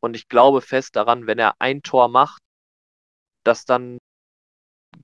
[0.00, 2.42] Und ich glaube fest daran, wenn er ein Tor macht,
[3.44, 3.98] dass dann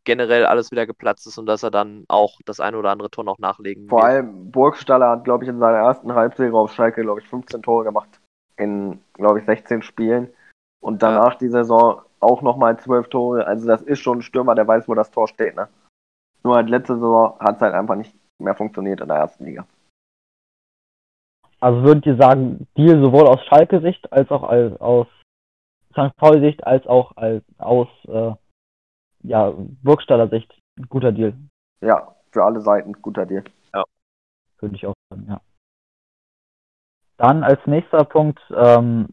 [0.04, 3.24] generell alles wieder geplatzt ist und dass er dann auch das eine oder andere Tor
[3.24, 4.10] noch nachlegen Vor wird.
[4.10, 7.84] allem Burgstaller hat, glaube ich, in seiner ersten Halbserie auf Schalke, glaube ich, 15 Tore
[7.84, 8.20] gemacht.
[8.56, 10.28] In, glaube ich, 16 Spielen.
[10.80, 13.46] Und danach die Saison auch nochmal 12 Tore.
[13.46, 15.56] Also das ist schon ein Stürmer, der weiß, wo das Tor steht.
[15.56, 15.68] Ne?
[16.42, 19.66] Nur halt letzte Saison hat es halt einfach nicht mehr funktioniert in der ersten Liga.
[21.60, 25.06] Also würdet ihr sagen, Deal sowohl aus Schalke-Sicht als auch als, aus
[25.92, 26.16] St.
[26.16, 28.32] Pauli-Sicht als auch als aus äh,
[29.22, 29.52] ja,
[29.82, 31.34] Burgstaller Sicht ein guter Deal,
[31.82, 33.44] Ja, für alle Seiten guter Deal.
[34.60, 35.40] würde ich auch sagen, ja.
[37.16, 39.08] Dann als nächster Punkt ähm,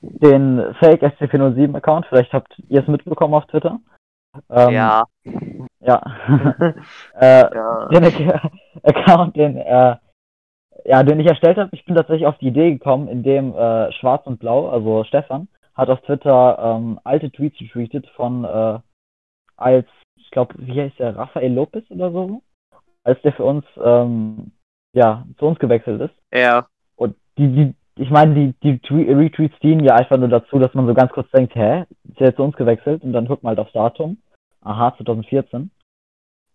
[0.00, 2.06] den Fake SCP-07 Account.
[2.06, 3.78] Vielleicht habt ihr es mitbekommen auf Twitter.
[4.50, 5.04] Ähm, ja,
[5.80, 6.02] Ja.
[7.14, 8.50] äh, Ja, den Ac-
[8.82, 9.96] Account, den, äh,
[10.84, 14.26] ja, den ich erstellt habe, ich bin tatsächlich auf die Idee gekommen, indem äh, Schwarz
[14.26, 18.78] und Blau, also Stefan, hat auf Twitter ähm, alte Tweets getweetet von äh,
[19.56, 22.42] als, ich glaube, wie heißt der, Rafael Lopez oder so,
[23.04, 24.52] als der für uns ähm,
[24.94, 26.14] ja, zu uns gewechselt ist.
[26.30, 26.66] er,
[26.96, 30.74] Und die, die, ich meine, die, die Twe- Retweets dienen ja einfach nur dazu, dass
[30.74, 33.02] man so ganz kurz denkt, hä, ist der jetzt zu uns gewechselt?
[33.02, 34.18] Und dann guckt man halt aufs Datum.
[34.62, 35.70] Aha, 2014.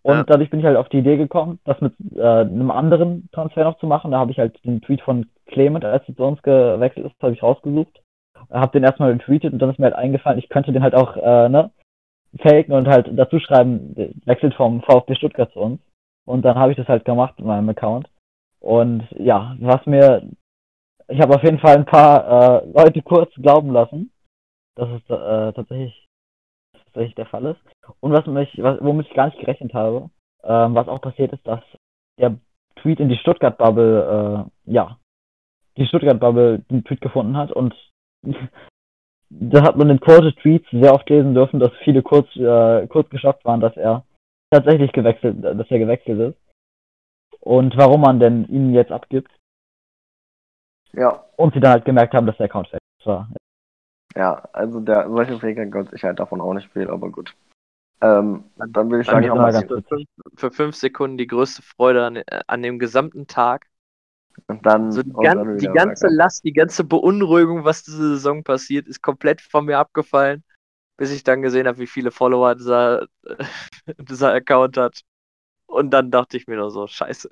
[0.03, 0.23] Und Ja.
[0.23, 3.77] dadurch bin ich halt auf die Idee gekommen, das mit äh, einem anderen Transfer noch
[3.79, 4.11] zu machen.
[4.11, 7.33] Da habe ich halt den Tweet von Clement, als er zu uns gewechselt ist, habe
[7.33, 8.01] ich rausgesucht.
[8.49, 11.15] Habe den erstmal retweetet und dann ist mir halt eingefallen, ich könnte den halt auch
[11.15, 11.71] äh, ne,
[12.39, 13.95] faken und halt dazu schreiben,
[14.25, 15.79] wechselt vom VfB Stuttgart zu uns.
[16.25, 18.09] Und dann habe ich das halt gemacht in meinem Account.
[18.59, 20.23] Und ja, was mir,
[21.07, 24.11] ich habe auf jeden Fall ein paar äh, Leute kurz glauben lassen,
[24.75, 26.07] dass es äh, tatsächlich,
[26.85, 27.61] tatsächlich der Fall ist.
[27.99, 30.09] Und was mich, was, womit ich gar nicht gerechnet habe,
[30.43, 31.61] ähm, was auch passiert ist, dass
[32.19, 32.37] der
[32.81, 34.97] Tweet in die Stuttgart-Bubble, äh, ja,
[35.77, 37.73] die Stuttgart-Bubble den Tweet gefunden hat und
[39.29, 43.09] da hat man in Quoted Tweets sehr oft lesen dürfen, dass viele kurz, äh, kurz
[43.09, 44.05] geschockt waren, dass er
[44.51, 46.37] tatsächlich gewechselt, dass er gewechselt ist.
[47.39, 49.31] Und warum man denn ihn jetzt abgibt.
[50.95, 53.29] Ja, Und sie dann halt gemerkt haben, dass der Account fake war.
[54.15, 57.35] ja, also der, solche Fake Accounts, ich halt davon auch nicht viel, aber gut.
[58.01, 62.05] Ähm, dann will ich sagen, es ganz für, fünf, für fünf Sekunden die größte Freude
[62.05, 63.67] an, an dem gesamten Tag.
[64.47, 66.17] und dann So die, und dann die ganze bergab.
[66.17, 70.43] Last, die ganze Beunruhigung, was diese Saison passiert, ist komplett von mir abgefallen,
[70.97, 73.07] bis ich dann gesehen habe, wie viele Follower dieser,
[73.97, 75.01] dieser Account hat.
[75.65, 77.29] Und dann dachte ich mir nur so, scheiße.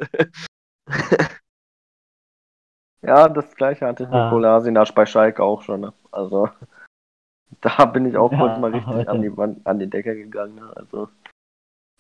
[3.04, 4.30] Ja, das gleiche hatte ich mit Ah.
[4.30, 5.82] Kolasinac bei Schalke auch schon.
[5.82, 5.94] Ne?
[6.12, 6.50] Also
[7.62, 9.10] da bin ich auch Ja, kurz mal richtig Leute.
[9.10, 10.56] an die, Wand, an die Decke gegangen.
[10.56, 10.72] Ne?
[10.76, 11.10] Also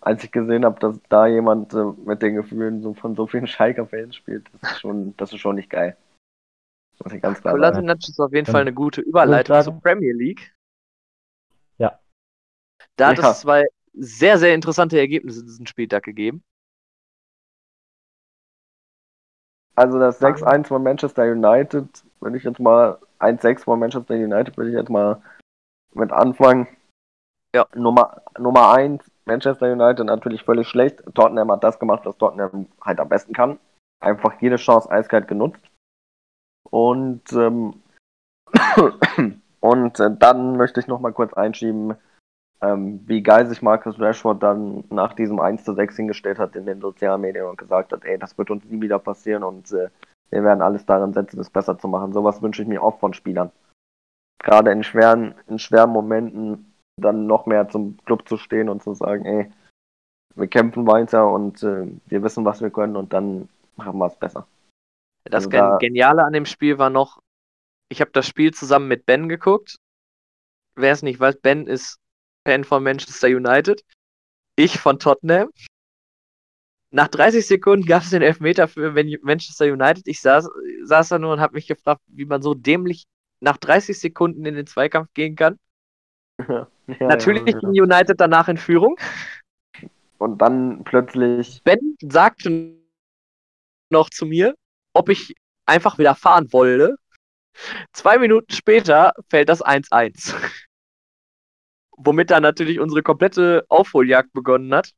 [0.02, 3.48] als ich gesehen habe, dass da jemand äh, mit den Gefühlen so von so vielen
[3.48, 5.96] Schalker-Fans spielt, das ist schon, das ist schon nicht geil.
[7.04, 7.62] Muss ich ganz klar sagen.
[7.64, 10.56] Kolasinac ist auf jeden Fall eine gute Überleitung zur Premier League.
[11.78, 12.00] Ja.
[12.96, 13.32] Da hat Ja.
[13.32, 16.44] es zwei sehr, sehr interessante Ergebnisse diesen Spieltag gegeben.
[19.76, 24.70] Also das 6-1 von Manchester United, würde ich jetzt mal 1-6 von Manchester United würde
[24.70, 25.22] ich jetzt mal
[25.94, 26.68] mit anfangen.
[27.54, 27.66] Ja.
[27.76, 31.04] Nummer, Nummer 1, Manchester United natürlich völlig schlecht.
[31.14, 33.60] Tottenham hat das gemacht, was Tottenham halt am besten kann.
[34.00, 35.62] Einfach jede Chance eiskalt genutzt.
[36.70, 37.82] Und, ähm,
[39.60, 41.96] und äh, dann möchte ich noch mal kurz einschieben,
[42.62, 46.66] ähm, wie geil sich Marcus Rashford dann nach diesem 1 zu 6 hingestellt hat in
[46.66, 49.90] den sozialen Medien und gesagt hat, ey, das wird uns nie wieder passieren und äh,
[50.30, 52.14] wir werden alles daran setzen, das besser zu machen.
[52.14, 53.52] Sowas wünsche ich mir oft von Spielern.
[54.44, 58.94] Gerade in schweren, in schweren Momenten dann noch mehr zum Club zu stehen und zu
[58.94, 59.52] sagen, ey,
[60.36, 64.16] wir kämpfen weiter und äh, wir wissen, was wir können und dann machen wir es
[64.16, 64.48] besser.
[65.26, 67.20] Das Also da- Geniale an dem Spiel war noch,
[67.90, 69.78] ich habe das Spiel zusammen mit Ben geguckt.
[70.76, 71.98] Wer es nicht weiß, Ben ist
[72.48, 73.84] Fan von Manchester United.
[74.56, 75.50] Ich von Tottenham.
[76.94, 80.08] Nach 30 Sekunden gab es den Elfmeter für Man- Manchester United.
[80.08, 80.50] Ich saß,
[80.84, 83.06] saß da nur und habe mich gefragt, wie man so dämlich
[83.40, 85.58] nach 30 Sekunden in den Zweikampf gehen kann.
[86.48, 86.68] ja,
[87.00, 88.98] Natürlich ja, ging United danach in Führung.
[90.18, 92.78] Und dann plötzlich, Ben sagte
[93.90, 94.56] noch zu mir,
[94.94, 95.34] ob ich
[95.66, 96.96] einfach wieder fahren wollte.
[97.94, 100.36] Zwei Minuten später fällt das 1-1.
[102.04, 104.92] Womit dann natürlich unsere komplette Aufholjagd begonnen hat.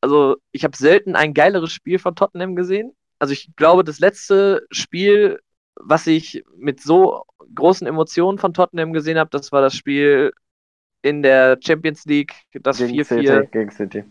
[0.00, 2.94] Also, ich habe selten ein geileres Spiel von Tottenham gesehen.
[3.18, 5.40] Also, ich glaube, das letzte Spiel,
[5.74, 7.24] was ich mit so
[7.54, 10.32] großen Emotionen von Tottenham gesehen habe, das war das Spiel
[11.02, 13.04] in der Champions League, das gegen 4-4.
[13.04, 14.04] City, gegen City.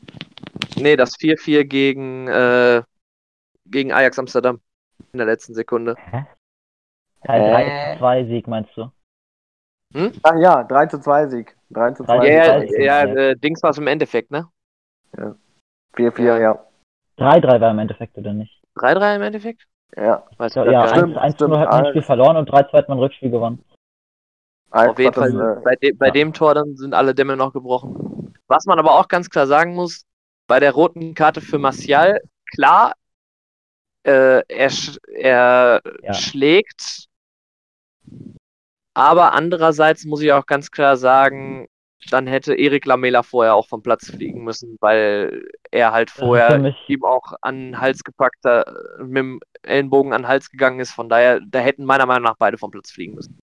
[0.77, 2.83] Nee, das 4-4 gegen, äh,
[3.65, 4.61] gegen Ajax Amsterdam
[5.11, 5.95] in der letzten Sekunde.
[7.23, 8.91] Äh, 3-2-Sieg meinst du?
[10.23, 11.56] Ach ja, 3 zu 2 Sieg.
[11.69, 14.47] 3 zu 2 Ja, ja, ja äh, Dings war es im Endeffekt, ne?
[15.95, 16.37] 4-4, Ja.
[16.37, 16.65] ja.
[17.17, 18.61] 3-3 war im Endeffekt, oder nicht?
[18.75, 19.67] 3-3 im Endeffekt?
[19.95, 20.23] Ja.
[20.37, 21.17] Weiß Ja, grad ja gar stimmt, nicht.
[21.17, 21.49] 1 stimmt.
[21.51, 23.63] 0 hat man ein Spiel verloren und 3-2 hat man ein Rückspiel gewonnen.
[24.69, 26.11] Auf jeden Fall, das, äh, bei, de bei ja.
[26.11, 28.33] dem Tor dann sind alle Dämme noch gebrochen.
[28.47, 30.03] Was man aber auch ganz klar sagen muss,
[30.45, 32.21] bei der roten Karte für Martial,
[32.53, 32.93] klar,
[34.03, 36.13] äh, er, sch er Ja.
[36.13, 37.07] schlägt,
[38.97, 41.67] aber andererseits muss ich auch ganz klar sagen,
[42.09, 47.03] dann hätte Erik Lamela vorher auch vom Platz fliegen müssen, weil er halt vorher ihm
[47.03, 48.65] auch an den Hals gepackt, hat,
[48.99, 50.91] mit dem Ellenbogen an den Hals gegangen ist.
[50.91, 53.39] Von daher, da hätten meiner Meinung nach beide vom Platz fliegen müssen.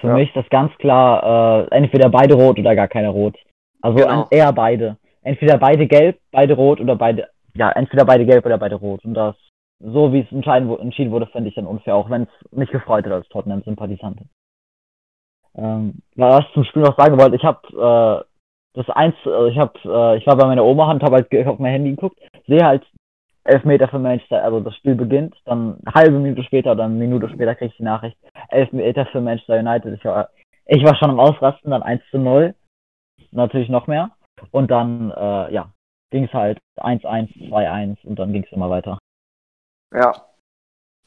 [0.00, 0.14] Für Ja.
[0.14, 3.36] mich ist das ganz klar, äh, entweder beide rot oder gar keine rot.
[3.80, 4.22] Also Genau.
[4.22, 4.96] an, eher beide.
[5.22, 9.04] Entweder beide gelb, beide rot oder beide, ja, entweder beide gelb oder beide rot.
[9.04, 9.36] Und das,
[9.80, 12.70] so wie es entscheiden, wo- entschieden wurde, finde ich dann unfair, auch wenn es mich
[12.70, 14.20] gefreut hat als Tottenham-Sympathisant.
[15.56, 17.60] Ähm, was ich zum Spiel noch sagen wollte, ich habe
[18.24, 18.24] äh,
[18.74, 21.58] das eins, äh, ich habe, äh, ich war bei meiner Oma und habe halt auf
[21.58, 22.86] mein Handy geguckt, sehe halt
[23.44, 26.94] elf Meter für Manchester, also das Spiel beginnt, dann eine halbe Minute später oder eine
[26.94, 29.94] Minute später kriege ich die Nachricht, elf Meter für Manchester United.
[29.94, 30.30] Ich war,
[30.66, 32.54] ich war schon am Ausrasten, dann 1 zu 0,
[33.30, 34.10] natürlich noch mehr.
[34.50, 35.70] Und dann, äh, ja,
[36.10, 38.98] ging es halt 1-1, 2-1 und dann ging es immer weiter.
[39.94, 40.26] Ja.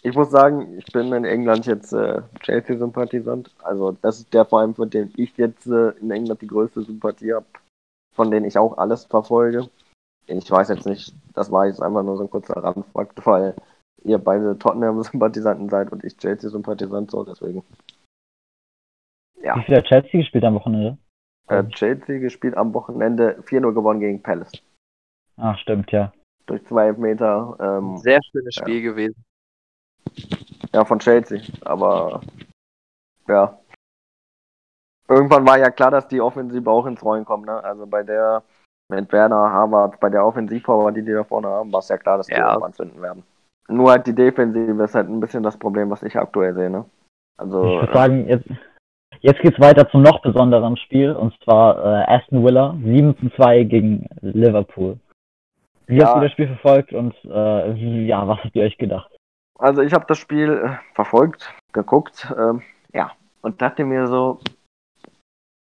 [0.01, 3.53] Ich muss sagen, ich bin in England jetzt äh, Chelsea-Sympathisant.
[3.61, 7.33] Also das ist der Verein, von dem ich jetzt äh, in England die größte Sympathie
[7.33, 7.45] habe,
[8.15, 9.69] von denen ich auch alles verfolge.
[10.25, 13.55] Ich weiß jetzt nicht, das war jetzt einfach nur so ein kurzer Randfakt, weil
[14.03, 17.63] ihr beide Tottenham-Sympathisanten seid und ich Chelsea-Sympathisant so, deswegen.
[19.41, 19.57] Ja.
[19.57, 20.97] Wie viel hat Chelsea gespielt am Wochenende?
[21.47, 24.51] Äh, Chelsea gespielt am Wochenende 4-0 gewonnen gegen Palace.
[25.35, 26.13] Ach, stimmt, ja.
[26.49, 27.55] Durch zwei Meter.
[27.59, 29.23] Ähm, Sehr schönes Spiel gewesen.
[30.73, 31.41] Ja, von Chelsea.
[31.61, 32.21] Aber
[33.27, 33.57] ja.
[35.07, 37.63] Irgendwann war ja klar, dass die Offensive auch ins Rollen kommt, ne?
[37.63, 38.43] Also bei der
[38.91, 42.17] mit Werner, Harvard, bei der Offensivpower, die die da vorne haben, war es ja klar,
[42.17, 42.49] dass die Ja.
[42.49, 43.23] irgendwann zünden werden.
[43.67, 46.85] Nur halt die Defensive ist halt ein bisschen das Problem, was ich aktuell sehe, ne?
[47.37, 48.49] Also Ich würde sagen, jetzt,
[49.21, 53.63] Jetzt geht's weiter zum noch besonderen Spiel und zwar äh, Aston Villa 7 zu 2
[53.63, 54.97] gegen Liverpool.
[55.89, 56.05] Wie Ja.
[56.05, 59.09] habt ihr das Spiel verfolgt und äh, ja, was habt ihr euch gedacht?
[59.57, 62.61] Also ich habe das Spiel äh, verfolgt, geguckt, ähm,
[62.93, 63.11] ja,
[63.41, 64.39] und dachte mir so,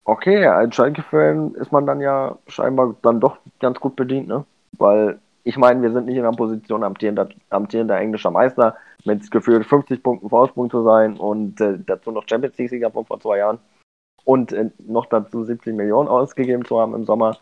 [0.04, 4.44] okay, als Schalke-Fan ist man dann ja scheinbar dann doch ganz gut bedient, ne?
[4.76, 9.64] Weil ich meine, wir sind nicht in der Position, amtierender, amtierender englischer Meister mit gefühlt
[9.64, 13.60] 50 Punkten Vorsprung zu sein und äh, dazu noch Champions League-Sieger von vor zwei Jahren
[14.24, 17.36] und äh, noch dazu 70 Millionen ausgegeben zu haben im Sommer.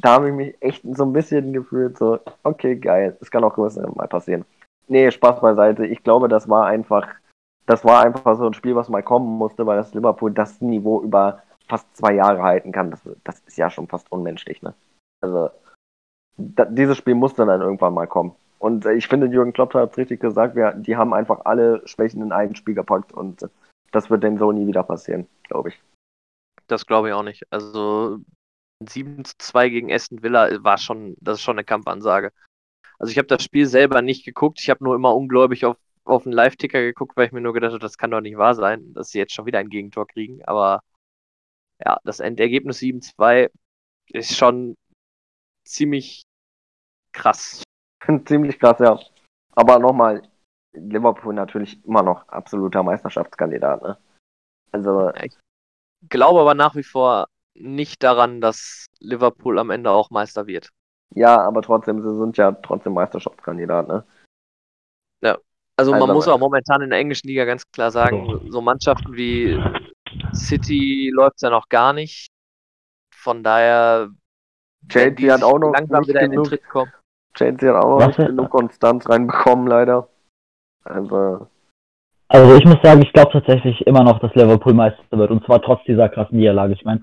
[0.00, 3.54] Da habe ich mich echt so ein bisschen gefühlt, so, okay, geil, es kann auch
[3.54, 4.44] größer mal passieren.
[4.88, 5.86] Nee, Spaß beiseite.
[5.86, 7.08] Ich glaube, das war einfach,
[7.66, 11.00] das war einfach so ein Spiel, was mal kommen musste, weil das Liverpool das Niveau
[11.00, 12.90] über fast zwei Jahre halten kann.
[12.90, 14.74] Das, das ist ja schon fast unmenschlich, ne?
[15.22, 15.50] Also,
[16.36, 18.34] da, dieses Spiel musste dann irgendwann mal kommen.
[18.58, 21.86] Und äh, ich finde, Jürgen Klopp hat es richtig gesagt, wir, die haben einfach alle
[21.86, 23.48] Schwächen in ein Spiel gepackt und äh,
[23.92, 25.80] das wird denen so nie wieder passieren, glaube ich.
[26.66, 27.46] Das glaube ich auch nicht.
[27.50, 28.18] Also
[28.86, 32.32] 7 zu 2 gegen Aston Villa war schon, das ist schon eine Kampfansage.
[32.98, 36.24] Also ich habe das Spiel selber nicht geguckt, ich habe nur immer ungläubig auf, auf
[36.24, 38.92] einen Live-Ticker geguckt, weil ich mir nur gedacht habe, das kann doch nicht wahr sein,
[38.94, 40.44] dass sie jetzt schon wieder ein Gegentor kriegen.
[40.44, 40.82] Aber
[41.84, 43.50] ja, das Endergebnis 7-2
[44.10, 44.76] ist schon
[45.64, 46.24] ziemlich
[47.12, 47.62] krass.
[48.26, 48.98] Ziemlich krass, ja.
[49.52, 50.28] Aber nochmal,
[50.72, 53.98] Liverpool natürlich immer noch absoluter Meisterschaftskandidat, ne?
[54.72, 55.12] Also,
[56.08, 60.70] Glaube aber nach wie vor nicht daran, dass Liverpool am Ende auch Meister wird.
[61.14, 64.04] ja, aber trotzdem, sie sind ja trotzdem Meisterschaftskandidat, ne?
[65.76, 69.60] Also man muss auch momentan in der englischen Liga ganz klar sagen, so Mannschaften wie
[70.32, 72.28] City läuft ja noch gar nicht.
[73.12, 74.08] Von daher
[74.88, 76.92] Chelsea hat auch noch langsam nicht wieder in den genug, Tritt kommen.
[77.34, 80.08] Chelsea hat auch noch nicht genug Konstanz reinbekommen, leider.
[80.84, 81.48] Also,
[82.28, 85.60] Also ich muss sagen, ich glaube tatsächlich immer noch, dass Liverpool Meister wird und zwar
[85.60, 86.74] trotz dieser krassen Niederlage.
[86.74, 87.00] Ich meine,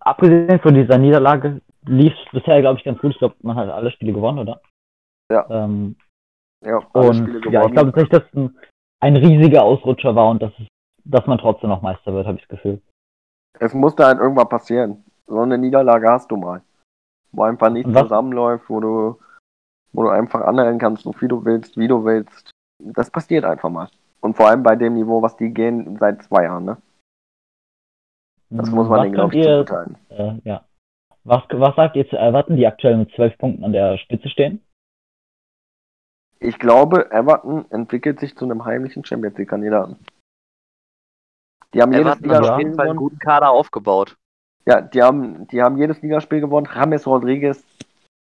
[0.00, 3.12] abgesehen von dieser Niederlage lief es bisher, glaube ich, ganz gut.
[3.12, 4.60] Ich glaube, man hat alle Spiele gewonnen, oder?
[5.30, 5.46] Ja.
[5.50, 5.96] Ähm,
[6.64, 7.72] ja, alle und Spiele ja, ich gewonnen.
[7.72, 8.58] glaube tatsächlich, dass es ein,
[9.00, 10.66] ein riesiger Ausrutscher war und dass, es,
[11.04, 12.80] dass man trotzdem noch Meister wird, habe ich das Gefühl.
[13.58, 15.04] es musste halt irgendwann passieren.
[15.26, 16.62] So eine Niederlage hast du mal.
[17.32, 19.18] Wo einfach nichts zusammenläuft, wo du,
[19.92, 22.50] wo du einfach anhängen kannst, so viel du willst, wie du willst.
[22.78, 23.88] Das passiert einfach mal.
[24.20, 26.76] Und vor allem bei dem Niveau, was die gehen seit zwei Jahren, ne?
[28.50, 29.96] Das muss man was denen, glaube könnt ich, ihr, zuguteilen.
[30.10, 30.64] äh, ja.
[31.24, 34.62] Was, was sagt ihr zu Everton, die aktuell mit zwölf Punkten an der Spitze stehen?
[36.38, 39.96] Ich glaube, Everton entwickelt sich zu einem heimlichen Champions League-Kandidaten.
[41.74, 42.98] Die haben jedes Everton auf Ligaspiel Fall einen gewonnen.
[42.98, 44.16] guten Kader aufgebaut.
[44.66, 46.68] Ja, die haben, die haben jedes Ligaspiel gewonnen.
[46.72, 47.64] James Rodriguez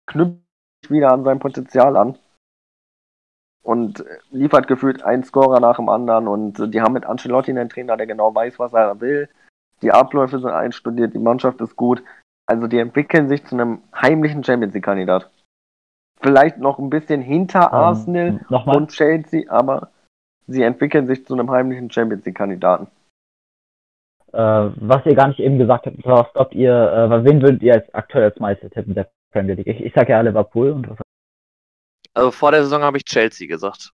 [0.07, 0.41] knüpft
[0.89, 2.19] wieder an sein Potenzial an.
[3.63, 6.29] Und äh, liefert gefühlt einen Scorer nach dem anderen.
[6.29, 9.29] Und äh, die haben mit Ancelotti einen Trainer, der genau weiß, was er will.
[9.83, 12.03] Die Abläufe sind einstudiert, die Mannschaft ist gut.
[12.47, 15.31] Also die entwickeln sich zu einem heimlichen Champions League-Kandidat.
[16.21, 18.77] Vielleicht noch ein bisschen hinter Arsenal Ähm, nochmal?
[18.77, 19.91] und Chelsea, aber
[20.47, 22.89] sie entwickeln sich zu einem heimlichen Champions League-Kandidaten.
[24.33, 24.39] äh,
[24.77, 27.95] was ihr gar nicht eben gesagt habt, was glaubt ihr, äh, wen würdet ihr als
[27.95, 29.67] aktuell als Meister tippen der Premier League?
[29.67, 30.99] Ich, ich sage ja Liverpool und was
[32.15, 33.93] Also vor der Saison habe ich Chelsea gesagt.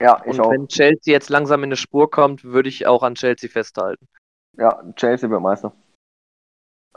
[0.00, 0.50] Ja, ich Und auch.
[0.50, 4.06] wenn Chelsea jetzt langsam in eine Spur kommt, würde ich auch an Chelsea festhalten.
[4.56, 5.72] Ja, Chelsea wird Meister.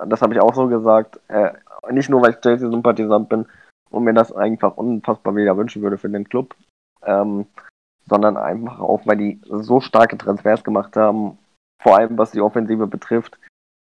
[0.08, 1.20] Das habe ich auch so gesagt.
[1.28, 1.54] Äh,
[1.92, 3.48] nicht nur, weil ich Chelsea-Sympathisant bin
[3.90, 6.56] und mir das einfach unfassbar wieder wünschen würde für den Club,
[7.04, 7.46] ähm,
[8.08, 11.38] sondern einfach auch, weil die so starke Transfers gemacht haben,
[11.82, 13.38] vor allem was die Offensive betrifft.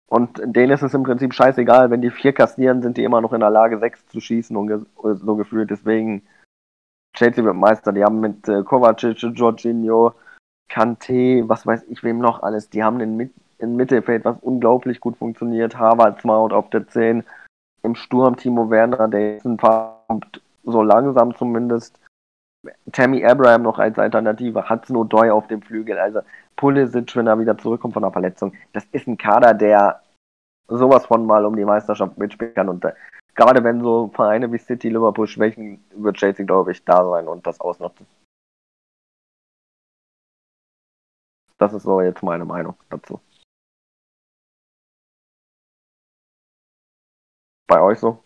[0.09, 3.33] Und denen ist es im Prinzip scheißegal, wenn die vier kassieren, sind die immer noch
[3.33, 5.69] in der Lage, sechs zu schießen und so gefühlt.
[5.69, 6.25] Deswegen
[7.17, 7.91] Chelsea wird Meister.
[7.91, 10.13] Die haben mit äh, Kovacic, Jorginho,
[10.69, 12.69] Kante, was weiß ich wem noch alles.
[12.69, 15.77] Die haben mit im Mittelfeld, was unglaublich gut funktioniert.
[15.77, 17.23] Harvard Smart auf der 10.
[17.83, 20.05] Im Sturm Timo Werner, der jetzt ein paar
[20.63, 21.99] so langsam zumindest.
[22.91, 25.97] Tammy Abraham noch als Alternative, Hudson O'Doy auf dem Flügel.
[25.97, 26.19] Also
[26.55, 28.53] Pulisic, wenn er wieder zurückkommt von der Verletzung.
[28.73, 30.01] Das ist ein Kader, der
[30.67, 32.69] sowas von mal um die Meisterschaft mitspielen kann.
[32.69, 32.93] Und äh,
[33.37, 37.45] gerade wenn so Vereine wie City, Liverpool schwächen, wird Chelsea, glaube ich, da sein und
[37.47, 38.05] das ausnutzen.
[41.57, 43.21] Das ist so jetzt meine Meinung dazu.
[47.67, 48.23] Bei euch so?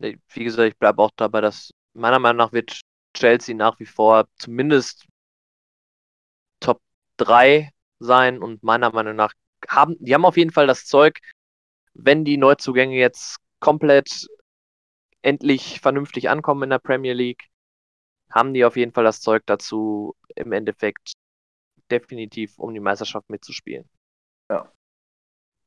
[0.00, 2.80] Wie gesagt, ich bleibe auch dabei, dass meiner Meinung nach wird
[3.14, 5.06] Chelsea nach wie vor zumindest
[6.60, 6.80] Top
[7.16, 9.32] 3 sein und meiner Meinung nach
[9.68, 11.20] haben, die haben auf jeden Fall das Zeug,
[11.98, 14.28] wenn die Neuzugänge jetzt komplett
[15.20, 17.48] endlich vernünftig ankommen in der Premier League,
[18.30, 21.14] haben die auf jeden Fall das Zeug dazu, im Endeffekt
[21.90, 23.88] definitiv, um die Meisterschaft mitzuspielen.
[24.50, 24.70] Ja.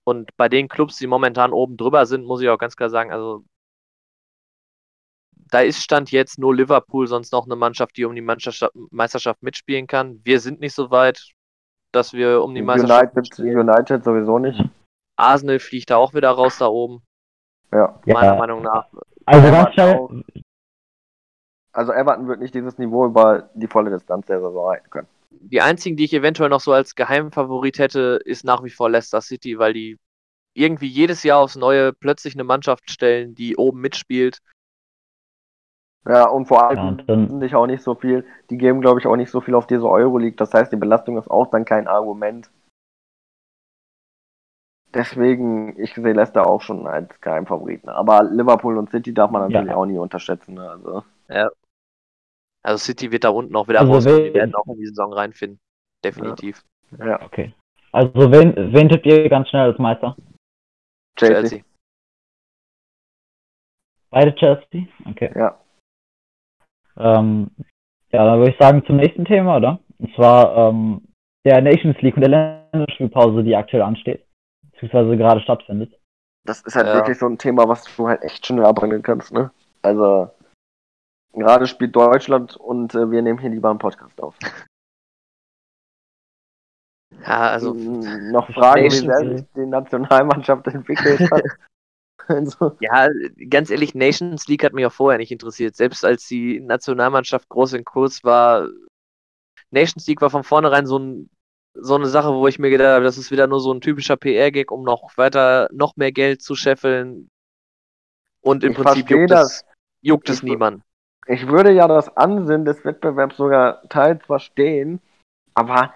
[0.03, 3.11] Und bei den Clubs, die momentan oben drüber sind, muss ich auch ganz klar sagen,
[3.11, 3.43] also
[5.35, 9.43] da ist Stand jetzt nur Liverpool, sonst noch eine Mannschaft, die um die Meisterschaft, Meisterschaft
[9.43, 10.21] mitspielen kann.
[10.23, 11.33] Wir sind nicht so weit,
[11.91, 14.63] dass wir um die Meisterschaft United, United sowieso nicht.
[15.21, 17.01] Arsenal fliegt da auch wieder raus da oben,
[17.71, 17.99] Ja.
[18.05, 18.35] meiner Ja.
[18.35, 18.87] Meinung nach.
[19.25, 20.25] Also Everton.
[21.73, 25.07] Also Everton wird nicht dieses Niveau über die volle Distanz der Saison halten können.
[25.29, 29.21] Die einzigen, die ich eventuell noch so als Geheimfavorit hätte, ist nach wie vor Leicester
[29.21, 29.97] City, weil die
[30.53, 34.39] irgendwie jedes Jahr aufs Neue plötzlich eine Mannschaft stellen, die oben mitspielt.
[36.05, 39.15] Ja, und vor Ja, allem nicht auch nicht so viel, die geben glaube ich auch
[39.15, 42.49] nicht so viel auf diese Euroleague, das heißt die Belastung ist auch dann kein Argument.
[44.93, 47.87] Deswegen, ich sehe Leicester auch schon als Geheimfavoriten.
[47.89, 49.75] Aber Liverpool und City darf man natürlich Ja.
[49.77, 50.55] auch nie unterschätzen.
[50.55, 50.69] Ne?
[50.69, 51.03] Also,
[52.63, 54.23] Also City wird da unten auch wieder Also rauskommen.
[54.25, 55.59] Die werden auch in die Saison reinfinden.
[56.03, 56.63] Definitiv.
[56.97, 57.53] ja, okay.
[57.93, 60.15] Also wen, wen tippt ihr ganz schnell als Meister?
[61.17, 61.39] Chelsea.
[61.41, 61.63] Chelsea.
[64.09, 64.87] Beide Chelsea?
[65.09, 65.31] Okay.
[65.35, 65.57] Ja.
[66.97, 67.51] Ähm,
[68.11, 69.79] ja, dann würde ich sagen zum nächsten Thema, oder?
[69.99, 71.01] Und zwar ähm,
[71.45, 74.25] der Nations League und der Länderspielpause, die aktuell ansteht,
[74.81, 75.97] beziehungsweise gerade stattfindet.
[76.43, 76.93] Das ist halt Ja.
[76.95, 79.51] wirklich so ein Thema, was du halt echt schnell abbringen kannst, ne?
[79.83, 80.29] Also,
[81.33, 84.35] gerade spielt Deutschland und äh, wir nehmen hier lieber einen Podcast auf.
[87.23, 91.43] Ja, also noch fragen, wie sehr sich die Nationalmannschaft entwickelt hat.
[92.27, 93.09] also, Ja,
[93.49, 95.75] ganz ehrlich, Nations League hat mich auch vorher nicht interessiert.
[95.75, 98.69] Selbst als die Nationalmannschaft groß in Kurs war,
[99.69, 101.29] Nations League war von vornherein so, ein,
[101.73, 104.17] so eine Sache, wo ich mir gedacht habe, das ist wieder nur so ein typischer
[104.17, 107.29] PR-Gag, um noch weiter, noch mehr Geld zu scheffeln.
[108.43, 109.51] Und im Ich Prinzip juckt das.
[109.51, 109.65] es,
[110.01, 110.83] juckt es Ich- niemand.
[111.27, 114.99] ich würde ja das Ansinnen des Wettbewerbs sogar teils verstehen,
[115.53, 115.93] aber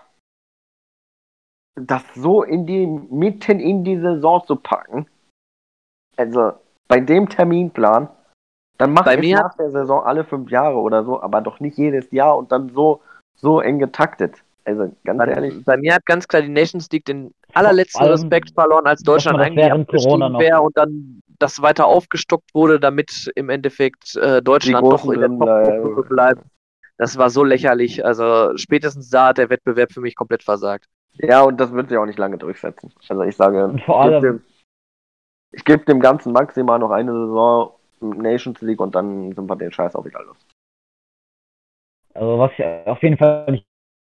[1.75, 5.07] das so in die, mitten in die Saison zu packen,
[6.15, 6.53] also
[6.87, 8.07] bei dem Terminplan,
[8.77, 11.59] dann macht Bei es mir- nach der Saison alle fünf Jahre oder so, aber doch
[11.59, 13.01] nicht jedes Jahr und dann so,
[13.35, 14.41] so eng getaktet.
[14.65, 18.13] Also ganz Bei, ehrlich, bei mir hat ganz klar die Nations League den allerletzten allem,
[18.13, 24.15] Respekt verloren, als Deutschland noch- wäre und dann das weiter aufgestockt wurde, damit im Endeffekt
[24.15, 26.41] äh, Deutschland doch in der Top-Gruppe bleibt.
[26.97, 28.03] Das war so lächerlich.
[28.03, 30.87] Also spätestens da hat der Wettbewerb für mich komplett versagt.
[31.13, 32.91] ja, und das wird sich auch nicht lange durchsetzen.
[33.07, 34.43] Also ich sage, ich gebe allem- dem,
[35.51, 39.71] ich gebe dem Ganzen maximal noch eine Saison Nations League und dann sind wir den
[39.71, 40.37] Scheiß auch wieder los.
[42.15, 43.65] Also was ich auf jeden Fall nicht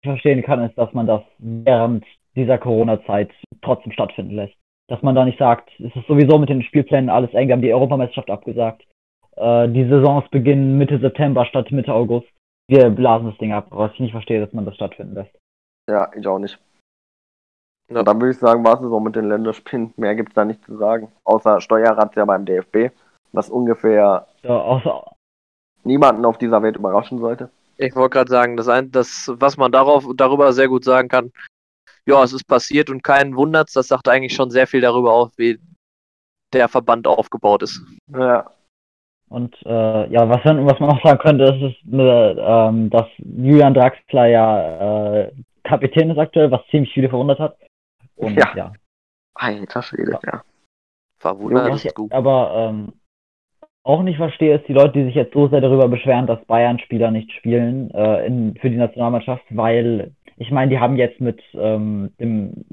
[0.07, 2.05] verstehen kann, ist, dass man das während
[2.35, 3.31] dieser Corona-Zeit
[3.63, 4.55] trotzdem stattfinden lässt.
[4.89, 7.63] Dass man da nicht sagt, es ist sowieso mit den Spielplänen alles eng, wir haben
[7.63, 8.85] die Europameisterschaft abgesagt.
[9.37, 12.29] Äh, die Saisons beginnen Mitte September statt Mitte August.
[12.69, 15.35] Wir blasen das Ding ab, was ich nicht verstehe, dass man das stattfinden lässt.
[15.89, 16.59] Ja, ich auch nicht.
[17.91, 18.01] Ja.
[18.01, 19.95] Und dann würde ich sagen, war es so mit den Länderspielen.
[19.97, 21.13] Mehr gibt es da nicht zu sagen.
[21.25, 22.91] Außer Steuerrazzia beim DFB,
[23.33, 24.81] was ungefähr Ja,
[25.85, 27.51] niemanden auf dieser Welt überraschen sollte.
[27.79, 31.33] Ich wollte gerade sagen, das, ein, das, was man darauf, darüber sehr gut sagen kann,
[32.07, 35.33] ja, es ist passiert und keinen wundert's, das sagt eigentlich schon sehr viel darüber auf,
[35.37, 35.59] wie
[36.53, 37.83] der Verband aufgebaut ist.
[38.09, 38.51] Ja,
[39.29, 43.07] Und äh, ja, was, man- was man auch sagen könnte, ist, ist äh, ähm, dass
[43.19, 45.33] Julian Draxler ja äh,
[45.65, 47.57] Kapitän ist aktuell, was ziemlich viele verwundert hat.
[48.15, 48.53] Und Ja.
[48.57, 48.73] ja.
[49.35, 50.43] alter Schwede, ja.
[51.19, 52.13] Verwundert Was ist gut.
[52.13, 52.93] aber ähm,
[53.87, 57.13] auch nicht verstehe, ist die Leute, die sich jetzt so sehr darüber beschweren, dass Bayern-Spieler
[57.13, 62.11] nicht spielen äh, in, für die Nationalmannschaft, weil ich meine, die haben jetzt mit ähm,
[62.21, 62.65] dem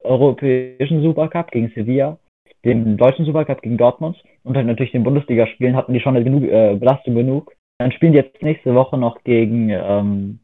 [0.00, 2.18] europäischen Supercup gegen Sevilla,
[2.64, 6.74] dem deutschen Supercup gegen Dortmund und halt natürlich den Bundesligaspielen hatten die schon genug äh,
[6.74, 7.54] Belastung genug.
[7.78, 10.40] Dann spielen die jetzt nächste Woche noch gegen ähm,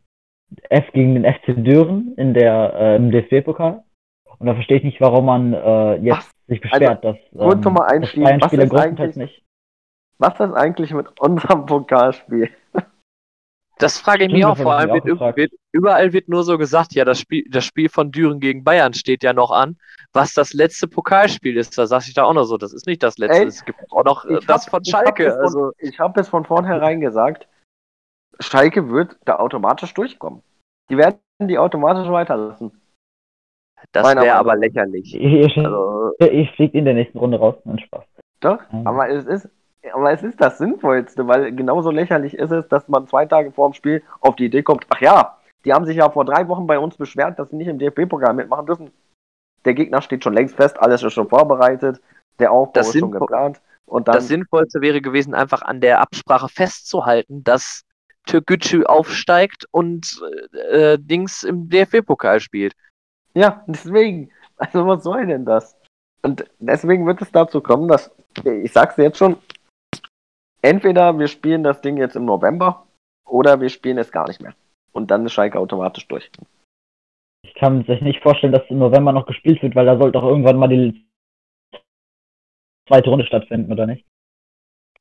[0.70, 3.82] F gegen den FC Düren in der äh, im DFB-Pokal.
[4.38, 6.30] Und da verstehe ich nicht, warum man äh, jetzt Was?
[6.46, 9.47] sich beschwert, dass kurz ähm, dass Bayern-Spieler größtenteils eigentlich- nicht.
[10.18, 12.50] Was ist eigentlich mit unserem Pokalspiel?
[13.78, 14.56] Das frage ich Stimmt, mich auch.
[14.56, 17.88] Vor hab allem auch wird, überall wird nur so gesagt, ja, das Spiel, das Spiel
[17.88, 19.76] von Düren gegen Bayern steht ja noch an.
[20.12, 23.04] Was das letzte Pokalspiel ist, da sag ich da auch noch so, das ist nicht
[23.04, 23.42] das letzte.
[23.42, 25.26] Ey, es gibt auch noch äh, Ich das hab- von ich hab Schalke.
[25.26, 27.46] es Also, Ich habe es von vornherein gesagt,
[28.40, 30.42] Schalke wird da automatisch durchkommen.
[30.90, 32.72] Die werden die automatisch weiterlassen.
[33.92, 35.14] das wäre aber lächerlich.
[35.14, 35.22] Ich,
[35.56, 37.54] ich, Also, ich fliege in der nächsten Runde raus.
[37.64, 38.04] Nein, Spaß.
[38.40, 38.86] Doch, Mhm.
[38.88, 39.48] aber es ist,
[39.92, 43.70] aber es ist das Sinnvollste, weil genauso lächerlich ist es, dass man zwei Tage vor
[43.70, 46.66] dem Spiel auf die Idee kommt, ach ja, die haben sich ja vor drei Wochen
[46.66, 48.90] bei uns beschwert, dass sie nicht im DFB-Programm mitmachen dürfen.
[49.64, 52.00] Der Gegner steht schon längst fest, alles ist schon vorbereitet,
[52.38, 53.60] der Aufbau Das ist schon geplant.
[53.86, 57.84] Und dann, das Sinnvollste wäre gewesen, einfach an der Absprache festzuhalten, dass
[58.26, 60.20] Türkgücü aufsteigt und
[60.70, 62.74] äh, Dings im DFB-Pokal spielt.
[63.34, 64.30] Ja, deswegen.
[64.56, 65.76] Also was soll denn das?
[66.22, 68.10] Und deswegen wird es dazu kommen, dass,
[68.44, 69.36] ich sag's jetzt schon,
[70.62, 72.86] entweder wir spielen das Ding jetzt im November
[73.26, 74.54] oder wir spielen es gar nicht mehr.
[74.92, 76.30] Und dann ist Schalke automatisch durch.
[77.42, 80.24] Ich kann sich nicht vorstellen, dass im November noch gespielt wird, weil da sollte doch
[80.24, 81.06] irgendwann mal die
[82.88, 84.04] zweite Runde stattfinden, oder nicht?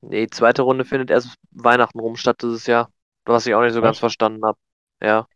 [0.02, 2.92] Nee, zweite Runde findet erst Weihnachten rum statt dieses Jahr.
[3.26, 4.58] Was ich auch nicht so ganz verstanden habe.
[5.02, 5.28] Ja.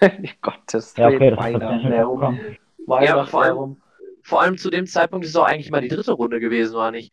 [0.42, 2.38] Gottes Ja, okay, das Weihnachten herum.
[2.86, 3.82] Weihnachten vor allem-.
[4.24, 6.90] Vor allem zu dem Zeitpunkt ist es auch eigentlich mal die dritte Runde gewesen, war
[6.90, 7.12] nicht?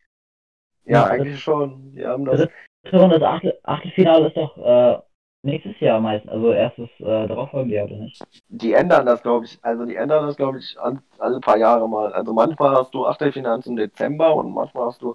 [0.86, 1.94] Ja, Ja, eigentlich schon.
[1.94, 2.48] Die haben das.
[2.84, 5.00] Das Achtel, Achtelfinale ist doch äh,
[5.44, 8.24] nächstes Jahr meistens, also erstes äh, darauffolgende Jahr, oder nicht?
[8.50, 9.60] Die ändern das, glaube ich.
[9.62, 12.12] Also die ändern das, glaube ich, an, alle paar Jahre mal.
[12.14, 15.14] Also manchmal hast du Achtelfinals im Dezember und manchmal hast du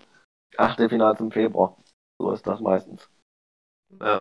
[0.57, 1.77] Achtelfinals im Februar.
[2.19, 3.11] So ist das meistens.
[4.01, 4.21] Ja.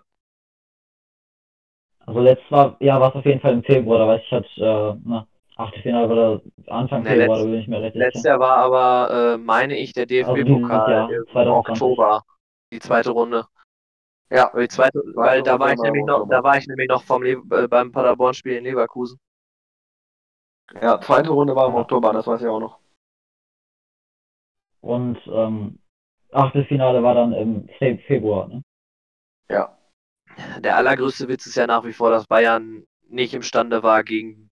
[2.06, 4.46] Also letztes Mal, ja, war es auf jeden Fall im Februar, da weiß ich, hat,
[4.58, 6.41] äh, na, Achtelfinale war da
[6.73, 8.32] Anfang Nee, Februar, letzt- da bin ich mir recht Letztes sicher.
[8.34, 11.82] Jahr war aber, äh, meine ich, der Also DFB-Pokal Jahr, im 2020.
[11.82, 12.23] Oktober.
[12.73, 13.45] Die zweite Runde.
[14.30, 17.03] Ja, Die zweite, weil da war ich Runde nämlich noch, da war ich nämlich noch
[17.03, 19.19] vom Le äh, beim Paderborn-Spiel in Leverkusen.
[20.82, 21.80] ja, zweite Runde war im Ja.
[21.82, 22.80] Oktober, das weiß ich auch noch.
[24.82, 25.80] Und ähm,
[26.32, 28.61] Achtelfinale war dann im Fe Februar, ne?
[29.49, 29.77] Ja.
[30.60, 34.45] Der allergrößte Witz ist ja nach wie vor, dass Bayern nicht imstande war, gegen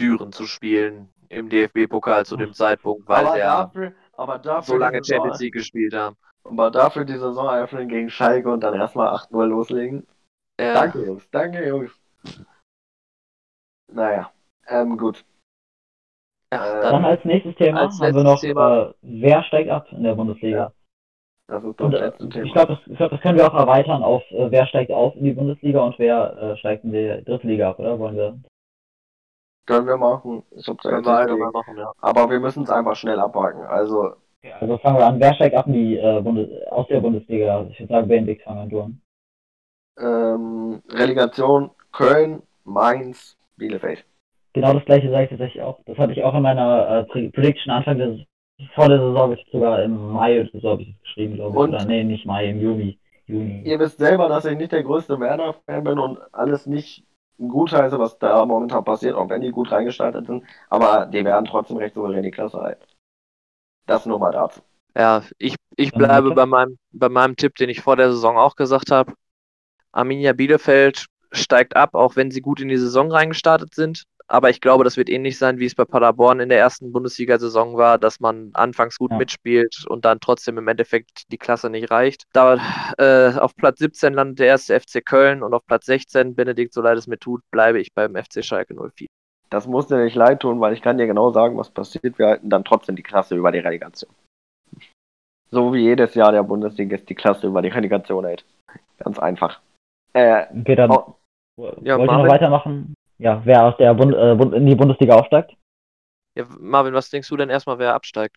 [0.00, 4.76] Düren zu spielen im DFB-Pokal zu dem Zeitpunkt, weil aber der dafür, aber dafür so
[4.76, 6.16] lange Champions League gespielt haben.
[6.44, 10.06] Aber dafür die Saison eröffnen gegen Schalke und dann erstmal 8-0 loslegen.
[10.60, 11.28] Ja, Danke, Jungs.
[11.30, 11.90] Danke, Jungs.
[13.92, 14.30] Naja,
[14.68, 15.24] ähm, gut.
[16.52, 19.70] ja, Äh, Dann dann, als nächstes Thema als haben wir noch, Thema- äh, wer steigt
[19.70, 20.72] ab in der Bundesliga?
[21.48, 22.44] Das ist Und, das äh, Thema.
[22.46, 25.24] ich glaube, das, glaub, das können wir auch erweitern auf, äh, wer steigt auf in
[25.24, 27.98] die Bundesliga und wer äh, steigt in die dritte Liga ab, oder?
[27.98, 28.38] Wollen wir?
[29.70, 30.42] Können wir machen.
[30.56, 31.50] Ich hab's ja können wir gegen.
[31.52, 31.92] machen, ja.
[32.00, 33.62] Aber wir müssen es einfach schnell abhaken.
[33.62, 34.14] Also,
[34.60, 37.58] Also fangen wir an, wer steigt ab in die, äh, Bundes aus der Bundesliga?
[37.58, 39.00] Also ich würde sagen, BNB fangen wir an, du an.
[39.98, 44.04] ähm, Relegation Köln, Mainz, Bielefeld.
[44.52, 45.78] Genau das gleiche sage ich tatsächlich auch.
[45.86, 48.20] Das hatte ich auch in meiner äh, Pre- Prediction Anfang des,
[48.74, 51.50] vor der Saison, habe ich sogar im Mai oder so habe ich das geschrieben, glaube
[51.52, 51.56] ich.
[51.62, 52.98] Und- Oder nee, nicht Mai, im Juni.
[53.26, 53.62] Juni.
[53.64, 57.04] Ihr wisst selber, dass ich nicht der größte Werder-Fan bin und alles nicht
[57.48, 60.44] gut heiße, was da momentan passiert, auch wenn die gut reingestartet sind.
[60.68, 62.84] Aber die werden trotzdem recht souverän die Klasse halten.
[63.86, 64.60] Das nur mal dazu.
[64.96, 68.36] Ja, ich, ich Dann bleibe bei meinem, bei meinem Tipp, den ich vor der Saison
[68.36, 69.14] auch gesagt habe.
[69.92, 74.04] Arminia Bielefeld steigt ab, auch wenn sie gut in die Saison reingestartet sind.
[74.30, 77.76] Aber ich glaube, das wird ähnlich sein, wie es bei Paderborn in der ersten Bundesliga-Saison
[77.76, 79.16] war, dass man anfangs gut Ja.
[79.18, 82.26] mitspielt und dann trotzdem im Endeffekt die Klasse nicht reicht.
[82.32, 82.58] Da,
[82.96, 86.80] äh, auf Platz 17 landet der erste FC Köln und auf Platz 16, Benedikt, so
[86.80, 89.08] leid es mir tut, bleibe ich beim FC Schalke 04.
[89.50, 92.16] Das muss dir nicht leid tun, weil ich kann dir genau sagen, was passiert.
[92.20, 94.12] Wir halten dann trotzdem die Klasse über die Relegation.
[95.50, 98.44] So wie jedes Jahr der Bundesliga ist die Klasse über die Relegation hält.
[98.98, 99.58] Ganz einfach.
[100.12, 101.16] Äh, Okay, dann Oh.
[101.82, 102.94] Ja, wollt ihr noch weitermachen?
[103.20, 105.54] Ja, wer aus der Bund, äh, Bund, in die Bundesliga aufsteigt?
[106.36, 108.36] Ja, Marvin, was denkst du denn erstmal, wer absteigt?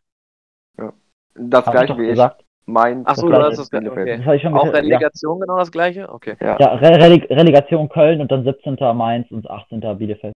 [1.36, 2.10] das Hab ich gleiche doch wie ich.
[2.10, 2.44] gesagt.
[2.66, 3.86] Mainz, Ach so, Das hast das.
[3.86, 4.18] Okay.
[4.18, 4.96] Das habe ich schon Auch gesagt, ja.
[4.96, 6.08] Relegation genau das gleiche?
[6.10, 6.36] Okay.
[6.40, 6.58] Ja.
[6.60, 8.78] Ja, Re Rele Relegation Köln und dann 17.
[8.96, 9.82] Mainz und 18.
[9.98, 10.34] Bielefeld.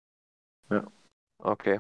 [1.44, 1.80] Okay.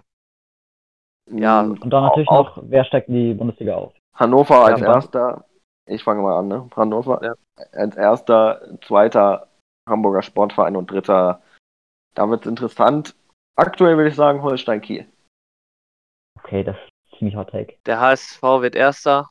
[1.31, 3.93] Ja, Mm, Und dann natürlich Auch- noch, wer steigt in die Bundesliga auf?
[4.15, 5.45] Hannover als Ja, erster.
[5.87, 6.69] Ich fange mal an, ne?
[6.75, 7.33] Hannover Ja.
[7.71, 9.47] als erster, zweiter
[9.89, 11.41] Hamburger Sportverein und dritter.
[12.15, 13.15] Da wird's interessant.
[13.57, 15.05] Aktuell würde ich sagen Holstein Kiel.
[16.39, 17.75] Okay, das ist ziemlich hot take.
[17.85, 19.29] Der HSV wird Erster,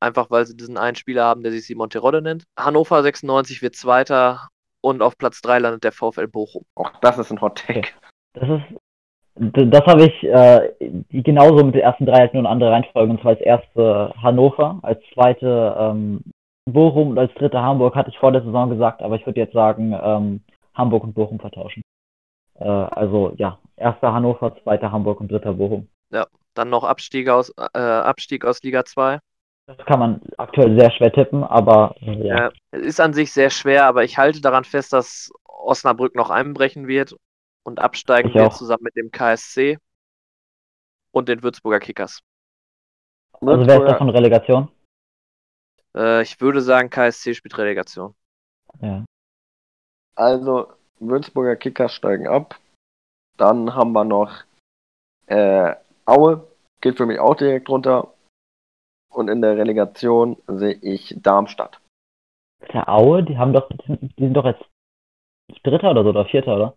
[0.00, 2.44] einfach weil sie diesen einen Spieler haben, der sich Simon Terodde nennt.
[2.58, 4.48] Hannover 96 wird Zweiter
[4.80, 6.64] und auf Platz 3 landet der VfL Bochum.
[6.74, 7.80] Auch das ist ein Hot Take.
[7.80, 7.92] Okay.
[8.34, 10.74] Das ist, das habe ich äh,
[11.10, 13.12] genauso mit den ersten drei halt nur eine andere Reihenfolge.
[13.12, 16.22] Und zwar als erste Hannover, als zweite ähm,
[16.66, 19.54] Bochum und als dritte Hamburg hatte ich vor der Saison gesagt, aber ich würde jetzt
[19.54, 20.40] sagen ähm,
[20.74, 21.82] Hamburg und Bochum vertauschen.
[22.58, 25.88] Äh, also ja, erster Hannover, zweiter Hamburg und dritter Bochum.
[26.58, 29.20] Dann noch Abstieg aus, äh, Abstieg aus Liga 2.
[29.66, 32.14] Das kann man aktuell sehr schwer tippen, aber ja.
[32.14, 32.50] Ja.
[32.72, 36.88] Es ist an sich sehr schwer, aber ich halte daran fest, dass Osnabrück noch einbrechen
[36.88, 37.14] wird
[37.62, 38.56] und absteigen Ich wird auch.
[38.56, 39.78] zusammen mit dem KSC
[41.12, 42.22] und den Würzburger Kickers.
[43.34, 44.68] Also wer ist da von Relegation?
[45.94, 48.16] Äh, ich würde sagen, KSC spielt Relegation.
[48.80, 49.04] Ja.
[50.16, 52.58] Also, Würzburger Kickers steigen ab.
[53.36, 54.44] Dann haben wir noch
[55.26, 55.74] äh,
[56.06, 56.46] Aue,
[56.80, 58.12] geht für mich auch direkt runter.
[59.10, 61.80] Und in der Relegation sehe ich Darmstadt.
[62.72, 64.64] Der Aue, die haben doch, die sind doch jetzt
[65.62, 66.76] Dritter oder so, oder Vierter, oder?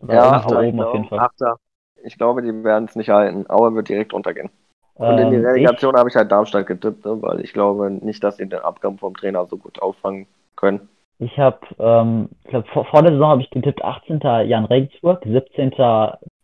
[0.00, 1.08] oder Ja, Achter, ich oben auf jeden.
[1.08, 1.18] Fall.
[1.20, 1.58] Achter.
[2.02, 3.48] Ich glaube, die werden es nicht halten.
[3.48, 4.50] Aue wird direkt untergehen.
[4.94, 8.22] Und in die Ähm, Relegation habe ich halt Darmstadt getippt, ne, weil ich glaube nicht,
[8.24, 10.26] dass sie den Abgang vom Trainer so gut auffangen
[10.56, 10.88] können.
[11.20, 14.20] Ich habe, ähm, ich glaub, vor, vor der Saison habe ich getippt 18.
[14.48, 15.72] Jan Regensburg, 17.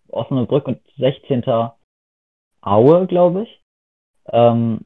[0.09, 1.45] Osnabrück und 16.
[2.61, 3.63] Aue, glaube ich.
[4.31, 4.85] Ähm,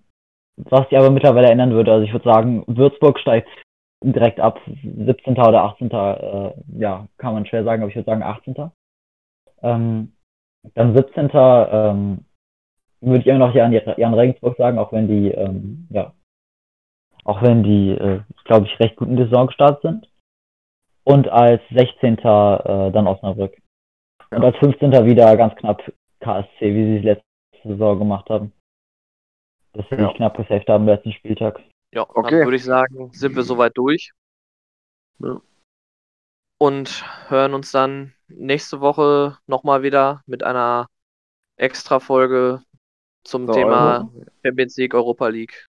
[0.56, 1.92] was sich aber mittlerweile ändern würde.
[1.92, 3.48] Also ich würde sagen, Würzburg steigt
[4.04, 5.36] direkt ab, 17.
[5.38, 5.90] oder 18.
[5.90, 8.70] Äh, ja, kann man schwer sagen, aber ich würde sagen 18.
[9.62, 10.12] Ähm,
[10.74, 11.30] dann 17.
[11.34, 12.24] Ähm,
[13.00, 16.12] würde ich immer noch Jan, Jan Regensburg sagen, auch wenn die, ähm, ja,
[17.24, 20.10] auch wenn die, äh, glaube ich, recht gut in die Saison gestartet sind.
[21.04, 22.18] Und als 16.
[22.18, 23.56] Äh, dann Osnabrück.
[24.30, 24.92] Und als 15.
[25.06, 25.82] wieder ganz knapp
[26.20, 27.24] KSC, wie sie es letzte
[27.64, 28.52] Saison gemacht haben.
[29.72, 30.08] Dass sie Ja.
[30.08, 31.60] sich knapp gesaved haben am letzten Spieltag.
[31.92, 32.30] Ja, Okay.
[32.38, 34.12] dann würde ich sagen, sind wir soweit durch.
[35.18, 35.40] Ja.
[36.58, 40.88] Und hören uns dann nächste Woche nochmal wieder mit einer
[41.56, 42.62] Extra-Folge
[43.24, 44.26] zum So, Thema Euro.
[44.44, 45.68] Champions League, Europa League.